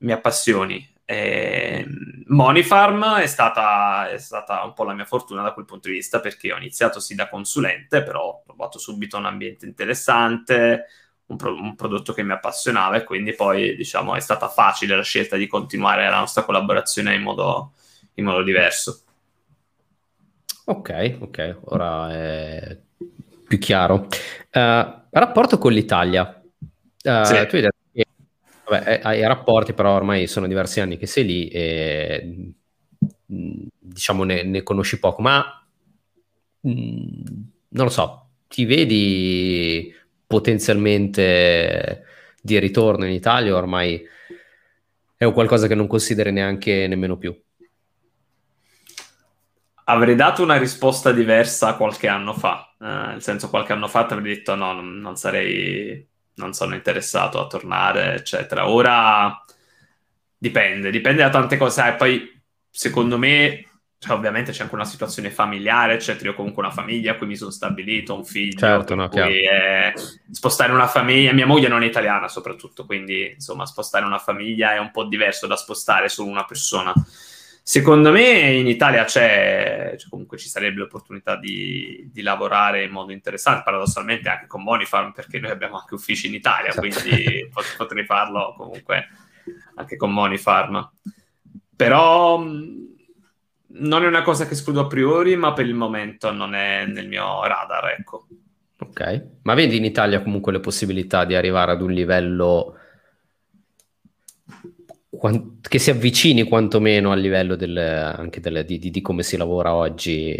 mi 0.00 0.12
appassioni. 0.12 0.86
E 1.06 1.86
Monifarm 2.26 3.16
è 3.16 3.26
stata, 3.26 4.10
è 4.10 4.18
stata 4.18 4.62
un 4.64 4.74
po' 4.74 4.84
la 4.84 4.92
mia 4.92 5.06
fortuna 5.06 5.40
da 5.42 5.54
quel 5.54 5.64
punto 5.64 5.88
di 5.88 5.94
vista 5.94 6.20
perché 6.20 6.52
ho 6.52 6.58
iniziato 6.58 7.00
sì 7.00 7.14
da 7.14 7.30
consulente, 7.30 8.02
però 8.02 8.24
ho 8.24 8.42
trovato 8.44 8.78
subito 8.78 9.16
un 9.16 9.24
ambiente 9.24 9.64
interessante, 9.64 10.88
un, 11.28 11.36
pro- 11.38 11.54
un, 11.54 11.74
prodotto 11.74 12.12
che 12.12 12.22
mi 12.22 12.32
appassionava 12.32 12.96
e 12.96 13.04
quindi 13.04 13.32
poi 13.34 13.74
diciamo 13.76 14.14
è 14.14 14.20
stata 14.20 14.48
facile 14.48 14.94
la 14.94 15.02
scelta 15.02 15.36
di 15.36 15.46
continuare 15.46 16.06
la 16.06 16.18
nostra 16.18 16.42
collaborazione 16.44 17.14
in 17.14 17.22
modo, 17.22 17.72
in 18.16 18.24
modo 18.26 18.42
diverso. 18.42 19.04
Ok, 20.70 21.16
ok, 21.20 21.58
ora 21.64 22.12
è 22.12 22.78
più 23.46 23.56
chiaro. 23.56 24.06
Uh, 24.52 25.06
rapporto 25.10 25.56
con 25.56 25.72
l'Italia. 25.72 26.42
Uh, 27.02 27.24
sì. 27.24 27.46
Tu 27.46 27.56
hai 27.56 27.62
detto 27.62 27.78
che 27.90 28.06
vabbè, 28.68 29.00
hai 29.02 29.26
rapporti, 29.26 29.72
però 29.72 29.94
ormai 29.94 30.26
sono 30.26 30.46
diversi 30.46 30.80
anni 30.80 30.98
che 30.98 31.06
sei 31.06 31.24
lì 31.24 31.48
e 31.48 32.52
mm, 33.32 33.66
diciamo 33.78 34.24
ne, 34.24 34.42
ne 34.42 34.62
conosci 34.62 34.98
poco, 34.98 35.22
ma 35.22 35.66
mh, 36.60 36.70
mm, 36.70 37.10
non 37.68 37.84
lo 37.86 37.90
so, 37.90 38.26
ti 38.46 38.66
vedi 38.66 39.90
potenzialmente 40.26 42.04
di 42.42 42.58
ritorno 42.58 43.06
in 43.06 43.12
Italia 43.12 43.56
ormai 43.56 44.04
è 45.16 45.24
un 45.24 45.32
qualcosa 45.32 45.66
che 45.66 45.74
non 45.74 45.86
consideri 45.86 46.30
neanche 46.30 46.86
nemmeno 46.86 47.16
più? 47.16 47.34
Avrei 49.90 50.14
dato 50.14 50.42
una 50.42 50.58
risposta 50.58 51.12
diversa 51.12 51.74
qualche 51.74 52.08
anno 52.08 52.34
fa. 52.34 52.74
Eh, 52.80 52.84
nel 52.84 53.22
senso, 53.22 53.48
qualche 53.48 53.72
anno 53.72 53.88
fa 53.88 54.04
ti 54.04 54.12
avrei 54.14 54.36
detto 54.36 54.54
no, 54.54 54.72
non, 54.72 54.98
non, 54.98 55.16
sarei, 55.16 56.06
non 56.34 56.52
sono 56.52 56.74
interessato 56.74 57.40
a 57.40 57.46
tornare, 57.46 58.14
eccetera. 58.14 58.68
Ora 58.68 59.44
dipende, 60.36 60.90
dipende 60.90 61.22
da 61.22 61.30
tante 61.30 61.56
cose. 61.56 61.86
E 61.86 61.94
poi, 61.94 62.40
secondo 62.70 63.16
me, 63.16 63.64
cioè, 63.98 64.14
ovviamente 64.14 64.52
c'è 64.52 64.62
anche 64.62 64.74
una 64.74 64.84
situazione 64.84 65.30
familiare, 65.30 65.94
eccetera. 65.94 66.30
Io 66.30 66.36
comunque 66.36 66.62
una 66.62 66.72
famiglia 66.72 67.12
a 67.12 67.16
cui 67.16 67.26
mi 67.26 67.36
sono 67.36 67.50
stabilito, 67.50 68.14
un 68.14 68.26
figlio. 68.26 68.58
Certo, 68.58 68.94
no, 68.94 69.08
è... 69.08 69.92
Spostare 70.30 70.72
una 70.72 70.86
famiglia, 70.86 71.32
mia 71.32 71.46
moglie 71.46 71.68
non 71.68 71.82
è 71.82 71.86
italiana 71.86 72.28
soprattutto, 72.28 72.84
quindi 72.84 73.30
insomma 73.32 73.64
spostare 73.64 74.04
una 74.04 74.18
famiglia 74.18 74.74
è 74.74 74.78
un 74.78 74.90
po' 74.90 75.04
diverso 75.04 75.46
da 75.46 75.56
spostare 75.56 76.10
solo 76.10 76.28
una 76.28 76.44
persona. 76.44 76.92
Secondo 77.68 78.10
me 78.12 78.52
in 78.52 78.66
Italia 78.66 79.04
c'è, 79.04 79.94
cioè 79.98 80.08
comunque 80.08 80.38
ci 80.38 80.48
sarebbe 80.48 80.78
l'opportunità 80.78 81.36
di, 81.36 82.08
di, 82.10 82.22
lavorare 82.22 82.84
in 82.84 82.90
modo 82.90 83.12
interessante, 83.12 83.60
paradossalmente 83.62 84.30
anche 84.30 84.46
con 84.46 84.62
Monifarm, 84.62 85.12
perché 85.12 85.38
noi 85.38 85.50
abbiamo 85.50 85.76
anche 85.76 85.92
uffici 85.92 86.28
in 86.28 86.32
Italia, 86.32 86.70
esatto. 86.70 86.88
quindi 86.88 87.46
potrei 87.76 88.06
farlo 88.06 88.54
comunque 88.56 89.08
anche 89.74 89.98
con 89.98 90.14
Monifarm. 90.14 90.92
Però 91.76 92.38
non 92.38 94.02
è 94.02 94.06
una 94.06 94.22
cosa 94.22 94.46
che 94.46 94.54
escludo 94.54 94.80
a 94.80 94.86
priori, 94.86 95.36
ma 95.36 95.52
per 95.52 95.66
il 95.66 95.74
momento 95.74 96.32
non 96.32 96.54
è 96.54 96.86
nel 96.86 97.06
mio 97.06 97.44
radar, 97.46 97.90
ecco. 97.98 98.28
Ok, 98.78 99.26
ma 99.42 99.52
vedi 99.52 99.76
in 99.76 99.84
Italia 99.84 100.22
comunque 100.22 100.52
le 100.52 100.60
possibilità 100.60 101.26
di 101.26 101.34
arrivare 101.34 101.72
ad 101.72 101.82
un 101.82 101.92
livello 101.92 102.77
che 105.60 105.78
si 105.78 105.90
avvicini 105.90 106.44
quantomeno 106.44 107.10
al 107.10 107.20
livello 107.20 107.56
del, 107.56 107.76
anche 107.76 108.40
del, 108.40 108.64
di, 108.64 108.78
di, 108.78 108.90
di, 108.90 109.00
come 109.00 109.22
si 109.22 109.36
lavora 109.36 109.74
oggi, 109.74 110.36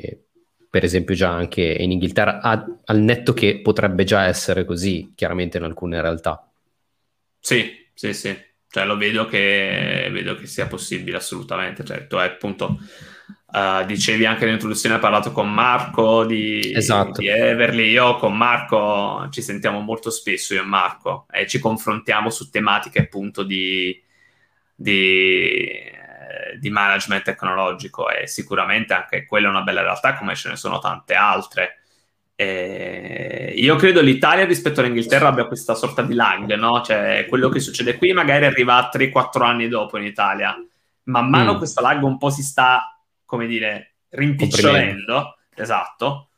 per 0.71 0.85
esempio 0.85 1.15
già 1.15 1.31
anche 1.31 1.63
in 1.63 1.91
Inghilterra, 1.91 2.41
a, 2.41 2.65
al 2.85 2.99
netto 3.01 3.33
che 3.33 3.61
potrebbe 3.61 4.05
già 4.05 4.27
essere 4.27 4.65
così, 4.65 5.13
chiaramente 5.15 5.59
in 5.59 5.65
alcune 5.65 6.01
realtà. 6.01 6.49
Sì, 7.41 7.89
sì, 7.93 8.13
sì, 8.13 8.37
cioè 8.69 8.85
lo 8.85 8.97
vedo 8.97 9.27
che, 9.27 10.09
vedo 10.13 10.37
che 10.37 10.47
sia 10.47 10.67
possibile 10.67 11.17
assolutamente, 11.17 11.85
certo, 11.85 12.21
è 12.21 12.27
appunto... 12.27 12.79
Uh, 13.51 13.83
dicevi 13.87 14.27
anche 14.27 14.45
nell'introduzione, 14.45 14.97
hai 14.97 15.01
parlato 15.01 15.33
con 15.33 15.51
Marco 15.51 16.27
di, 16.27 16.71
esatto. 16.71 17.19
di, 17.19 17.29
Everly. 17.29 17.89
Io 17.89 18.17
con 18.17 18.37
Marco 18.37 19.27
ci 19.31 19.41
sentiamo 19.41 19.81
molto 19.81 20.11
spesso, 20.11 20.53
io 20.53 20.61
e 20.61 20.67
Marco, 20.67 21.25
e 21.33 21.47
ci 21.47 21.59
confrontiamo 21.59 22.29
su 22.29 22.51
tematiche 22.51 22.99
appunto 22.99 23.45
di, 23.45 23.99
di, 24.81 25.67
eh, 25.67 26.57
di 26.61 26.71
management 26.71 27.25
tecnologico 27.25 28.09
e 28.09 28.29
sicuramente 28.29 28.95
anche 28.95 29.27
quella 29.27 29.49
è 29.49 29.51
una 29.51 29.63
bella 29.63 29.83
realtà 29.83 30.15
come 30.15 30.37
ce 30.37 30.51
ne 30.51 30.57
sono 30.57 30.79
tante 30.79 31.15
altre. 31.15 31.81
Eh, 32.37 33.55
io 33.57 33.75
credo 33.75 34.01
l'Italia 34.01 34.45
rispetto 34.45 34.79
all'Inghilterra 34.79 35.27
abbia 35.27 35.47
questa 35.47 35.75
sorta 35.75 36.03
di 36.03 36.15
lag, 36.15 36.55
no? 36.55 36.81
Cioè, 36.81 37.27
quello 37.29 37.49
che 37.49 37.59
succede 37.59 37.97
qui 37.97 38.13
magari 38.13 38.45
arriva 38.45 38.89
3-4 38.93 39.43
anni 39.43 39.67
dopo 39.67 39.99
in 39.99 40.05
Italia. 40.05 40.55
Man 41.05 41.29
mano 41.29 41.55
mm. 41.55 41.57
questa 41.57 41.81
lag 41.81 42.01
un 42.05 42.17
po' 42.17 42.31
si 42.31 42.45
sta, 42.45 42.97
come 43.25 43.49
dire, 43.49 43.95
rimpicciolendo. 44.11 45.39
Esatto. 45.57 46.29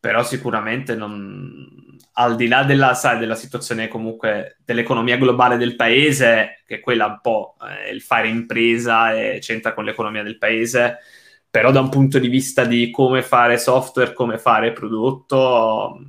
Però 0.00 0.24
sicuramente 0.24 0.96
non, 0.96 1.75
al 2.18 2.36
di 2.36 2.48
là 2.48 2.64
della, 2.64 2.94
sai, 2.94 3.18
della 3.18 3.34
situazione 3.34 3.88
comunque 3.88 4.58
dell'economia 4.64 5.18
globale 5.18 5.58
del 5.58 5.76
paese, 5.76 6.62
che 6.66 6.76
è 6.76 6.80
quella 6.80 7.06
un 7.06 7.18
po' 7.20 7.56
eh, 7.60 7.92
il 7.92 8.00
fare 8.00 8.28
impresa 8.28 9.14
e 9.14 9.38
c'entra 9.40 9.74
con 9.74 9.84
l'economia 9.84 10.22
del 10.22 10.38
paese, 10.38 10.98
però 11.50 11.70
da 11.70 11.80
un 11.80 11.90
punto 11.90 12.18
di 12.18 12.28
vista 12.28 12.64
di 12.64 12.90
come 12.90 13.22
fare 13.22 13.58
software, 13.58 14.14
come 14.14 14.38
fare 14.38 14.72
prodotto, 14.72 16.00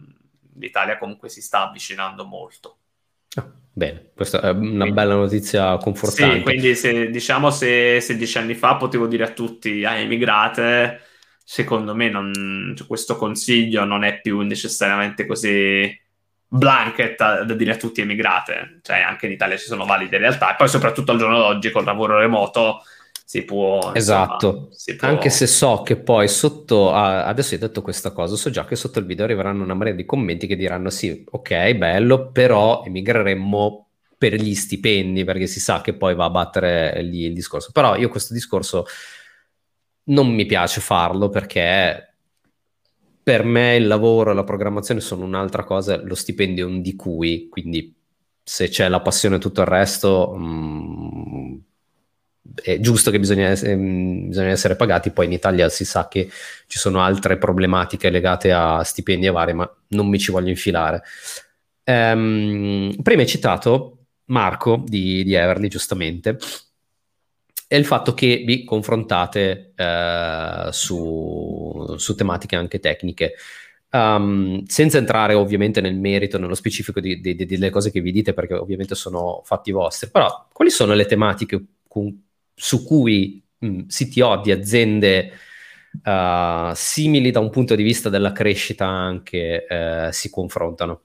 l'Italia 0.55 0.97
comunque 0.97 1.27
si 1.27 1.41
sta 1.41 1.67
avvicinando 1.67 2.23
molto. 2.25 2.77
Ah, 3.35 3.45
bene, 3.73 4.11
questa 4.15 4.39
è 4.41 4.51
una 4.51 4.89
bella 4.89 5.15
notizia 5.15 5.75
confortante. 5.75 6.37
Sì, 6.37 6.41
quindi 6.41 6.75
se, 6.75 7.09
diciamo 7.09 7.49
se, 7.49 7.99
se 7.99 8.15
dieci 8.15 8.37
anni 8.37 8.55
fa 8.55 8.75
potevo 8.77 9.07
dire 9.07 9.25
a 9.25 9.31
tutti, 9.31 9.83
ah, 9.83 9.97
emigrate, 9.97 11.01
secondo 11.49 11.95
me 11.95 12.09
non, 12.09 12.73
cioè, 12.75 12.85
questo 12.85 13.15
consiglio 13.15 13.85
non 13.85 14.03
è 14.03 14.19
più 14.19 14.41
necessariamente 14.41 15.25
così 15.25 15.97
blanket 16.45 17.15
da, 17.15 17.43
da, 17.45 17.53
dire 17.53 17.71
a 17.71 17.77
tutti 17.77 18.01
emigrate, 18.01 18.79
cioè 18.81 18.99
anche 18.99 19.27
in 19.27 19.31
Italia 19.31 19.55
ci 19.55 19.67
sono 19.67 19.85
valide 19.85 20.17
realtà. 20.17 20.51
E 20.51 20.55
poi 20.57 20.67
soprattutto 20.67 21.13
al 21.13 21.17
giorno 21.17 21.37
d'oggi 21.37 21.71
col 21.71 21.85
lavoro 21.85 22.19
remoto 22.19 22.83
si 23.23 23.43
può... 23.43 23.93
Esatto, 23.93 24.47
insomma, 24.47 24.67
si 24.71 24.95
può... 24.97 25.07
anche 25.07 25.29
se 25.29 25.47
so 25.47 25.83
che 25.83 25.95
poi 25.95 26.27
sotto, 26.27 26.91
ah, 26.91 27.23
adesso 27.23 27.53
hai 27.53 27.61
detto 27.61 27.81
questa 27.81 28.11
cosa, 28.11 28.35
so 28.35 28.49
già 28.49 28.65
che 28.65 28.75
sotto 28.75 28.99
il 28.99 29.05
video 29.05 29.23
arriveranno 29.23 29.63
una 29.63 29.73
marea 29.73 29.93
di 29.93 30.03
commenti 30.03 30.47
che 30.47 30.57
diranno 30.57 30.89
sì, 30.89 31.23
ok, 31.31 31.75
bello, 31.75 32.29
però 32.29 32.83
emigreremmo 32.85 33.87
per 34.17 34.33
gli 34.33 34.53
stipendi, 34.53 35.23
perché 35.23 35.47
si 35.47 35.61
sa 35.61 35.79
che 35.79 35.93
poi 35.93 36.13
va 36.13 36.25
a 36.25 36.29
battere 36.29 37.01
lì 37.03 37.23
il 37.23 37.33
discorso. 37.33 37.69
Però 37.71 37.95
io 37.95 38.09
questo 38.09 38.33
discorso 38.33 38.85
non 40.07 40.33
mi 40.33 40.45
piace 40.45 40.81
farlo 40.81 41.29
perché 41.29 42.15
per 43.23 43.43
me 43.43 43.75
il 43.75 43.87
lavoro 43.87 44.31
e 44.31 44.33
la 44.33 44.43
programmazione 44.43 45.01
sono 45.01 45.25
un'altra 45.25 45.63
cosa, 45.63 46.01
lo 46.01 46.15
stipendio 46.15 46.65
è 46.67 46.69
un 46.69 46.81
di 46.81 46.95
cui, 46.95 47.47
quindi 47.49 47.93
se 48.41 48.69
c'è 48.69 48.87
la 48.87 49.01
passione 49.01 49.35
e 49.35 49.39
tutto 49.39 49.61
il 49.61 49.67
resto... 49.67 50.33
Mh, 50.35 50.43
mm, 50.43 51.55
è 52.61 52.79
giusto 52.79 53.11
che 53.11 53.19
bisogna, 53.19 53.49
ehm, 53.51 54.27
bisogna, 54.29 54.49
essere 54.49 54.75
pagati, 54.75 55.11
poi 55.11 55.25
in 55.25 55.33
Italia 55.33 55.69
si 55.69 55.85
sa 55.85 56.07
che 56.07 56.29
ci 56.67 56.77
sono 56.79 57.01
altre 57.01 57.37
problematiche 57.37 58.09
legate 58.09 58.51
a 58.51 58.83
stipendi 58.83 59.25
e 59.25 59.31
vari, 59.31 59.53
ma 59.53 59.69
non 59.89 60.07
mi 60.07 60.19
ci 60.19 60.31
voglio 60.31 60.49
infilare. 60.49 61.03
Um, 61.83 62.95
prima 63.01 63.21
hai 63.21 63.27
citato 63.27 64.05
Marco 64.25 64.83
di, 64.85 65.23
di, 65.23 65.33
Everly, 65.33 65.67
giustamente, 65.67 66.37
e 67.67 67.77
il 67.77 67.85
fatto 67.85 68.13
che 68.13 68.43
vi 68.45 68.63
confrontate 68.63 69.73
uh, 69.75 70.71
su, 70.71 71.95
su, 71.97 72.15
tematiche 72.15 72.55
anche 72.55 72.79
tecniche. 72.79 73.33
Um, 73.89 74.63
senza 74.65 74.97
entrare 74.97 75.33
ovviamente 75.33 75.81
nel 75.81 75.95
merito, 75.95 76.37
nello 76.37 76.55
specifico 76.55 76.99
di, 76.99 77.19
di, 77.19 77.35
delle 77.35 77.69
cose 77.69 77.91
che 77.91 78.01
vi 78.01 78.11
dite, 78.11 78.33
perché 78.33 78.53
ovviamente 78.53 78.95
sono 78.95 79.41
fatti 79.43 79.71
vostri, 79.71 80.09
però 80.09 80.47
quali 80.51 80.71
sono 80.71 80.93
le 80.93 81.05
tematiche 81.05 81.63
con 81.87 82.23
su 82.53 82.85
cui 82.85 83.43
mh, 83.59 83.83
CTO 83.87 84.41
di 84.41 84.51
aziende 84.51 85.31
uh, 86.03 86.71
simili 86.73 87.31
da 87.31 87.39
un 87.39 87.49
punto 87.49 87.75
di 87.75 87.83
vista 87.83 88.09
della 88.09 88.31
crescita 88.31 88.85
anche 88.85 89.65
uh, 89.69 90.11
si 90.11 90.29
confrontano? 90.29 91.01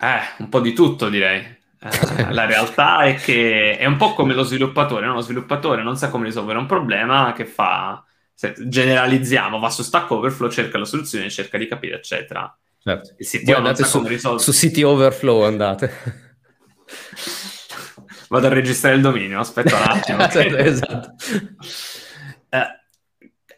Eh, 0.00 0.20
un 0.38 0.48
po' 0.48 0.60
di 0.60 0.72
tutto 0.72 1.08
direi. 1.08 1.57
Uh, 1.80 2.32
la 2.32 2.44
realtà 2.44 3.02
è 3.02 3.14
che 3.14 3.76
è 3.78 3.84
un 3.86 3.96
po' 3.96 4.12
come 4.12 4.34
lo 4.34 4.42
sviluppatore, 4.42 5.06
no? 5.06 5.14
lo 5.14 5.20
sviluppatore 5.20 5.82
non 5.82 5.96
sa 5.96 6.08
come 6.08 6.24
risolvere 6.24 6.58
un 6.58 6.66
problema 6.66 7.32
che 7.32 7.46
fa, 7.46 8.04
se 8.34 8.54
generalizziamo, 8.58 9.58
va 9.58 9.70
su 9.70 9.82
Stack 9.82 10.10
Overflow, 10.10 10.50
cerca 10.50 10.78
la 10.78 10.84
soluzione, 10.84 11.30
cerca 11.30 11.56
di 11.56 11.68
capire, 11.68 11.96
eccetera. 11.96 12.52
Certo. 12.80 13.14
Il 13.18 13.26
CTO 13.26 13.60
non 13.60 13.74
sa 13.74 13.84
su. 13.84 14.38
Su 14.38 14.52
City 14.52 14.82
Overflow 14.82 15.42
andate. 15.42 16.26
Vado 18.28 18.46
a 18.46 18.50
registrare 18.50 18.96
il 18.96 19.00
dominio, 19.00 19.40
aspetta 19.40 19.76
un 19.76 19.82
attimo. 19.82 20.18
Esatto, 20.28 20.56
esatto. 20.56 21.14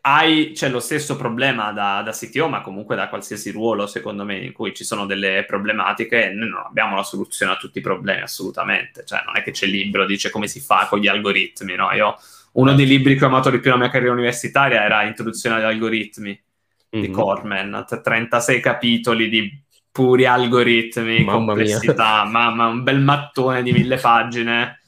Hai, 0.03 0.53
c'è 0.55 0.69
lo 0.71 0.81
stesso 0.81 1.17
problema 1.17 1.73
da, 1.73 2.01
da, 2.03 2.13
CTO, 2.13 2.49
ma 2.49 2.63
comunque 2.63 2.97
da 2.97 3.09
qualsiasi 3.09 3.51
ruolo, 3.51 3.87
secondo 3.87 4.25
me, 4.25 4.39
in 4.39 4.53
cui 4.53 4.75
ci 4.75 4.83
sono 4.83 5.05
delle 5.05 5.45
problematiche, 5.47 6.33
noi 6.33 6.49
non 6.49 6.65
abbiamo 6.67 6.97
la 6.97 7.03
soluzione 7.03 7.53
a 7.53 7.57
tutti 7.57 7.79
i 7.79 7.83
problemi, 7.83 8.23
assolutamente. 8.23 9.05
Cioè, 9.05 9.23
non 9.27 9.37
è 9.37 9.43
che 9.43 9.51
c'è 9.51 9.67
il 9.67 9.73
libro, 9.73 10.07
dice 10.07 10.31
come 10.31 10.47
si 10.47 10.61
fa 10.61 10.87
con 10.89 11.01
gli 11.01 11.09
algoritmi, 11.09 11.75
no? 11.75 11.93
Io, 11.93 12.17
uno 12.53 12.73
dei 12.75 12.87
libri 12.87 13.17
che 13.17 13.25
ho 13.25 13.29
amato 13.29 13.51
di 13.51 13.59
più 13.61 13.71
nella 13.71 13.83
mia 13.83 13.93
carriera 13.93 14.15
universitaria 14.15 14.83
era 14.83 15.03
Introduzione 15.03 15.57
agli 15.57 15.65
algoritmi 15.65 16.29
mm-hmm. 16.31 17.05
di 17.05 17.09
mhm. 17.09 17.15
Corman, 17.15 17.87
36 18.03 18.61
capitoli 18.61 19.29
di 19.29 19.63
puri 19.93 20.25
algoritmi, 20.25 21.25
mamma 21.25 21.53
complessità, 21.53 22.25
mamma, 22.25 22.67
un 22.69 22.83
bel 22.83 23.01
mattone 23.01 23.63
di 23.63 23.73
mille 23.73 23.97
pagine. 23.97 24.80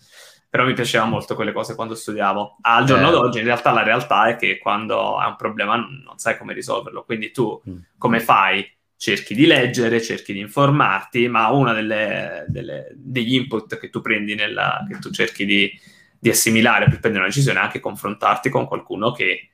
Però 0.52 0.66
mi 0.66 0.74
piaceva 0.74 1.06
molto 1.06 1.34
quelle 1.34 1.50
cose 1.50 1.74
quando 1.74 1.94
studiavo. 1.94 2.58
Al 2.60 2.84
giorno 2.84 3.08
eh. 3.08 3.10
d'oggi, 3.10 3.38
in 3.38 3.44
realtà, 3.44 3.70
la 3.72 3.82
realtà 3.82 4.26
è 4.26 4.36
che 4.36 4.58
quando 4.58 5.16
hai 5.16 5.30
un 5.30 5.36
problema 5.36 5.76
non 5.76 6.18
sai 6.18 6.36
come 6.36 6.52
risolverlo. 6.52 7.04
Quindi 7.04 7.30
tu 7.30 7.58
mm. 7.66 7.76
come 7.96 8.20
fai? 8.20 8.70
Cerchi 8.94 9.34
di 9.34 9.46
leggere, 9.46 10.02
cerchi 10.02 10.34
di 10.34 10.40
informarti, 10.40 11.26
ma 11.26 11.48
uno 11.48 11.72
degli 11.72 13.34
input 13.34 13.78
che 13.78 13.88
tu 13.88 14.02
prendi, 14.02 14.34
nella, 14.34 14.84
che 14.86 14.98
tu 14.98 15.10
cerchi 15.10 15.46
di, 15.46 15.72
di 16.18 16.28
assimilare 16.28 16.84
per 16.84 17.00
prendere 17.00 17.24
una 17.24 17.32
decisione 17.32 17.58
è 17.58 17.62
anche 17.62 17.80
confrontarti 17.80 18.50
con 18.50 18.66
qualcuno 18.66 19.10
che 19.10 19.52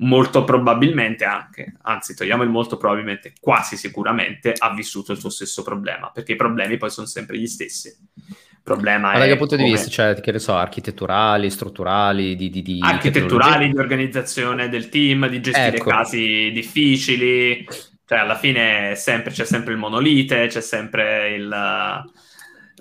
molto 0.00 0.44
probabilmente 0.44 1.24
anche, 1.24 1.74
anzi 1.82 2.14
togliamo 2.14 2.42
il 2.42 2.48
molto 2.48 2.76
probabilmente, 2.76 3.34
quasi 3.38 3.76
sicuramente 3.76 4.54
ha 4.56 4.72
vissuto 4.72 5.12
il 5.12 5.18
tuo 5.18 5.30
stesso 5.30 5.62
problema, 5.62 6.10
perché 6.10 6.32
i 6.32 6.36
problemi 6.36 6.76
poi 6.76 6.90
sono 6.90 7.06
sempre 7.06 7.38
gli 7.38 7.46
stessi. 7.46 7.94
Problema 8.68 9.12
Ma 9.12 9.18
da 9.18 9.24
che 9.24 9.36
punto 9.36 9.56
come... 9.56 9.66
di 9.66 9.74
vista, 9.74 9.88
cioè, 9.88 10.20
che 10.20 10.30
ne 10.30 10.38
so, 10.38 10.54
architetturali, 10.54 11.48
strutturali, 11.48 12.36
di, 12.36 12.50
di, 12.50 12.60
di 12.60 12.78
architetturali, 12.82 13.70
di 13.70 13.78
organizzazione 13.78 14.68
del 14.68 14.90
team, 14.90 15.26
di 15.26 15.40
gestire 15.40 15.76
ecco. 15.76 15.88
casi 15.88 16.50
difficili, 16.52 17.66
cioè 18.04 18.18
alla 18.18 18.36
fine 18.36 18.94
sempre, 18.94 19.32
c'è 19.32 19.46
sempre 19.46 19.72
il 19.72 19.78
monolite, 19.78 20.48
c'è 20.48 20.60
sempre 20.60 21.30
il 21.30 22.04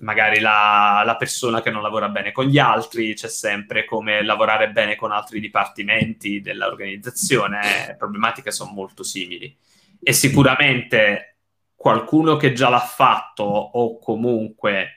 magari 0.02 0.40
la, 0.40 1.02
la, 1.06 1.16
persona 1.16 1.62
che 1.62 1.72
non 1.72 1.82
lavora 1.82 2.10
bene 2.10 2.32
con 2.32 2.46
gli 2.46 2.60
altri, 2.60 3.14
c'è 3.16 3.30
sempre 3.30 3.86
come 3.86 4.24
lavorare 4.24 4.70
bene 4.70 4.96
con 4.96 5.12
altri 5.12 5.40
dipartimenti 5.40 6.42
dell'organizzazione, 6.42 7.96
problematiche 7.98 8.52
sono 8.52 8.72
molto 8.74 9.04
simili. 9.04 9.56
E 10.02 10.14
sicuramente 10.14 11.38
qualcuno 11.76 12.36
che 12.38 12.54
già 12.54 12.70
l'ha 12.70 12.80
fatto 12.80 13.44
o 13.44 14.00
comunque 14.00 14.97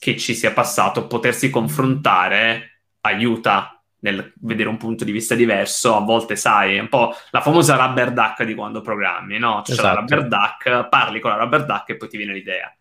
che 0.00 0.16
ci 0.16 0.34
sia 0.34 0.52
passato, 0.52 1.06
potersi 1.06 1.48
confrontare 1.48 2.80
aiuta 3.02 3.80
nel 4.00 4.32
vedere 4.40 4.68
un 4.68 4.78
punto 4.78 5.04
di 5.04 5.12
vista 5.12 5.36
diverso. 5.36 5.94
A 5.94 6.00
volte, 6.00 6.34
sai, 6.34 6.74
è 6.74 6.80
un 6.80 6.88
po' 6.88 7.14
la 7.30 7.40
famosa 7.40 7.76
rubber 7.76 8.10
duck 8.12 8.42
di 8.42 8.56
quando 8.56 8.80
programmi, 8.80 9.38
no? 9.38 9.60
C'è 9.62 9.72
esatto. 9.72 9.86
la 9.86 10.00
rubber 10.00 10.26
duck, 10.26 10.88
parli 10.88 11.20
con 11.20 11.30
la 11.30 11.36
rubber 11.36 11.64
duck 11.64 11.90
e 11.90 11.96
poi 11.96 12.08
ti 12.08 12.16
viene 12.16 12.32
l'idea 12.32 12.74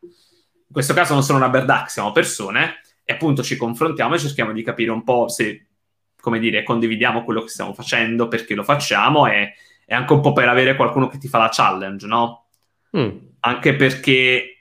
in 0.70 0.76
questo 0.76 0.94
caso 0.94 1.14
non 1.14 1.24
sono 1.24 1.40
una 1.40 1.50
Berdac, 1.50 1.90
siamo 1.90 2.12
persone, 2.12 2.82
e 3.04 3.14
appunto 3.14 3.42
ci 3.42 3.56
confrontiamo 3.56 4.14
e 4.14 4.20
cerchiamo 4.20 4.52
di 4.52 4.62
capire 4.62 4.92
un 4.92 5.04
po' 5.04 5.28
se, 5.28 5.66
come 6.22 6.38
dire, 6.38 6.62
condividiamo 6.62 7.24
quello 7.24 7.42
che 7.42 7.50
stiamo 7.50 7.74
facendo, 7.74 8.28
perché 8.28 8.54
lo 8.54 8.62
facciamo, 8.62 9.26
e, 9.26 9.56
e 9.84 9.96
anche 9.96 10.14
un 10.14 10.22
po' 10.22 10.32
per 10.32 10.48
avere 10.48 10.76
qualcuno 10.76 11.08
che 11.08 11.18
ti 11.18 11.28
fa 11.28 11.40
la 11.40 11.50
challenge, 11.52 12.06
no? 12.06 12.46
Mm. 12.96 13.10
Anche 13.40 13.76
perché 13.76 14.59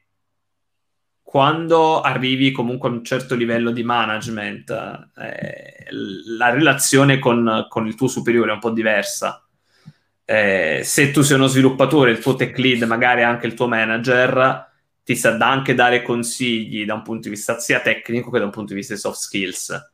quando 1.28 2.00
arrivi 2.00 2.52
comunque 2.52 2.88
a 2.88 2.92
un 2.92 3.04
certo 3.04 3.34
livello 3.34 3.70
di 3.70 3.82
management, 3.82 4.70
eh, 5.14 5.84
la 6.38 6.48
relazione 6.48 7.18
con, 7.18 7.66
con, 7.68 7.86
il 7.86 7.96
tuo 7.96 8.08
superiore 8.08 8.48
è 8.48 8.54
un 8.54 8.60
po' 8.60 8.70
diversa. 8.70 9.46
Eh, 10.24 10.80
se 10.82 11.10
tu 11.10 11.20
sei 11.20 11.36
uno 11.36 11.46
sviluppatore, 11.46 12.12
il 12.12 12.20
tuo 12.20 12.34
tech 12.34 12.56
lead, 12.56 12.82
magari 12.84 13.24
anche 13.24 13.46
il 13.46 13.52
tuo 13.52 13.68
manager, 13.68 14.72
ti 15.04 15.14
sa 15.14 15.36
anche 15.38 15.74
dare 15.74 16.00
consigli 16.00 16.86
da 16.86 16.94
un 16.94 17.02
punto 17.02 17.28
di 17.28 17.34
vista 17.34 17.58
sia 17.58 17.80
tecnico 17.80 18.30
che 18.30 18.38
da 18.38 18.46
un 18.46 18.50
punto 18.50 18.72
di 18.72 18.78
vista 18.78 18.94
di 18.94 19.00
soft 19.00 19.20
skills. 19.20 19.90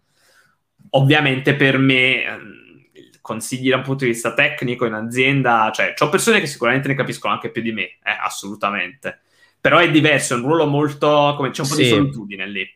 Ovviamente 0.91 1.57
per 1.57 1.79
me 1.79 2.23
ehm, 2.23 2.87
consigli 3.21 3.71
da 3.71 3.79
un 3.79 3.83
punto 3.83 4.05
di 4.05 4.13
vista 4.13 4.35
tecnico 4.35 4.87
in 4.87 4.93
azienda, 4.93 5.73
cioè 5.75 5.95
ho 5.99 6.09
persone 6.09 6.39
che 6.39 6.47
sicuramente 6.47 6.87
ne 6.87 6.95
capiscono 6.95 7.33
anche 7.33 7.51
più 7.51 7.61
di 7.61 7.73
me, 7.73 7.83
eh, 7.83 8.17
assolutamente. 8.23 9.23
Però 9.65 9.79
è 9.79 9.91
diverso, 9.91 10.35
è 10.35 10.37
un 10.37 10.43
ruolo 10.43 10.67
molto, 10.67 11.33
come 11.39 11.49
c'è 11.49 11.63
un 11.63 11.69
po' 11.69 11.75
sì. 11.75 11.85
di 11.85 11.89
solitudine 11.89 12.47
lì. 12.47 12.69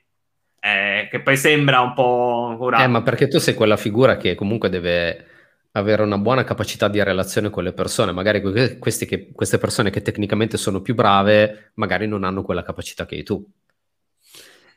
Eh, 0.58 1.06
che 1.10 1.20
poi 1.20 1.36
sembra 1.36 1.82
un 1.82 1.92
po'... 1.92 2.56
Ora... 2.60 2.82
Eh, 2.82 2.86
ma 2.86 3.02
perché 3.02 3.28
tu 3.28 3.38
sei 3.38 3.52
quella 3.52 3.76
figura 3.76 4.16
che 4.16 4.34
comunque 4.34 4.70
deve 4.70 5.26
avere 5.72 6.00
una 6.00 6.16
buona 6.16 6.44
capacità 6.44 6.88
di 6.88 7.02
relazione 7.02 7.50
con 7.50 7.62
le 7.62 7.74
persone. 7.74 8.12
Magari 8.12 8.40
che, 8.40 8.78
queste 8.78 9.58
persone 9.58 9.90
che 9.90 10.00
tecnicamente 10.00 10.56
sono 10.56 10.80
più 10.80 10.94
brave, 10.94 11.72
magari 11.74 12.06
non 12.06 12.24
hanno 12.24 12.42
quella 12.42 12.62
capacità 12.62 13.04
che 13.04 13.16
hai 13.16 13.22
tu. 13.22 13.46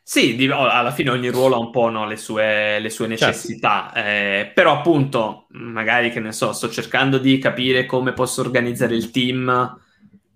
Sì, 0.02 0.36
di, 0.36 0.50
alla 0.50 0.90
fine 0.90 1.08
ogni 1.08 1.30
ruolo 1.30 1.54
ha 1.54 1.60
un 1.60 1.70
po' 1.70 1.88
no, 1.88 2.06
le, 2.06 2.18
sue, 2.18 2.78
le, 2.78 2.90
sue, 2.90 3.08
certo. 3.08 3.24
necessità, 3.24 3.90
certo. 3.94 4.08
eh, 4.10 4.52
però 4.52 4.76
appunto, 4.76 5.46
magari 5.52 6.10
che 6.10 6.20
ne 6.20 6.32
so, 6.32 6.52
sto 6.52 6.68
cercando 6.68 7.16
di 7.16 7.38
capire 7.38 7.86
come 7.86 8.12
posso 8.12 8.42
organizzare 8.42 8.94
il 8.94 9.10
team 9.10 9.80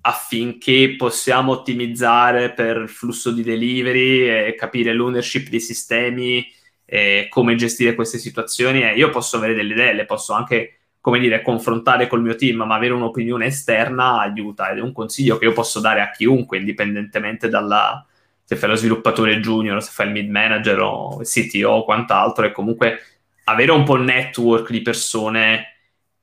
affinché 0.06 0.94
possiamo 0.96 1.50
ottimizzare 1.50 2.52
per 2.52 2.76
il 2.76 2.88
flusso 2.88 3.32
di 3.32 3.42
delivery 3.42 4.28
e 4.28 4.54
capire 4.56 4.92
l'ownership 4.92 5.48
dei 5.48 5.58
sistemi 5.58 6.46
eh, 6.84 7.26
come 7.28 7.56
gestire 7.56 7.96
queste 7.96 8.18
situazioni. 8.18 8.82
E 8.82 8.94
io 8.94 9.10
posso 9.10 9.36
avere 9.36 9.54
delle 9.54 9.72
idee, 9.72 9.94
le 9.94 10.04
posso 10.04 10.32
anche, 10.32 10.78
come 11.00 11.18
dire, 11.18 11.42
confrontare 11.42 12.06
col 12.06 12.22
mio 12.22 12.36
team, 12.36 12.62
ma 12.62 12.76
avere 12.76 12.92
un'opinione 12.92 13.46
esterna 13.46 14.20
aiuta. 14.20 14.70
Ed 14.70 14.78
è 14.78 14.80
un 14.80 14.92
consiglio 14.92 15.38
che 15.38 15.46
io 15.46 15.52
posso 15.52 15.80
dare 15.80 16.00
a 16.00 16.12
chiunque, 16.12 16.58
indipendentemente 16.58 17.48
dalla 17.48 18.06
se 18.44 18.54
fai 18.54 18.68
lo 18.68 18.76
sviluppatore 18.76 19.40
junior, 19.40 19.82
se 19.82 19.90
fai 19.90 20.06
il 20.06 20.12
mid 20.12 20.30
manager 20.30 20.78
o 20.78 21.18
il 21.20 21.26
CTO 21.26 21.68
o 21.68 21.84
quant'altro, 21.84 22.46
è 22.46 22.52
comunque 22.52 23.00
avere 23.44 23.72
un 23.72 23.82
po' 23.82 23.96
il 23.96 24.04
network 24.04 24.70
di 24.70 24.82
persone 24.82 25.78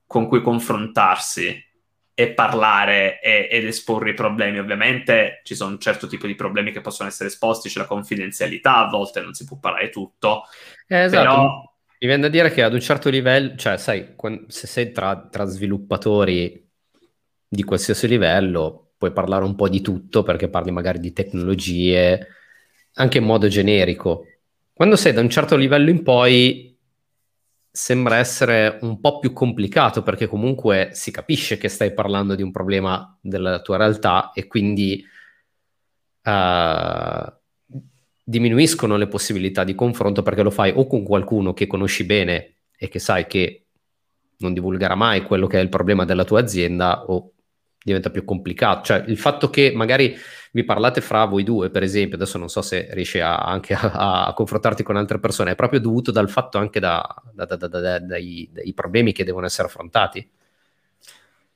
con 0.08 0.28
cui 0.30 0.42
confrontarsi 0.42 1.72
e 2.16 2.30
parlare 2.30 3.20
e, 3.22 3.48
ed 3.50 3.66
esporre 3.66 4.12
i 4.12 4.14
problemi. 4.14 4.60
Ovviamente 4.60 5.42
ci 5.44 5.56
sono 5.56 5.72
un 5.72 5.80
certo 5.80 6.08
tipo 6.08 6.28
di 6.28 6.36
problemi 6.36 6.72
che 6.72 6.82
possono 6.82 7.10
essere 7.10 7.30
esposti, 7.30 7.70
c'è 7.70 7.80
la 7.80 7.86
confidenzialità, 7.86 8.86
a 8.86 8.90
volte 8.90 9.22
non 9.22 9.34
si 9.34 9.46
può 9.46 9.58
parlare 9.58 9.90
tutto. 9.90 10.44
Eh, 10.88 11.04
esatto. 11.04 11.22
Però... 11.22 11.72
Mi 12.04 12.10
viene 12.10 12.24
da 12.24 12.28
dire 12.30 12.52
che 12.52 12.64
ad 12.64 12.74
un 12.74 12.82
certo 12.82 13.10
livello, 13.10 13.56
cioè 13.56 13.78
sai, 13.78 14.14
se 14.48 14.68
sei 14.68 14.92
tra, 14.92 15.28
tra 15.32 15.46
sviluppatori 15.46 16.70
di 17.48 17.64
qualsiasi 17.64 18.10
livello, 18.10 18.92
puoi 18.98 19.14
parlare 19.14 19.46
un 19.46 19.56
po' 19.56 19.70
di 19.70 19.80
tutto 19.80 20.22
perché 20.22 20.50
parli 20.50 20.72
magari 20.72 21.00
di 21.00 21.14
tecnologie, 21.14 22.28
anche 22.96 23.20
in 23.20 23.24
modo 23.24 23.48
generico. 23.48 24.26
Quando 24.74 24.98
sei 24.98 25.14
da 25.14 25.22
un 25.22 25.30
certo 25.30 25.56
livello 25.56 25.90
in 25.90 26.04
poi 26.04 26.73
sembra 27.76 28.18
essere 28.18 28.78
un 28.82 29.00
po' 29.00 29.18
più 29.18 29.34
complicato 29.34 30.04
perché 30.04 30.28
comunque 30.28 30.92
si 30.94 31.10
capisce 31.10 31.58
che 31.58 31.70
stai 31.70 31.92
parlando 31.92 32.36
di 32.36 32.44
un 32.44 32.52
problema 32.52 33.18
della 33.20 33.62
tua 33.62 33.78
realtà 33.78 34.32
e 34.32 34.46
quindi 34.46 35.04
uh, 36.24 37.34
diminuiscono 38.24 38.96
le 38.96 39.08
possibilità 39.08 39.64
di 39.64 39.74
confronto 39.74 40.22
perché 40.22 40.44
lo 40.44 40.52
fai 40.52 40.72
o 40.76 40.86
con 40.86 41.04
qualcuno 41.04 41.54
che 41.54 41.66
conosci 41.66 42.04
bene 42.04 42.58
e 42.78 42.90
che 42.90 43.00
sai 43.00 43.26
che 43.26 43.66
non 44.38 44.54
divulgherà 44.54 44.94
mai 44.94 45.24
quello 45.24 45.48
che 45.48 45.58
è 45.58 45.64
il 45.64 45.70
problema 45.70 46.06
della 46.06 46.26
tua 46.26 46.42
azienda 46.42 47.06
o 47.06 47.32
diventa 47.84 48.10
più 48.10 48.24
complicato. 48.26 48.84
Cioè 48.84 49.04
il 49.08 49.18
fatto 49.18 49.50
che 49.50 49.72
magari 49.76 50.16
vi 50.52 50.64
parlate 50.64 51.02
fra 51.02 51.26
voi 51.26 51.44
due, 51.44 51.70
per 51.70 51.84
esempio, 51.84 52.16
adesso 52.16 52.38
non 52.38 52.48
so 52.48 52.62
se 52.62 52.88
riesci 52.92 53.20
a, 53.20 53.38
anche 53.38 53.74
a, 53.74 54.26
a, 54.28 54.34
confrontarti 54.34 54.84
con 54.84 54.96
altre 54.96 55.20
persone, 55.20 55.52
è 55.52 55.56
proprio 55.56 55.80
dovuto 55.80 56.12
dal 56.12 56.30
fatto 56.30 56.58
anche 56.58 56.80
da, 56.80 57.04
da, 57.34 57.46
da, 57.46 58.00
dai, 58.00 58.50
dai 58.52 58.74
problemi 58.74 59.14
che 59.14 59.24
devono 59.24 59.46
essere 59.46 59.68
affrontati? 59.68 60.28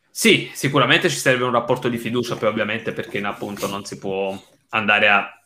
Sì, 0.10 0.50
sicuramente 0.52 1.10
ci 1.10 1.18
serve 1.18 1.44
un 1.44 1.52
rapporto 1.52 1.90
di 1.90 1.98
fiducia, 2.00 2.38
poi 2.38 2.50
ovviamente 2.50 2.92
perché 2.92 3.20
appunto 3.20 3.68
non 3.68 3.86
si 3.86 4.00
può 4.00 4.36
andare 4.70 5.10
a 5.10 5.42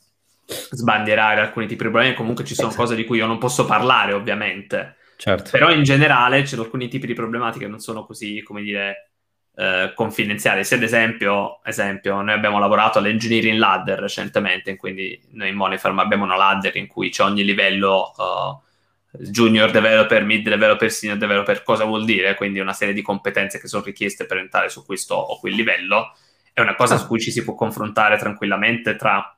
sbandierare 0.45 1.41
alcuni 1.41 1.67
tipi 1.67 1.83
di 1.83 1.89
problemi, 1.89 2.15
comunque 2.15 2.45
ci 2.45 2.53
sono 2.53 2.69
esatto. 2.69 2.83
cose 2.83 2.95
di 2.95 3.03
cui 3.03 3.17
io 3.17 3.25
non 3.25 3.37
posso 3.37 3.65
parlare, 3.65 4.13
ovviamente. 4.13 4.95
Certo. 5.17 5.51
Però 5.51 5.69
in 5.71 5.83
generale 5.83 6.43
c'è 6.43 6.57
alcuni 6.57 6.87
tipi 6.87 7.05
di 7.05 7.13
problematiche 7.13 7.65
che 7.65 7.69
non 7.69 7.79
sono 7.79 8.05
così, 8.05 8.41
come 8.43 8.61
dire, 8.61 9.10
eh, 9.55 9.91
confidenziali. 9.95 10.63
Se 10.63 10.75
ad 10.75 10.83
esempio, 10.83 11.61
esempio, 11.63 12.21
noi 12.21 12.33
abbiamo 12.33 12.59
lavorato 12.59 12.99
all'engineering 12.99 13.57
ladder 13.57 13.99
recentemente, 13.99 14.75
quindi 14.75 15.19
noi 15.31 15.49
in 15.49 15.55
Monifarm 15.55 15.99
abbiamo 15.99 16.23
una 16.23 16.37
ladder 16.37 16.75
in 16.77 16.87
cui 16.87 17.09
c'è 17.09 17.23
ogni 17.23 17.43
livello 17.43 18.13
uh, 18.17 19.19
junior 19.19 19.71
developer, 19.71 20.23
mid 20.23 20.47
developer, 20.47 20.91
senior 20.91 21.17
developer, 21.17 21.63
cosa 21.63 21.83
vuol 21.83 22.05
dire? 22.05 22.35
Quindi 22.35 22.59
una 22.59 22.73
serie 22.73 22.93
di 22.93 23.01
competenze 23.01 23.59
che 23.59 23.67
sono 23.67 23.83
richieste 23.83 24.25
per 24.25 24.37
entrare 24.37 24.69
su 24.69 24.85
questo 24.85 25.15
o 25.15 25.37
quel 25.39 25.53
livello. 25.53 26.15
È 26.53 26.61
una 26.61 26.75
cosa 26.75 26.97
su 26.97 27.07
cui 27.07 27.19
ci 27.19 27.31
si 27.31 27.43
può 27.43 27.55
confrontare 27.55 28.17
tranquillamente 28.17 28.95
tra, 28.95 29.37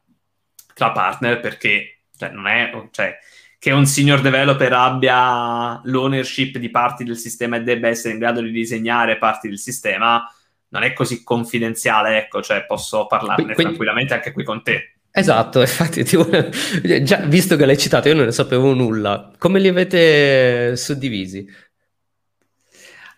tra 0.73 0.91
partner 0.91 1.39
perché 1.39 2.03
cioè, 2.17 2.29
non 2.29 2.47
è... 2.47 2.71
Cioè, 2.91 3.17
che 3.63 3.71
un 3.71 3.85
senior 3.85 4.19
developer 4.19 4.73
abbia 4.73 5.79
l'ownership 5.85 6.57
di 6.57 6.69
parti 6.69 7.05
del 7.05 7.15
sistema 7.15 7.55
e 7.55 7.61
debba 7.61 7.87
essere 7.87 8.11
in 8.13 8.19
grado 8.19 8.41
di 8.41 8.51
disegnare 8.51 9.17
parti 9.17 9.47
del 9.47 9.57
sistema 9.57 10.29
non 10.67 10.83
è 10.83 10.91
così 10.91 11.23
confidenziale, 11.23 12.17
ecco, 12.17 12.41
cioè 12.41 12.65
posso 12.65 13.07
parlarne 13.07 13.53
Quindi, 13.53 13.63
tranquillamente 13.63 14.15
anche 14.15 14.33
qui 14.33 14.43
con 14.43 14.63
te. 14.63 14.95
Esatto, 15.09 15.61
infatti, 15.63 16.03
ti, 16.03 16.17
già 17.03 17.19
visto 17.19 17.55
che 17.55 17.65
l'hai 17.65 17.77
citato, 17.77 18.09
io 18.09 18.15
non 18.15 18.25
ne 18.25 18.33
sapevo 18.33 18.73
nulla. 18.73 19.31
Come 19.37 19.61
li 19.61 19.69
avete 19.69 20.75
suddivisi? 20.75 21.47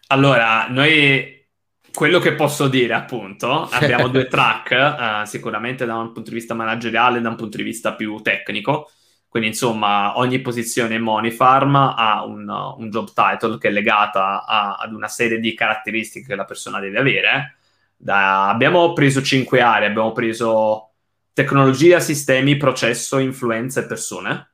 Allora, 0.09 0.67
noi 0.69 1.43
quello 1.91 2.19
che 2.19 2.33
posso 2.33 2.67
dire, 2.67 2.93
appunto, 2.93 3.63
abbiamo 3.73 4.09
due 4.09 4.27
track, 4.27 5.23
uh, 5.23 5.25
sicuramente 5.25 5.87
da 5.87 5.95
un 5.95 6.11
punto 6.11 6.29
di 6.29 6.35
vista 6.35 6.53
manageriale 6.53 7.17
e 7.17 7.21
da 7.21 7.29
un 7.29 7.35
punto 7.35 7.57
di 7.57 7.63
vista 7.63 7.95
più 7.95 8.17
tecnico. 8.21 8.91
Quindi, 9.35 9.51
insomma, 9.51 10.17
ogni 10.17 10.39
posizione 10.39 10.95
in 10.95 11.01
Monifarm 11.01 11.75
ha 11.75 12.23
un, 12.23 12.47
un 12.47 12.89
job 12.89 13.11
title 13.11 13.57
che 13.57 13.67
è 13.67 13.71
legata 13.71 14.45
a, 14.45 14.77
ad 14.77 14.93
una 14.93 15.09
serie 15.09 15.41
di 15.41 15.53
caratteristiche 15.53 16.25
che 16.25 16.35
la 16.35 16.45
persona 16.45 16.79
deve 16.79 16.99
avere. 16.99 17.57
Da, 17.97 18.47
abbiamo 18.47 18.93
preso 18.93 19.21
cinque 19.21 19.59
aree, 19.59 19.89
abbiamo 19.89 20.13
preso 20.13 20.91
tecnologia, 21.33 21.99
sistemi, 21.99 22.55
processo, 22.55 23.17
influenza 23.17 23.81
e 23.81 23.87
persone, 23.87 24.51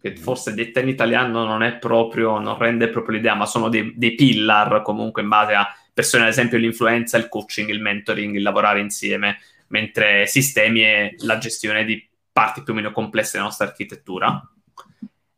che 0.00 0.10
mm. 0.10 0.16
forse 0.16 0.54
detta 0.54 0.80
in 0.80 0.88
italiano 0.88 1.44
non 1.44 1.62
è 1.62 1.76
proprio, 1.76 2.40
non 2.40 2.58
rende 2.58 2.88
proprio 2.88 3.14
l'idea, 3.14 3.36
ma 3.36 3.46
sono 3.46 3.68
dei, 3.68 3.92
dei 3.94 4.16
pillar 4.16 4.82
comunque 4.82 5.22
in 5.22 5.28
base 5.28 5.52
a 5.52 5.72
persone, 5.94 6.24
ad 6.24 6.30
esempio 6.30 6.58
l'influenza, 6.58 7.16
il 7.16 7.28
coaching, 7.28 7.68
il 7.68 7.80
mentoring, 7.80 8.34
il 8.34 8.42
lavorare 8.42 8.80
insieme, 8.80 9.38
mentre 9.68 10.26
sistemi 10.26 10.80
è 10.80 11.14
la 11.18 11.38
gestione 11.38 11.84
di 11.84 12.09
parti 12.40 12.62
più 12.62 12.72
o 12.72 12.76
meno 12.76 12.90
complesse 12.90 13.32
della 13.32 13.44
nostra 13.44 13.66
architettura. 13.66 14.42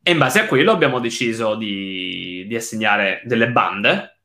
E 0.05 0.11
in 0.13 0.19
base 0.19 0.41
a 0.41 0.47
quello 0.47 0.71
abbiamo 0.71 1.01
deciso 1.01 1.57
di, 1.57 2.45
di 2.47 2.55
assegnare 2.55 3.23
delle 3.25 3.51
bande. 3.51 4.21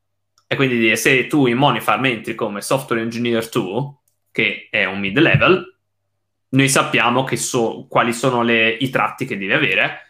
E 0.46 0.54
quindi 0.54 0.96
se 0.96 1.26
tu 1.26 1.46
in 1.46 1.56
Monifarm 1.56 2.04
entri 2.06 2.36
come 2.36 2.60
Software 2.60 3.02
Engineer 3.02 3.48
2, 3.48 3.94
che 4.30 4.68
è 4.70 4.84
un 4.84 5.00
mid-level, 5.00 5.76
noi 6.50 6.68
sappiamo 6.68 7.26
so, 7.34 7.86
quali 7.88 8.12
sono 8.12 8.42
le, 8.42 8.70
i 8.70 8.90
tratti 8.90 9.26
che 9.26 9.36
devi 9.36 9.52
avere 9.52 10.02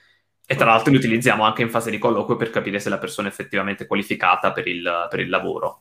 e 0.47 0.55
tra 0.55 0.67
l'altro 0.67 0.91
li 0.93 0.99
utilizziamo 0.99 1.45
anche 1.45 1.63
in 1.63 1.71
fase 1.71 1.91
di 1.91 1.99
colloquio 1.99 2.37
per 2.37 2.51
capire 2.51 2.81
se 2.81 2.91
la 2.91 2.99
persona 2.99 3.29
è 3.29 3.31
effettivamente 3.31 3.87
qualificata 3.87 4.53
per 4.53 4.69
il, 4.69 5.07
per 5.09 5.21
il 5.21 5.31
lavoro. 5.31 5.81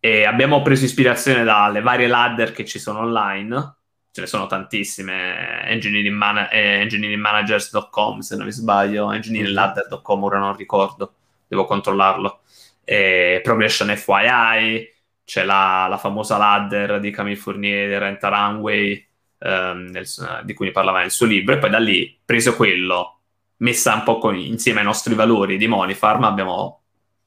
E 0.00 0.24
abbiamo 0.24 0.62
preso 0.62 0.86
ispirazione 0.86 1.44
dalle 1.44 1.82
varie 1.82 2.08
ladder 2.08 2.52
che 2.52 2.64
ci 2.64 2.78
sono 2.78 3.00
online, 3.00 3.76
ce 4.12 4.20
ne 4.20 4.26
sono 4.26 4.46
tantissime, 4.46 5.64
engineeringman- 5.64 6.48
eh, 6.50 6.80
engineeringmanagers.com 6.80 8.18
se 8.18 8.36
non 8.36 8.44
mi 8.44 8.52
sbaglio, 8.52 9.10
engineeringladder.com 9.10 10.22
ora 10.22 10.38
non 10.38 10.54
ricordo, 10.54 11.14
devo 11.48 11.64
controllarlo, 11.64 12.42
e 12.84 13.40
Progression 13.42 13.88
FYI, 13.96 14.86
c'è 15.24 15.44
la, 15.44 15.86
la, 15.88 15.96
famosa 15.96 16.36
ladder 16.36 17.00
di 17.00 17.10
Camille 17.10 17.36
Fournier 17.36 17.88
di 17.88 17.98
Renta 17.98 18.28
Runway, 18.28 19.06
ehm, 19.38 19.88
nel, 19.90 20.06
di 20.44 20.52
cui 20.52 20.70
parlava 20.72 21.00
nel 21.00 21.10
suo 21.10 21.24
libro, 21.24 21.54
e 21.54 21.58
poi 21.58 21.70
da 21.70 21.78
lì, 21.78 22.20
preso 22.22 22.54
quello, 22.54 23.20
messa 23.58 23.94
un 23.94 24.02
po' 24.02 24.18
con, 24.18 24.36
insieme 24.36 24.80
ai 24.80 24.84
nostri 24.84 25.14
valori 25.14 25.56
di 25.56 25.68
Monifarm, 25.68 26.24
abbiamo, 26.24 26.82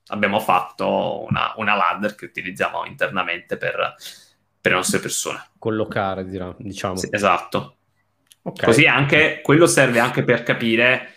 abbiamo 0.10 0.40
fatto 0.40 1.26
una, 1.28 1.52
una 1.56 1.74
ladder 1.74 2.14
che 2.14 2.26
utilizziamo 2.26 2.86
internamente 2.86 3.58
per 3.58 3.96
per 4.66 4.74
le 4.74 4.80
nostre 4.80 4.98
persone. 4.98 5.44
Collocare, 5.60 6.26
diciamo. 6.58 6.96
Sì, 6.96 7.08
esatto. 7.12 7.76
Okay. 8.42 8.66
Così 8.66 8.88
anche, 8.88 9.42
quello 9.44 9.68
serve 9.68 10.00
anche 10.00 10.24
per 10.24 10.42
capire, 10.42 11.14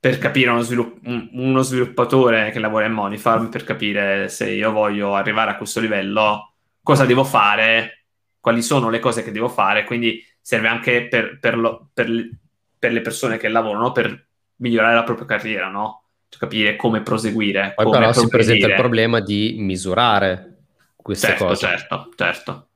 per 0.00 0.16
capire 0.16 0.48
uno, 0.48 0.62
svilupp- 0.62 1.04
uno 1.04 1.60
sviluppatore 1.60 2.50
che 2.50 2.58
lavora 2.58 2.86
in 2.86 2.92
Monifarm, 2.92 3.50
per 3.50 3.64
capire 3.64 4.30
se 4.30 4.48
io 4.48 4.72
voglio 4.72 5.14
arrivare 5.14 5.50
a 5.50 5.56
questo 5.58 5.80
livello, 5.80 6.54
cosa 6.82 7.04
devo 7.04 7.24
fare, 7.24 8.04
quali 8.40 8.62
sono 8.62 8.88
le 8.88 9.00
cose 9.00 9.22
che 9.22 9.32
devo 9.32 9.50
fare, 9.50 9.84
quindi 9.84 10.24
serve 10.40 10.68
anche 10.68 11.08
per, 11.08 11.38
per, 11.38 11.58
lo, 11.58 11.90
per, 11.92 12.08
per 12.78 12.92
le 12.92 13.02
persone 13.02 13.36
che 13.36 13.48
lavorano 13.48 13.92
per 13.92 14.28
migliorare 14.56 14.94
la 14.94 15.04
propria 15.04 15.26
carriera, 15.26 15.68
no? 15.68 16.04
Cioè 16.30 16.40
capire 16.40 16.76
come 16.76 17.02
proseguire. 17.02 17.72
Poi 17.74 17.84
come 17.84 17.98
però 17.98 18.12
si 18.14 18.28
presenta 18.28 18.66
il 18.66 18.74
problema 18.76 19.20
di 19.20 19.56
misurare 19.58 20.56
queste 20.96 21.26
certo, 21.28 21.44
cose. 21.44 21.66
Certo, 21.66 22.08
certo. 22.16 22.67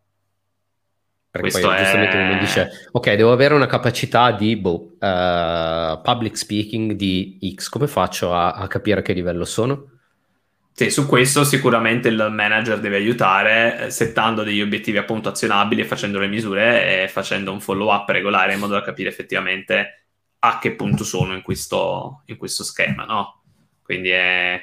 Perché 1.33 1.49
Questo 1.49 1.66
poi 1.66 1.78
giustamente 1.78 2.18
è... 2.18 2.28
uno 2.28 2.39
dice, 2.39 2.70
ok, 2.93 3.14
devo 3.14 3.33
avere 3.33 3.55
una 3.55 3.64
capacità 3.64 4.33
di 4.33 4.55
boh, 4.55 4.97
uh, 4.99 5.99
public 6.03 6.37
speaking 6.37 6.93
di 6.93 7.39
X, 7.55 7.70
come 7.70 7.87
faccio 7.87 8.35
a, 8.35 8.53
a 8.53 8.66
capire 8.66 9.01
a 9.01 9.03
che 9.03 9.14
livello 9.14 9.47
sono? 9.47 9.93
Sì, 10.74 10.91
su 10.91 11.07
questo 11.07 11.45
sicuramente 11.45 12.09
il 12.09 12.28
manager 12.30 12.80
deve 12.80 12.97
aiutare 12.97 13.87
eh, 13.87 13.91
settando 13.91 14.43
degli 14.43 14.61
obiettivi 14.61 14.99
appunto 14.99 15.30
azionabili 15.30 15.80
e 15.80 15.87
facendo 15.87 16.18
le 16.18 16.26
misure 16.28 17.05
e 17.05 17.09
facendo 17.09 17.51
un 17.51 17.61
follow 17.61 17.91
up 17.91 18.11
regolare 18.11 18.53
in 18.53 18.59
modo 18.59 18.74
da 18.74 18.83
capire 18.83 19.09
effettivamente 19.09 20.09
a 20.41 20.59
che 20.59 20.74
punto 20.74 21.03
sono 21.03 21.33
in 21.33 21.41
questo, 21.41 22.24
in 22.26 22.37
questo 22.37 22.62
schema, 22.62 23.07
no? 23.07 23.43
Quindi 23.83 24.11
è, 24.11 24.61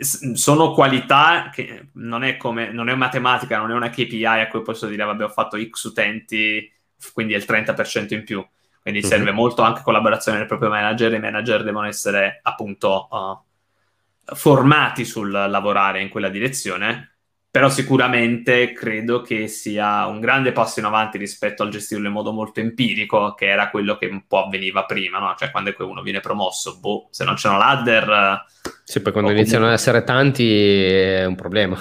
sono 0.00 0.72
qualità 0.72 1.50
che 1.52 1.88
non 1.94 2.22
è 2.22 2.36
come 2.36 2.70
non 2.70 2.88
è 2.88 2.94
matematica, 2.94 3.58
non 3.58 3.70
è 3.70 3.74
una 3.74 3.90
KPI 3.90 4.24
a 4.24 4.48
cui 4.48 4.62
posso 4.62 4.86
dire 4.86 5.04
vabbè 5.04 5.24
ho 5.24 5.28
fatto 5.28 5.58
X 5.58 5.84
utenti, 5.84 6.70
quindi 7.12 7.34
è 7.34 7.36
il 7.36 7.44
30% 7.46 8.14
in 8.14 8.24
più. 8.24 8.46
Quindi 8.80 9.00
mm-hmm. 9.00 9.08
serve 9.08 9.32
molto 9.32 9.62
anche 9.62 9.82
collaborazione 9.82 10.38
del 10.38 10.46
proprio 10.46 10.70
manager, 10.70 11.12
i 11.12 11.20
manager 11.20 11.62
devono 11.62 11.86
essere 11.86 12.40
appunto 12.42 13.08
uh, 13.10 14.34
formati 14.34 15.04
sul 15.04 15.30
lavorare 15.30 16.00
in 16.00 16.08
quella 16.08 16.28
direzione 16.28 17.17
però 17.58 17.70
sicuramente 17.70 18.72
credo 18.72 19.20
che 19.20 19.48
sia 19.48 20.06
un 20.06 20.20
grande 20.20 20.52
passo 20.52 20.78
in 20.78 20.84
avanti 20.84 21.18
rispetto 21.18 21.64
al 21.64 21.70
gestirlo 21.70 22.06
in 22.06 22.12
modo 22.12 22.30
molto 22.30 22.60
empirico, 22.60 23.34
che 23.34 23.48
era 23.48 23.68
quello 23.68 23.98
che 23.98 24.06
un 24.06 24.28
po' 24.28 24.44
avveniva 24.44 24.84
prima, 24.84 25.18
no? 25.18 25.34
Cioè 25.36 25.50
quando 25.50 25.74
uno 25.80 26.02
viene 26.02 26.20
promosso, 26.20 26.78
boh, 26.78 27.08
se 27.10 27.24
non 27.24 27.34
c'è 27.34 27.48
una 27.48 27.58
ladder... 27.58 28.44
Sì, 28.84 29.02
poi 29.02 29.10
quando 29.10 29.32
iniziano 29.32 29.64
comunque... 29.64 29.70
ad 29.70 29.72
essere 29.72 30.04
tanti 30.04 30.84
è 30.84 31.24
un 31.24 31.34
problema. 31.34 31.76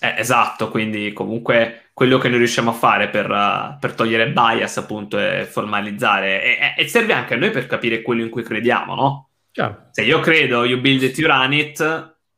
Eh, 0.00 0.14
esatto, 0.16 0.70
quindi 0.70 1.12
comunque 1.12 1.90
quello 1.92 2.16
che 2.16 2.30
noi 2.30 2.38
riusciamo 2.38 2.70
a 2.70 2.72
fare 2.72 3.10
per, 3.10 3.30
uh, 3.30 3.78
per 3.78 3.92
togliere 3.92 4.30
bias 4.30 4.78
appunto 4.78 5.18
è 5.18 5.44
formalizzare 5.44 6.74
e, 6.76 6.82
e, 6.82 6.88
serve 6.88 7.12
anche 7.12 7.34
a 7.34 7.36
noi 7.36 7.50
per 7.50 7.66
capire 7.66 8.00
quello 8.00 8.22
in 8.22 8.30
cui 8.30 8.42
crediamo, 8.42 8.94
no? 8.94 9.28
Chiaro. 9.50 9.88
Se 9.90 10.02
io 10.02 10.20
credo 10.20 10.64
you 10.64 10.80
build 10.80 11.02
it, 11.02 11.18
you 11.18 11.28
run 11.28 11.52
it, 11.52 11.78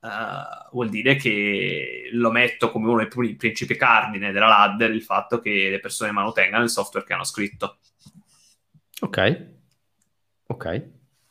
uh, 0.01 0.09
vuol 0.73 0.89
dire 0.89 1.17
che 1.17 2.09
lo 2.13 2.31
metto 2.31 2.71
come 2.71 2.89
uno 2.89 3.07
dei 3.07 3.37
principi 3.37 3.77
cardine 3.77 4.33
della 4.33 4.47
ladder 4.47 4.91
il 4.91 5.03
fatto 5.03 5.41
che 5.41 5.69
le 5.71 5.81
persone 5.81 6.11
manutengano 6.13 6.65
il 6.65 6.71
software 6.71 7.07
che 7.07 7.13
hanno 7.13 7.25
scritto. 7.25 7.79
Ok, 9.01 9.47
ok. 10.47 10.83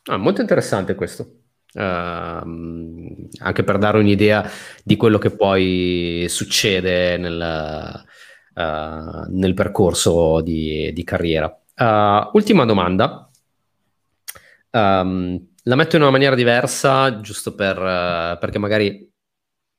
Ah, 0.04 0.16
molto 0.16 0.40
interessante 0.40 0.94
questo. 0.94 1.36
Uh, 1.72 3.28
anche 3.38 3.62
per 3.62 3.78
dare 3.78 3.98
un'idea 3.98 4.44
di 4.82 4.96
quello 4.96 5.18
che 5.18 5.30
poi 5.30 6.26
succede 6.28 7.16
nel, 7.16 8.04
uh, 8.54 9.32
nel 9.32 9.54
percorso 9.54 10.40
di, 10.40 10.92
di 10.92 11.04
carriera. 11.04 11.46
Uh, 11.76 12.30
ultima 12.32 12.64
domanda. 12.64 13.30
Um, 14.72 15.48
la 15.64 15.76
metto 15.76 15.94
in 15.94 16.02
una 16.02 16.10
maniera 16.10 16.34
diversa, 16.34 17.20
giusto 17.20 17.54
per, 17.54 17.76
perché 18.40 18.58
magari... 18.58 19.09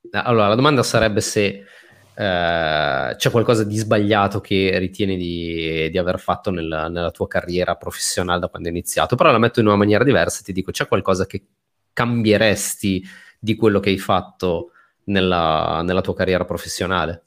Allora, 0.10 0.48
la 0.48 0.56
domanda 0.56 0.84
sarebbe 0.84 1.22
se 1.22 1.66
c'è 2.14 3.32
qualcosa 3.32 3.64
di 3.64 3.78
sbagliato 3.78 4.42
che 4.42 4.78
ritieni 4.78 5.18
di, 5.18 5.90
di 5.90 5.98
aver 5.98 6.20
fatto 6.20 6.52
nel, 6.52 6.90
nella 6.92 7.10
tua 7.10 7.28
carriera 7.28 7.76
professionale 7.76 8.40
da 8.40 8.48
quando 8.48 8.68
hai 8.68 8.76
iniziato, 8.76 9.16
però 9.16 9.32
la 9.32 9.40
metto 9.40 9.60
in 9.60 9.66
una 9.66 9.76
maniera 9.76 10.04
diversa 10.04 10.42
e 10.42 10.44
ti 10.44 10.54
dico, 10.54 10.72
c'è 10.72 10.88
qualcosa 10.88 11.26
che 11.26 11.46
cambieresti 11.94 13.04
di 13.40 13.56
quello 13.56 13.80
che 13.80 13.90
hai 13.90 13.98
fatto 13.98 14.72
nella, 15.06 15.82
nella 15.84 16.02
tua 16.02 16.14
carriera 16.14 16.46
professionale? 16.46 17.24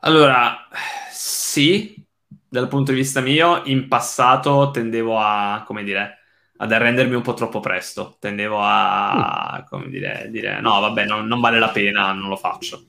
Allora, 0.00 0.68
sì, 1.10 2.02
dal 2.48 2.68
punto 2.68 2.92
di 2.92 2.98
vista 2.98 3.20
mio, 3.20 3.62
in 3.64 3.88
passato 3.88 4.70
tendevo 4.70 5.18
a, 5.18 5.64
come 5.66 5.82
dire, 5.82 6.18
ad 6.58 6.72
arrendermi 6.72 7.14
un 7.14 7.22
po' 7.22 7.34
troppo 7.34 7.60
presto. 7.60 8.16
Tendevo 8.18 8.58
a, 8.60 9.60
mm. 9.60 9.66
come 9.68 9.88
dire, 9.88 10.28
dire 10.30 10.60
no, 10.60 10.80
vabbè, 10.80 11.04
non, 11.04 11.26
non, 11.26 11.40
vale 11.40 11.58
la 11.58 11.70
pena, 11.70 12.12
non 12.12 12.28
lo 12.28 12.36
faccio. 12.36 12.84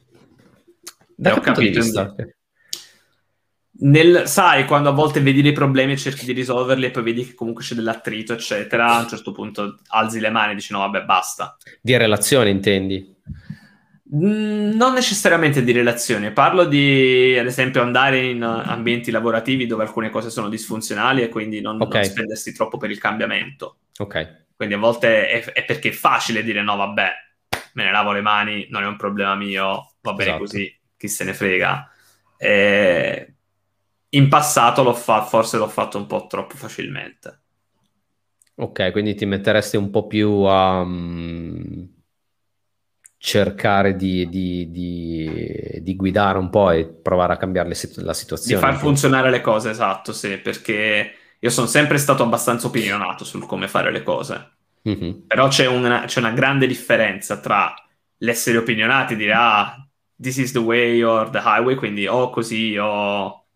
Da 1.15 1.33
che 1.33 1.39
ho 1.39 1.41
capito. 1.41 2.15
Nel, 3.79 4.27
sai, 4.27 4.65
quando 4.65 4.89
a 4.89 4.93
volte 4.93 5.19
vedi 5.19 5.43
dei 5.43 5.51
problemi 5.51 5.91
e 5.91 5.97
cerchi 5.97 6.25
di 6.25 6.31
risolverli 6.31 6.85
e 6.85 6.91
poi 6.91 7.03
vedi 7.03 7.27
che 7.27 7.35
comunque 7.35 7.63
c'è 7.63 7.75
dell'attrito, 7.75 8.33
eccetera, 8.33 8.95
a 8.95 9.01
un 9.01 9.07
certo 9.07 9.31
punto 9.31 9.77
alzi 9.89 10.19
le 10.19 10.31
mani 10.31 10.53
e 10.53 10.55
dici 10.55 10.73
no, 10.73 10.79
vabbè, 10.79 11.03
basta. 11.03 11.55
Di 11.79 11.95
relazione 11.95 12.49
intendi? 12.49 13.16
Mm, 14.15 14.71
non 14.75 14.93
necessariamente 14.93 15.63
di 15.63 15.73
relazione, 15.73 16.31
parlo 16.31 16.63
di, 16.63 17.35
ad 17.37 17.45
esempio, 17.45 17.81
andare 17.81 18.23
in 18.25 18.41
ambienti 18.41 19.11
lavorativi 19.11 19.65
dove 19.65 19.83
alcune 19.83 20.09
cose 20.09 20.29
sono 20.29 20.47
disfunzionali 20.47 21.23
e 21.23 21.29
quindi 21.29 21.59
non, 21.59 21.81
okay. 21.81 22.03
non 22.03 22.11
spendersi 22.11 22.53
troppo 22.53 22.77
per 22.77 22.89
il 22.89 22.99
cambiamento. 22.99 23.79
Ok. 23.97 24.45
Quindi 24.55 24.75
a 24.75 24.77
volte 24.77 25.27
è, 25.27 25.43
è, 25.51 25.65
perché 25.65 25.89
è 25.89 25.91
facile 25.91 26.41
dire 26.41 26.61
no, 26.61 26.77
vabbè, 26.77 27.09
me 27.73 27.83
ne 27.83 27.91
lavo 27.91 28.13
le 28.13 28.21
mani, 28.21 28.67
non 28.69 28.83
è 28.83 28.87
un 28.87 28.95
problema 28.95 29.35
mio, 29.35 29.91
va 30.01 30.13
bene 30.13 30.29
esatto. 30.29 30.43
così, 30.43 30.79
chi 30.95 31.07
se 31.09 31.23
ne 31.25 31.33
frega. 31.33 31.91
Eh, 32.37 33.33
in 34.09 34.29
passato 34.29 34.83
l'ho 34.83 34.93
fa- 34.93 35.23
forse 35.23 35.57
l'ho 35.57 35.67
fatto 35.67 35.97
un 35.97 36.05
po' 36.05 36.27
troppo 36.27 36.55
facilmente. 36.55 37.41
Ok, 38.55 38.91
quindi 38.91 39.15
ti 39.15 39.25
metteresti 39.25 39.75
un 39.75 39.89
po' 39.89 40.07
più 40.07 40.29
a 40.43 40.79
um, 40.79 41.87
cercare 43.17 43.95
di, 43.95 44.29
di, 44.29 44.69
di, 44.69 45.81
di, 45.81 45.95
guidare 45.95 46.37
un 46.37 46.49
po' 46.49 46.71
e 46.71 46.85
provare 46.85 47.33
a 47.33 47.37
cambiare 47.37 47.73
sit- 47.73 47.97
la 47.97 48.13
situazione. 48.13 48.61
Di 48.61 48.67
far 48.67 48.77
funzionare 48.77 49.29
le 49.31 49.41
cose, 49.41 49.71
esatto, 49.71 50.13
sì, 50.13 50.37
perché 50.37 51.11
io 51.39 51.49
sono 51.49 51.67
sempre 51.67 51.97
stato 51.97 52.23
abbastanza 52.23 52.67
opinionato 52.67 53.25
sul 53.25 53.45
come 53.45 53.67
fare 53.67 53.91
le 53.91 54.03
cose. 54.03 54.51
Mm-hmm. 54.87 55.11
Però 55.27 55.47
c'è 55.47 55.65
una, 55.65 56.05
c'è 56.05 56.19
una 56.19 56.31
grande 56.31 56.67
differenza 56.67 57.39
tra 57.39 57.73
l'essere 58.17 58.57
opinionati 58.57 59.13
e 59.13 59.17
dire 59.17 59.33
ah, 59.33 59.87
this 60.19 60.37
is 60.37 60.51
the 60.51 60.59
way 60.59 61.01
or 61.01 61.29
the 61.29 61.41
highway, 61.43 61.75
quindi 61.75 62.07
o 62.07 62.29
così 62.29 62.77
o 62.77 63.47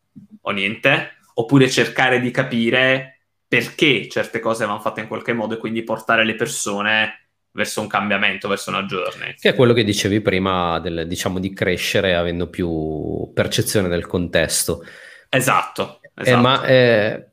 o 0.42 0.52
niente, 0.52 1.18
oppure 1.36 1.70
cercare 1.70 2.20
di 2.20 2.32
capire 2.32 3.20
perché 3.48 4.08
certe 4.08 4.40
cose 4.40 4.66
vanno 4.66 4.80
fatte 4.80 5.02
in 5.02 5.08
qualche 5.08 5.34
modo 5.34 5.56
e 5.56 5.58
quindi 5.58 5.84
portare 5.84 6.24
le 6.26 6.36
persone 6.36 7.31
verso 7.52 7.82
un 7.82 7.88
cambiamento, 7.88 8.48
verso 8.48 8.70
una 8.70 8.84
journey. 8.84 9.36
Che 9.40 9.50
è 9.50 9.56
quello 9.56 9.74
che 9.74 9.84
dicevi 9.84 10.22
prima, 10.22 10.80
del, 10.80 11.06
diciamo, 11.08 11.40
di 11.40 11.54
crescere 11.54 12.16
avendo 12.16 12.48
più 12.50 13.32
percezione 13.34 13.88
del 13.88 14.08
contesto. 14.08 14.86
Esatto. 15.30 16.02
esatto. 16.14 16.38
Eh, 16.38 16.42
ma 16.42 16.66
eh, 16.66 17.32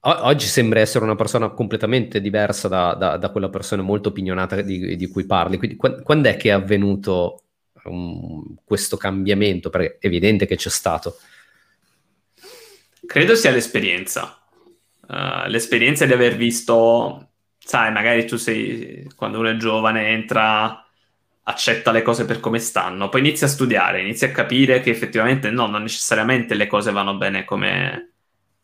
oggi 0.00 0.46
sembra 0.46 0.80
essere 0.80 1.04
una 1.04 1.16
persona 1.16 1.50
completamente 1.50 2.20
diversa 2.20 2.68
da, 2.68 2.94
da, 2.94 3.16
da 3.16 3.30
quella 3.30 3.50
persona 3.50 3.82
molto 3.82 4.08
opinionata 4.08 4.60
di, 4.62 4.96
di 4.96 5.08
cui 5.08 5.26
parli. 5.26 5.58
Quindi, 5.58 5.76
quando 5.76 6.28
è 6.28 6.36
che 6.36 6.48
è 6.48 6.52
avvenuto 6.52 7.42
um, 7.84 8.56
questo 8.64 8.96
cambiamento? 8.96 9.68
Perché 9.68 9.98
è 10.00 10.06
evidente 10.06 10.46
che 10.46 10.56
c'è 10.56 10.70
stato. 10.70 11.16
Credo 13.06 13.34
sia 13.34 13.50
l'esperienza. 13.50 14.38
Uh, 15.06 15.48
l'esperienza 15.48 16.06
di 16.06 16.12
aver 16.12 16.36
visto, 16.36 17.29
sai, 17.70 17.92
magari 17.92 18.26
tu 18.26 18.36
sei, 18.36 19.08
quando 19.14 19.38
uno 19.38 19.50
è 19.50 19.56
giovane, 19.56 20.08
entra, 20.08 20.84
accetta 21.44 21.92
le 21.92 22.02
cose 22.02 22.24
per 22.24 22.40
come 22.40 22.58
stanno, 22.58 23.08
poi 23.08 23.20
inizia 23.20 23.46
a 23.46 23.50
studiare, 23.50 24.00
inizia 24.00 24.26
a 24.26 24.32
capire 24.32 24.80
che 24.80 24.90
effettivamente 24.90 25.52
no, 25.52 25.68
non 25.68 25.82
necessariamente 25.82 26.56
le 26.56 26.66
cose 26.66 26.90
vanno 26.90 27.14
bene 27.14 27.44
come, 27.44 28.14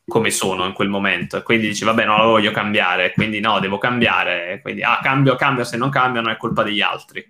come 0.04 0.32
sono 0.32 0.66
in 0.66 0.72
quel 0.72 0.88
momento. 0.88 1.36
E 1.36 1.44
quindi 1.44 1.68
dici, 1.68 1.84
vabbè, 1.84 2.04
non 2.04 2.16
la 2.16 2.24
voglio 2.24 2.50
cambiare, 2.50 3.12
quindi 3.12 3.38
no, 3.38 3.60
devo 3.60 3.78
cambiare. 3.78 4.58
Quindi, 4.60 4.82
ah, 4.82 4.98
cambio, 5.00 5.36
cambio, 5.36 5.62
se 5.62 5.76
non 5.76 5.88
cambio 5.88 6.20
non 6.20 6.32
è 6.32 6.36
colpa 6.36 6.64
degli 6.64 6.80
altri. 6.80 7.24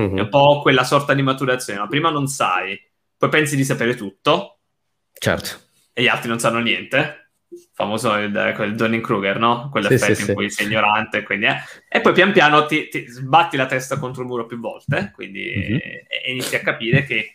Mm-hmm. 0.00 0.18
È 0.18 0.20
un 0.20 0.28
po' 0.28 0.60
quella 0.62 0.84
sorta 0.84 1.12
di 1.12 1.22
maturazione. 1.22 1.80
No? 1.80 1.88
Prima 1.88 2.10
non 2.10 2.28
sai, 2.28 2.80
poi 3.18 3.28
pensi 3.28 3.56
di 3.56 3.64
sapere 3.64 3.96
tutto. 3.96 4.58
Certo 5.12 5.64
e 5.98 6.02
gli 6.02 6.08
altri 6.08 6.28
non 6.28 6.38
sanno 6.38 6.58
niente. 6.58 7.25
Famoso 7.72 8.14
il, 8.16 8.54
il 8.60 8.74
Dunning-Kruger, 8.74 9.38
no? 9.38 9.68
Quell'effetto 9.70 10.14
sì, 10.14 10.22
sì, 10.22 10.30
in 10.30 10.36
cui 10.36 10.50
sei 10.50 10.66
ignorante, 10.66 11.22
quindi, 11.22 11.46
eh. 11.46 11.56
e 11.88 12.00
poi 12.00 12.12
pian 12.12 12.32
piano 12.32 12.66
ti, 12.66 12.88
ti, 12.88 13.06
sbatti 13.06 13.56
la 13.56 13.66
testa 13.66 13.98
contro 13.98 14.22
il 14.22 14.28
muro 14.28 14.46
più 14.46 14.58
volte, 14.58 15.10
quindi 15.14 15.52
mm-hmm. 15.56 15.74
e, 15.76 16.06
e 16.08 16.30
inizi 16.30 16.56
a 16.56 16.60
capire 16.60 17.04
che 17.04 17.34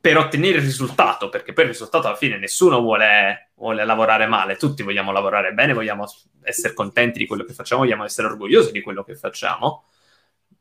per 0.00 0.16
ottenere 0.16 0.58
il 0.58 0.64
risultato, 0.64 1.28
perché 1.28 1.52
poi 1.52 1.64
il 1.64 1.70
risultato 1.70 2.06
alla 2.06 2.16
fine 2.16 2.38
nessuno 2.38 2.80
vuole, 2.80 3.50
vuole, 3.56 3.84
lavorare 3.84 4.26
male, 4.26 4.56
tutti 4.56 4.82
vogliamo 4.82 5.12
lavorare 5.12 5.52
bene, 5.52 5.74
vogliamo 5.74 6.06
essere 6.42 6.72
contenti 6.72 7.18
di 7.18 7.26
quello 7.26 7.44
che 7.44 7.52
facciamo, 7.52 7.82
vogliamo 7.82 8.04
essere 8.04 8.28
orgogliosi 8.28 8.72
di 8.72 8.80
quello 8.80 9.04
che 9.04 9.14
facciamo, 9.14 9.84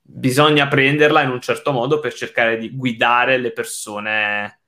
bisogna 0.02 0.68
prenderla 0.68 1.22
in 1.22 1.30
un 1.30 1.40
certo 1.40 1.72
modo 1.72 2.00
per 2.00 2.14
cercare 2.14 2.58
di 2.58 2.76
guidare 2.76 3.38
le 3.38 3.52
persone 3.52 4.59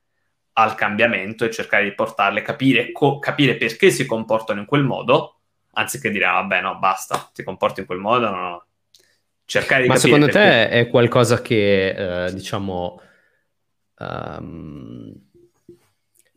al 0.54 0.74
cambiamento 0.74 1.44
e 1.44 1.50
cercare 1.50 1.84
di 1.84 1.94
portarle, 1.94 2.42
capire, 2.42 2.92
co- 2.92 3.18
capire 3.18 3.56
perché 3.56 3.90
si 3.90 4.06
comportano 4.06 4.60
in 4.60 4.66
quel 4.66 4.84
modo, 4.84 5.40
anziché 5.72 6.10
dire, 6.10 6.26
ah, 6.26 6.32
vabbè, 6.32 6.60
no, 6.60 6.78
basta, 6.78 7.30
ti 7.32 7.42
comporti 7.42 7.80
in 7.80 7.86
quel 7.86 7.98
modo, 7.98 8.30
no, 8.30 8.40
no. 8.40 8.66
Cercare 9.44 9.82
di 9.82 9.88
Ma 9.88 9.96
secondo 9.96 10.26
perché... 10.26 10.40
te 10.40 10.68
è 10.68 10.88
qualcosa 10.88 11.42
che, 11.42 12.26
eh, 12.26 12.32
diciamo, 12.32 13.00
um, 13.98 15.12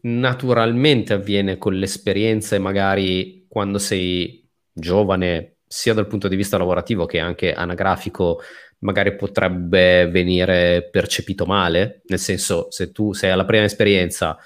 naturalmente 0.01 1.13
avviene 1.13 1.57
con 1.57 1.73
l'esperienza 1.73 2.55
e 2.55 2.59
magari 2.59 3.45
quando 3.47 3.77
sei 3.77 4.47
giovane, 4.71 5.57
sia 5.67 5.93
dal 5.93 6.07
punto 6.07 6.27
di 6.27 6.35
vista 6.35 6.57
lavorativo 6.57 7.05
che 7.05 7.19
anche 7.19 7.53
anagrafico, 7.53 8.41
magari 8.79 9.15
potrebbe 9.15 10.07
venire 10.07 10.87
percepito 10.91 11.45
male, 11.45 12.01
nel 12.05 12.19
senso 12.19 12.67
se 12.69 12.91
tu 12.91 13.13
sei 13.13 13.31
alla 13.31 13.45
prima 13.45 13.63
esperienza 13.63 14.37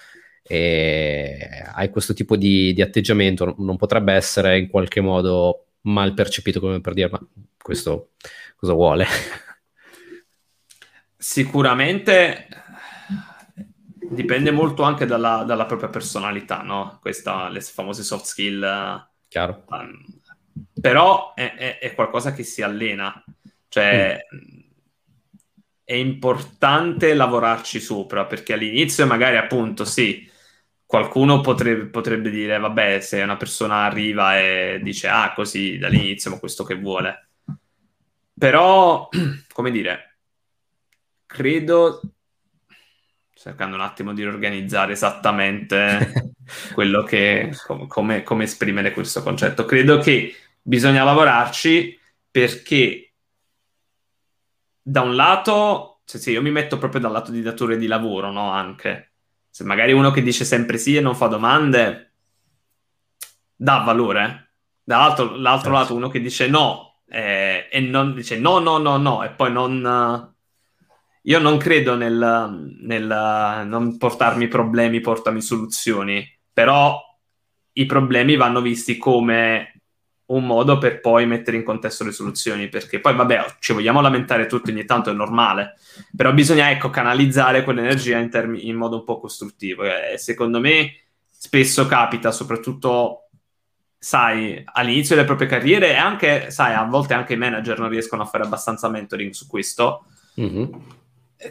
e 0.41 1.47
hai 1.73 1.89
questo 1.89 2.13
tipo 2.13 2.36
di, 2.36 2.73
di 2.73 2.82
atteggiamento, 2.82 3.55
non 3.57 3.77
potrebbe 3.77 4.13
essere 4.13 4.57
in 4.57 4.69
qualche 4.69 5.01
modo 5.01 5.65
mal 5.82 6.13
percepito 6.13 6.59
come 6.59 6.82
per 6.82 6.93
dire 6.93 7.09
ma 7.09 7.19
questo 7.61 8.11
cosa 8.55 8.73
vuole? 8.73 9.05
Sicuramente 11.17 12.47
dipende 14.09 14.51
molto 14.51 14.84
anche 14.84 15.05
dalla, 15.05 15.43
dalla 15.45 15.65
propria 15.65 15.89
personalità, 15.89 16.61
no? 16.61 16.97
Questa, 17.01 17.49
le 17.49 17.61
famose 17.61 18.03
soft 18.03 18.25
skill. 18.25 19.07
Chiaro. 19.27 19.65
Um, 19.69 20.03
però 20.80 21.34
è, 21.36 21.53
è, 21.55 21.80
è, 21.80 21.93
qualcosa 21.93 22.34
che 22.34 22.43
si 22.43 22.61
allena. 22.61 23.23
Cioè, 23.70 24.26
mm. 24.36 24.59
è 25.84 25.93
importante 25.93 27.13
lavorarci 27.13 27.80
sopra 27.80 28.26
perché 28.26 28.53
all'inizio 28.53 29.05
magari 29.05 29.38
appunto 29.38 29.86
sì, 29.86 30.30
qualcuno 30.89 31.39
potrebbe, 31.41 31.86
potrebbe 31.86 32.32
dire, 32.32 32.57
vabbè, 32.57 32.99
se 32.99 33.22
una 33.22 33.38
persona 33.38 33.86
arriva 33.86 34.39
e 34.39 34.80
dice, 34.82 35.07
ah, 35.07 35.34
così 35.34 35.78
dall'inizio, 35.78 36.32
ma 36.32 36.39
questo 36.39 36.63
che 36.63 36.76
vuole. 36.76 37.30
Però, 38.36 39.07
come 39.53 39.70
dire, 39.70 40.17
credo, 41.28 42.01
cercando 43.36 43.76
un 43.76 43.84
attimo 43.84 44.13
di 44.13 44.26
organizzare 44.26 44.93
esattamente 44.93 46.34
quello 46.74 47.03
che, 47.03 47.55
com- 47.67 47.86
come, 47.86 48.24
come 48.24 48.45
esprimere 48.45 48.91
questo 48.91 49.22
concetto, 49.22 49.65
credo 49.65 49.99
che 49.99 50.34
bisogna 50.59 51.03
lavorarci 51.03 51.99
perché 52.32 53.09
da 54.89 55.01
un 55.01 55.15
lato, 55.15 56.01
cioè 56.05 56.19
sì, 56.19 56.31
io 56.31 56.41
mi 56.41 56.51
metto 56.51 56.77
proprio 56.77 57.01
dal 57.01 57.11
lato 57.11 57.31
di 57.31 57.41
datore 57.41 57.77
di 57.77 57.85
lavoro, 57.85 58.31
no? 58.31 58.51
Anche 58.51 59.11
se 59.49 59.63
magari 59.63 59.91
uno 59.91 60.11
che 60.11 60.23
dice 60.23 60.45
sempre 60.45 60.77
sì 60.77 60.95
e 60.95 61.01
non 61.01 61.15
fa 61.15 61.27
domande 61.27 62.13
dà 63.55 63.79
valore, 63.79 64.53
dall'altro 64.83 65.35
l'altro 65.35 65.71
certo. 65.71 65.79
lato 65.79 65.95
uno 65.95 66.07
che 66.07 66.21
dice 66.21 66.47
no 66.47 67.01
eh, 67.07 67.67
e 67.69 67.79
non 67.81 68.13
dice 68.13 68.39
no, 68.39 68.59
no, 68.59 68.77
no, 68.77 68.97
no, 68.97 69.23
e 69.23 69.29
poi 69.29 69.51
non. 69.51 70.33
Io 71.23 71.39
non 71.39 71.57
credo 71.57 71.95
nel, 71.95 72.77
nel 72.81 73.65
non 73.67 73.97
portarmi 73.97 74.47
problemi, 74.47 75.01
portami 75.01 75.41
soluzioni, 75.41 76.25
però 76.51 76.97
i 77.73 77.85
problemi 77.85 78.35
vanno 78.35 78.61
visti 78.61 78.97
come 78.97 79.78
un 80.30 80.45
modo 80.45 80.77
per 80.77 80.99
poi 80.99 81.25
mettere 81.25 81.57
in 81.57 81.63
contesto 81.63 82.03
le 82.03 82.11
soluzioni, 82.11 82.67
perché 82.67 82.99
poi 82.99 83.15
vabbè, 83.15 83.55
ci 83.59 83.73
vogliamo 83.73 84.01
lamentare 84.01 84.45
tutti 84.45 84.71
ogni 84.71 84.86
tanto, 84.86 85.09
è 85.09 85.13
normale, 85.13 85.75
però 86.15 86.34
bisogna 86.34 86.69
ecco 86.69 86.89
canalizzare 86.89 87.63
quell'energia 87.63 88.17
in, 88.17 88.30
termi- 88.30 88.67
in 88.67 88.75
modo 88.75 88.97
un 88.97 89.03
po' 89.03 89.19
costruttivo 89.19 89.84
e 89.84 90.17
secondo 90.17 90.59
me 90.59 90.95
spesso 91.30 91.86
capita, 91.88 92.32
soprattutto 92.32 93.30
sai, 93.97 94.61
all'inizio 94.65 95.15
delle 95.15 95.27
proprie 95.27 95.47
carriere 95.47 95.89
e 95.89 95.95
anche, 95.95 96.51
sai, 96.51 96.73
a 96.73 96.84
volte 96.84 97.13
anche 97.13 97.34
i 97.34 97.38
manager 97.38 97.80
non 97.80 97.89
riescono 97.89 98.21
a 98.21 98.25
fare 98.25 98.43
abbastanza 98.43 98.88
mentoring 98.88 99.32
su 99.32 99.47
questo. 99.47 100.05
Mm-hmm. 100.39 100.63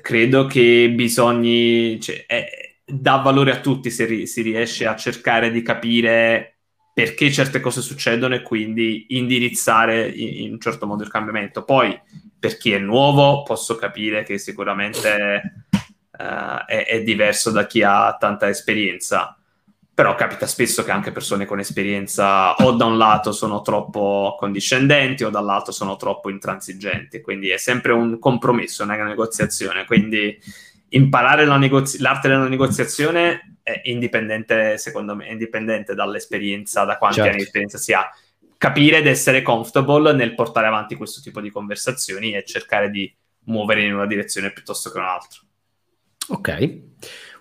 Credo 0.00 0.46
che 0.46 0.92
bisogni, 0.94 2.00
cioè, 2.00 2.24
eh, 2.26 2.80
dà 2.84 3.16
valore 3.16 3.50
a 3.50 3.60
tutti 3.60 3.90
se 3.90 4.04
ri- 4.04 4.26
si 4.26 4.42
riesce 4.42 4.86
a 4.86 4.96
cercare 4.96 5.50
di 5.50 5.62
capire 5.62 6.57
perché 6.98 7.30
certe 7.30 7.60
cose 7.60 7.80
succedono 7.80 8.34
e 8.34 8.42
quindi 8.42 9.06
indirizzare 9.10 10.08
in, 10.08 10.46
in 10.46 10.52
un 10.54 10.58
certo 10.58 10.84
modo 10.84 11.04
il 11.04 11.08
cambiamento. 11.08 11.62
Poi, 11.62 11.96
per 12.36 12.56
chi 12.56 12.72
è 12.72 12.78
nuovo, 12.78 13.44
posso 13.44 13.76
capire 13.76 14.24
che 14.24 14.36
sicuramente 14.36 15.66
uh, 15.70 16.64
è, 16.66 16.86
è, 16.86 17.02
diverso 17.04 17.52
da 17.52 17.68
chi 17.68 17.84
ha 17.84 18.16
tanta 18.18 18.48
esperienza. 18.48 19.38
Però 19.94 20.16
capita 20.16 20.48
spesso 20.48 20.82
che 20.82 20.90
anche 20.90 21.12
persone 21.12 21.46
con 21.46 21.60
esperienza 21.60 22.56
o 22.56 22.72
da 22.72 22.86
un 22.86 22.98
lato 22.98 23.30
sono 23.30 23.62
troppo 23.62 24.34
condiscendenti 24.36 25.22
o 25.22 25.30
dall'altro 25.30 25.70
sono 25.70 25.94
troppo 25.94 26.30
intransigenti. 26.30 27.20
Quindi 27.20 27.50
è 27.50 27.58
sempre 27.58 27.92
un 27.92 28.18
compromesso, 28.18 28.82
una 28.82 28.96
negoziazione. 29.04 29.84
Quindi 29.84 30.36
imparare 30.88 31.44
la 31.44 31.58
negozi- 31.58 32.00
l'arte 32.00 32.26
della 32.26 32.48
negoziazione 32.48 33.57
è 33.68 33.82
indipendente, 33.84 34.78
secondo 34.78 35.14
me, 35.14 35.28
indipendente 35.28 35.94
dall'esperienza, 35.94 36.84
da 36.84 36.96
quanti 36.96 37.16
certo. 37.16 37.30
anni 37.30 37.40
di 37.40 37.46
esperienza 37.46 37.78
si 37.78 37.92
ha. 37.92 38.08
Capire 38.56 38.98
ed 38.98 39.06
essere 39.06 39.42
comfortable 39.42 40.12
nel 40.14 40.34
portare 40.34 40.66
avanti 40.66 40.94
questo 40.96 41.20
tipo 41.20 41.40
di 41.40 41.50
conversazioni 41.50 42.34
e 42.34 42.44
cercare 42.44 42.90
di 42.90 43.14
muovere 43.44 43.82
in 43.84 43.94
una 43.94 44.06
direzione 44.06 44.52
piuttosto 44.52 44.90
che 44.90 44.98
un'altra. 44.98 45.40
Ok. 46.30 46.78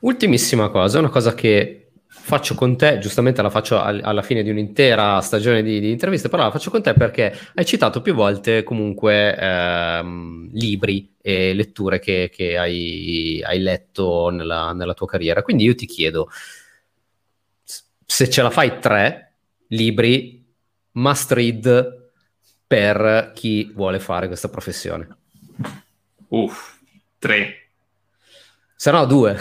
Ultimissima 0.01 0.69
cosa, 0.69 0.99
una 0.99 1.09
cosa 1.09 1.33
che 1.33 1.86
faccio 2.27 2.55
con 2.55 2.75
te, 2.75 2.99
giustamente 2.99 3.41
la 3.41 3.49
faccio 3.49 3.79
al, 3.79 4.01
alla 4.03 4.21
fine 4.21 4.43
di 4.43 4.49
un'intera 4.49 5.21
stagione 5.21 5.63
di, 5.63 5.79
di, 5.79 5.91
interviste, 5.91 6.27
però 6.27 6.43
la 6.43 6.51
faccio 6.51 6.69
con 6.69 6.81
te 6.81 6.93
perché 6.93 7.33
hai 7.55 7.65
citato 7.65 8.01
più 8.01 8.13
volte 8.13 8.63
comunque 8.63 9.33
ehm, 9.33 10.49
libri 10.51 11.15
e 11.21 11.53
letture 11.53 11.99
che, 11.99 12.29
che 12.29 12.57
hai, 12.57 13.41
hai, 13.45 13.59
letto 13.59 14.27
nella, 14.29 14.73
nella, 14.73 14.93
tua 14.93 15.07
carriera. 15.07 15.41
Quindi 15.41 15.63
io 15.63 15.73
ti 15.73 15.85
chiedo, 15.85 16.29
se 17.63 18.29
ce 18.29 18.41
la 18.41 18.49
fai 18.49 18.77
tre 18.79 19.35
libri 19.67 20.45
must 20.91 21.31
read 21.31 22.09
per 22.67 23.31
chi 23.33 23.71
vuole 23.73 24.01
fare 24.01 24.27
questa 24.27 24.49
professione. 24.49 25.07
Uff, 26.27 26.77
tre. 27.19 27.69
Se 28.75 28.91
no 28.91 29.05
due, 29.05 29.37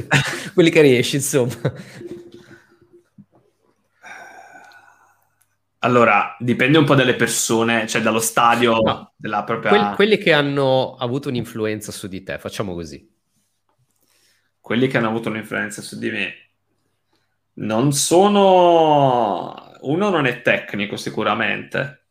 quelli 0.52 0.68
che 0.68 0.82
riesci 0.82 1.16
insomma. 1.16 1.72
Allora, 5.80 6.36
dipende 6.38 6.78
un 6.78 6.84
po' 6.84 6.94
dalle 6.94 7.14
persone, 7.14 7.86
cioè 7.86 8.00
dallo 8.00 8.18
stadio 8.18 8.80
no. 8.80 9.12
della 9.14 9.44
propria... 9.44 9.70
Que- 9.70 9.94
quelli 9.94 10.18
che 10.18 10.32
hanno 10.32 10.96
avuto 10.96 11.28
un'influenza 11.28 11.92
su 11.92 12.08
di 12.08 12.22
te, 12.22 12.38
facciamo 12.38 12.74
così. 12.74 13.08
Quelli 14.58 14.88
che 14.88 14.96
hanno 14.96 15.08
avuto 15.08 15.28
un'influenza 15.28 15.82
su 15.82 15.98
di 15.98 16.10
me 16.10 16.34
non 17.54 17.92
sono... 17.92 19.74
Uno 19.82 20.08
non 20.08 20.26
è 20.26 20.42
tecnico 20.42 20.96
sicuramente, 20.96 22.06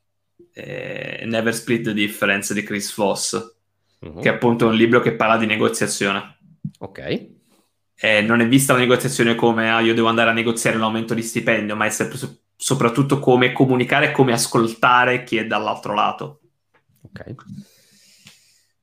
eh, 0.54 1.24
Never 1.26 1.54
Split 1.54 1.86
the 1.86 1.94
Difference 1.94 2.54
di 2.54 2.64
Chris 2.64 2.96
Voss, 2.96 3.56
uh-huh. 4.00 4.22
che 4.22 4.30
è 4.30 4.34
appunto 4.34 4.68
un 4.68 4.76
libro 4.76 5.02
che 5.02 5.16
parla 5.16 5.38
di 5.38 5.46
negoziazione. 5.46 6.38
Ok. 6.80 7.28
Eh, 7.96 8.22
non 8.22 8.40
è 8.40 8.48
vista 8.48 8.74
la 8.74 8.80
negoziazione 8.80 9.36
come 9.36 9.72
ah, 9.72 9.82
io 9.82 9.94
devo 9.94 10.08
andare 10.08 10.30
a 10.30 10.34
negoziare 10.34 10.78
l'aumento 10.78 11.14
di 11.14 11.24
stipendio, 11.24 11.76
ma 11.76 11.86
è 11.86 11.90
sempre 11.90 12.18
su 12.18 12.44
soprattutto 12.56 13.20
come 13.20 13.52
comunicare 13.52 14.10
e 14.10 14.12
come 14.12 14.34
ascoltare 14.34 15.24
chi 15.24 15.38
è 15.38 15.46
dall'altro 15.46 15.94
lato. 15.94 16.40
Ok. 17.02 17.36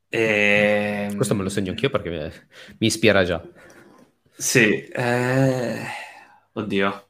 E... 0.09 1.07
Ehm, 1.09 1.17
Questo 1.17 1.35
me 1.35 1.43
lo 1.43 1.49
segno 1.49 1.71
anch'io 1.71 1.91
perché 1.91 2.11
mi, 2.11 2.19
mi 2.79 2.87
ispira 2.87 3.25
già. 3.25 3.43
Sì, 4.31 4.85
eh... 4.85 5.85
oddio. 6.53 7.07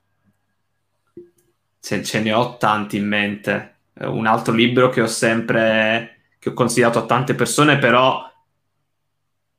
Ce, 1.81 2.03
ce, 2.05 2.21
ne 2.21 2.33
ho 2.33 2.57
tanti 2.59 2.97
in 2.97 3.07
mente. 3.07 3.71
Un 3.95 4.27
altro 4.27 4.55
libro 4.55 4.89
che 4.89 5.03
ho 5.03 5.07
sempre 5.07 6.17
che 6.39 6.49
ho 6.49 6.55
consigliato 6.55 6.99
a 6.99 7.07
tante 7.07 7.35
persone, 7.35 7.79
però 7.79 8.29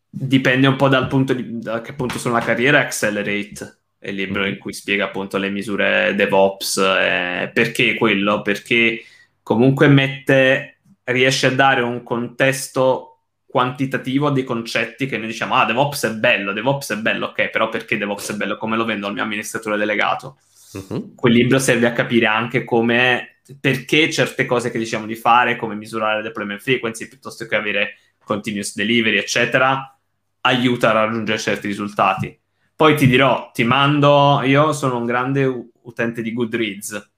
dipende 0.10 0.68
un 0.68 0.76
po' 0.76 0.90
dal 0.90 1.08
punto 1.08 1.34
di 1.34 1.60
da 1.60 1.82
che 1.82 1.94
punto 1.94 2.20
sono 2.20 2.36
la 2.36 2.42
carriera, 2.42 2.80
Accelerate 2.80 3.83
il 4.06 4.16
libro 4.16 4.46
in 4.46 4.58
cui 4.58 4.74
spiega 4.74 5.06
appunto 5.06 5.38
le 5.38 5.50
misure 5.50 6.14
DevOps. 6.16 6.78
Eh, 6.78 7.52
perché 7.54 7.96
quello? 7.96 8.42
Perché 8.42 9.04
comunque 9.42 9.88
mette, 9.88 10.80
riesce 11.04 11.48
a 11.48 11.52
dare 11.52 11.82
un 11.82 12.04
contesto 12.04 13.10
quantitativo 13.46 14.32
dei 14.32 14.44
concetti 14.44 15.06
che 15.06 15.18
noi 15.18 15.28
diciamo, 15.28 15.54
ah, 15.54 15.66
DevOps 15.66 16.06
è 16.06 16.14
bello, 16.14 16.54
DevOps 16.54 16.94
è 16.94 16.98
bello, 16.98 17.28
ok, 17.28 17.50
però 17.50 17.70
perché 17.70 17.98
DevOps 17.98 18.32
è 18.32 18.36
bello? 18.36 18.58
Come 18.58 18.76
lo 18.76 18.84
vendo 18.84 19.06
al 19.06 19.14
mio 19.14 19.22
amministratore 19.22 19.78
delegato? 19.78 20.40
Uh-huh. 20.74 21.14
Quel 21.14 21.34
libro 21.34 21.60
serve 21.60 21.86
a 21.86 21.92
capire 21.92 22.26
anche 22.26 22.64
come, 22.64 23.42
perché 23.60 24.12
certe 24.12 24.46
cose 24.46 24.72
che 24.72 24.80
diciamo 24.80 25.06
di 25.06 25.16
fare, 25.16 25.56
come 25.56 25.76
misurare 25.76 26.24
deployment 26.24 26.62
frequency, 26.62 27.08
piuttosto 27.08 27.46
che 27.46 27.56
avere 27.56 27.98
continuous 28.24 28.74
delivery, 28.76 29.18
eccetera, 29.18 30.00
aiuta 30.42 30.90
a 30.90 30.94
raggiungere 30.94 31.38
certi 31.38 31.68
risultati. 31.68 32.36
Poi 32.84 32.98
ti 32.98 33.08
dirò, 33.08 33.50
ti 33.54 33.64
mando, 33.64 34.42
io 34.44 34.74
sono 34.74 34.98
un 34.98 35.06
grande 35.06 35.70
utente 35.84 36.22
di 36.22 36.34
Goodreads, 36.34 37.12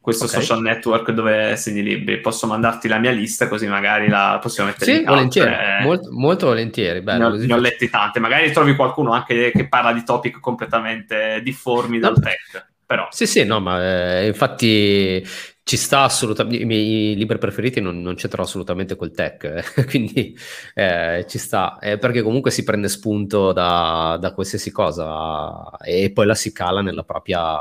questo 0.00 0.24
okay. 0.24 0.40
social 0.40 0.60
network 0.60 1.12
dove 1.12 1.54
segni 1.54 1.84
libri. 1.84 2.18
Posso 2.18 2.48
mandarti 2.48 2.88
la 2.88 2.98
mia 2.98 3.12
lista 3.12 3.46
così 3.46 3.68
magari 3.68 4.08
la 4.08 4.40
possiamo 4.42 4.68
mettere 4.68 4.92
sì, 4.92 4.98
in 4.98 5.04
volentieri, 5.04 5.52
eh, 5.52 5.84
molto, 5.84 6.10
molto, 6.10 6.46
volentieri. 6.46 7.02
Bello, 7.02 7.28
ne, 7.28 7.44
ho, 7.44 7.46
ne 7.46 7.54
ho 7.54 7.58
letti 7.58 7.88
tante, 7.88 8.18
magari 8.18 8.50
trovi 8.50 8.74
qualcuno 8.74 9.12
anche 9.12 9.52
che 9.52 9.68
parla 9.68 9.92
di 9.92 10.02
topic 10.02 10.40
completamente 10.40 11.40
difformi 11.40 12.00
dal 12.00 12.14
no. 12.16 12.18
tech. 12.18 12.66
Però. 12.84 13.06
Sì, 13.12 13.28
sì, 13.28 13.44
no, 13.44 13.60
ma 13.60 14.18
eh, 14.22 14.26
infatti 14.26 15.24
ci 15.68 15.76
sta 15.76 16.02
assolutamente, 16.02 16.62
i 16.62 16.64
miei 16.64 17.16
libri 17.16 17.38
preferiti 17.38 17.80
non, 17.80 18.00
non 18.00 18.14
c'entrano 18.14 18.46
assolutamente 18.46 18.94
col 18.94 19.10
tech, 19.10 19.64
eh, 19.74 19.84
quindi 19.90 20.38
eh, 20.74 21.26
ci 21.28 21.38
sta, 21.38 21.80
eh, 21.80 21.98
perché 21.98 22.22
comunque 22.22 22.52
si 22.52 22.62
prende 22.62 22.86
spunto 22.88 23.50
da, 23.50 24.16
da, 24.20 24.32
qualsiasi 24.32 24.70
cosa 24.70 25.76
e 25.78 26.12
poi 26.12 26.24
la 26.24 26.36
si 26.36 26.52
cala 26.52 26.82
nella 26.82 27.02
propria 27.02 27.60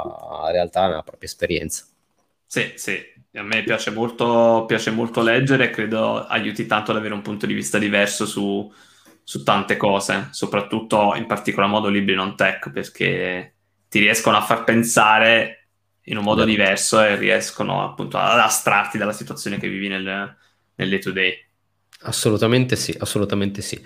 realtà, 0.52 0.88
nella 0.88 1.02
propria 1.02 1.28
esperienza. 1.28 1.84
Sì, 2.46 2.74
sì, 2.76 2.96
a 3.34 3.42
me 3.42 3.64
piace 3.64 3.90
molto, 3.90 4.66
piace 4.68 4.92
molto 4.92 5.24
leggere 5.24 5.64
e 5.66 5.70
credo 5.72 6.28
aiuti 6.28 6.68
tanto 6.68 6.92
ad 6.92 6.98
avere 6.98 7.16
un 7.16 7.24
punto 7.24 7.48
di 7.48 7.56
vista 7.56 7.80
diverso 7.80 8.28
su, 8.28 8.72
su 9.24 9.42
tante 9.42 9.78
cose, 9.78 10.28
soprattutto 10.30 11.16
in 11.16 11.26
particolar 11.26 11.72
modo 11.72 11.90
libri 11.90 12.14
non 12.14 12.36
tech, 12.36 12.70
perché 12.70 13.56
ti 13.90 13.98
riescono 13.98 14.38
a 14.38 14.42
far 14.42 14.64
pensare 14.64 15.65
in 16.06 16.18
un 16.18 16.24
modo 16.24 16.44
Beh. 16.44 16.50
diverso 16.50 17.02
e 17.02 17.16
riescono 17.16 17.84
appunto 17.84 18.18
ad 18.18 18.40
astrarti 18.40 18.98
dalla 18.98 19.14
situazione 19.14 19.58
che 19.58 19.70
vivi 19.70 19.88
nel, 19.88 20.36
nel 20.76 20.90
day 20.90 21.00
to 21.00 21.12
day. 21.12 21.34
Assolutamente 22.02 22.76
sì, 22.76 22.96
assolutamente 23.00 23.62
sì. 23.62 23.84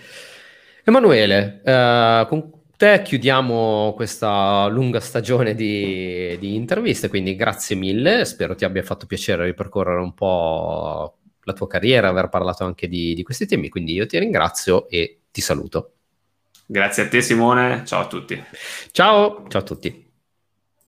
Emanuele, 0.84 1.61
eh, 1.63 2.26
con 2.28 2.51
te 2.76 3.01
chiudiamo 3.01 3.93
questa 3.95 4.67
lunga 4.67 4.99
stagione 4.99 5.53
di, 5.53 6.38
di, 6.39 6.55
interviste, 6.55 7.09
quindi 7.09 7.36
grazie 7.36 7.76
mille, 7.76 8.26
spero 8.26 8.55
ti 8.55 8.65
abbia 8.65 8.84
fatto 8.84 9.05
piacere 9.05 9.45
ripercorrere 9.45 9.99
un 9.99 10.13
po' 10.13 11.17
la 11.43 11.53
tua 11.53 11.67
carriera, 11.67 12.07
aver 12.07 12.30
parlato 12.30 12.63
anche 12.63 12.88
di, 12.88 13.13
di 13.13 13.24
questi 13.24 13.45
temi, 13.45 13.70
quindi 13.70 13.93
io 13.93 14.05
ti 14.05 14.17
ringrazio 14.17 14.88
e 14.88 15.20
ti 15.32 15.41
saluto. 15.41 15.93
Grazie 16.65 17.03
a 17.03 17.07
te 17.07 17.22
Simone, 17.22 17.84
ciao 17.86 18.01
a 18.01 18.07
tutti. 18.07 18.41
Ciao, 18.91 19.45
ciao 19.47 19.61
a 19.61 19.63
tutti. 19.63 20.09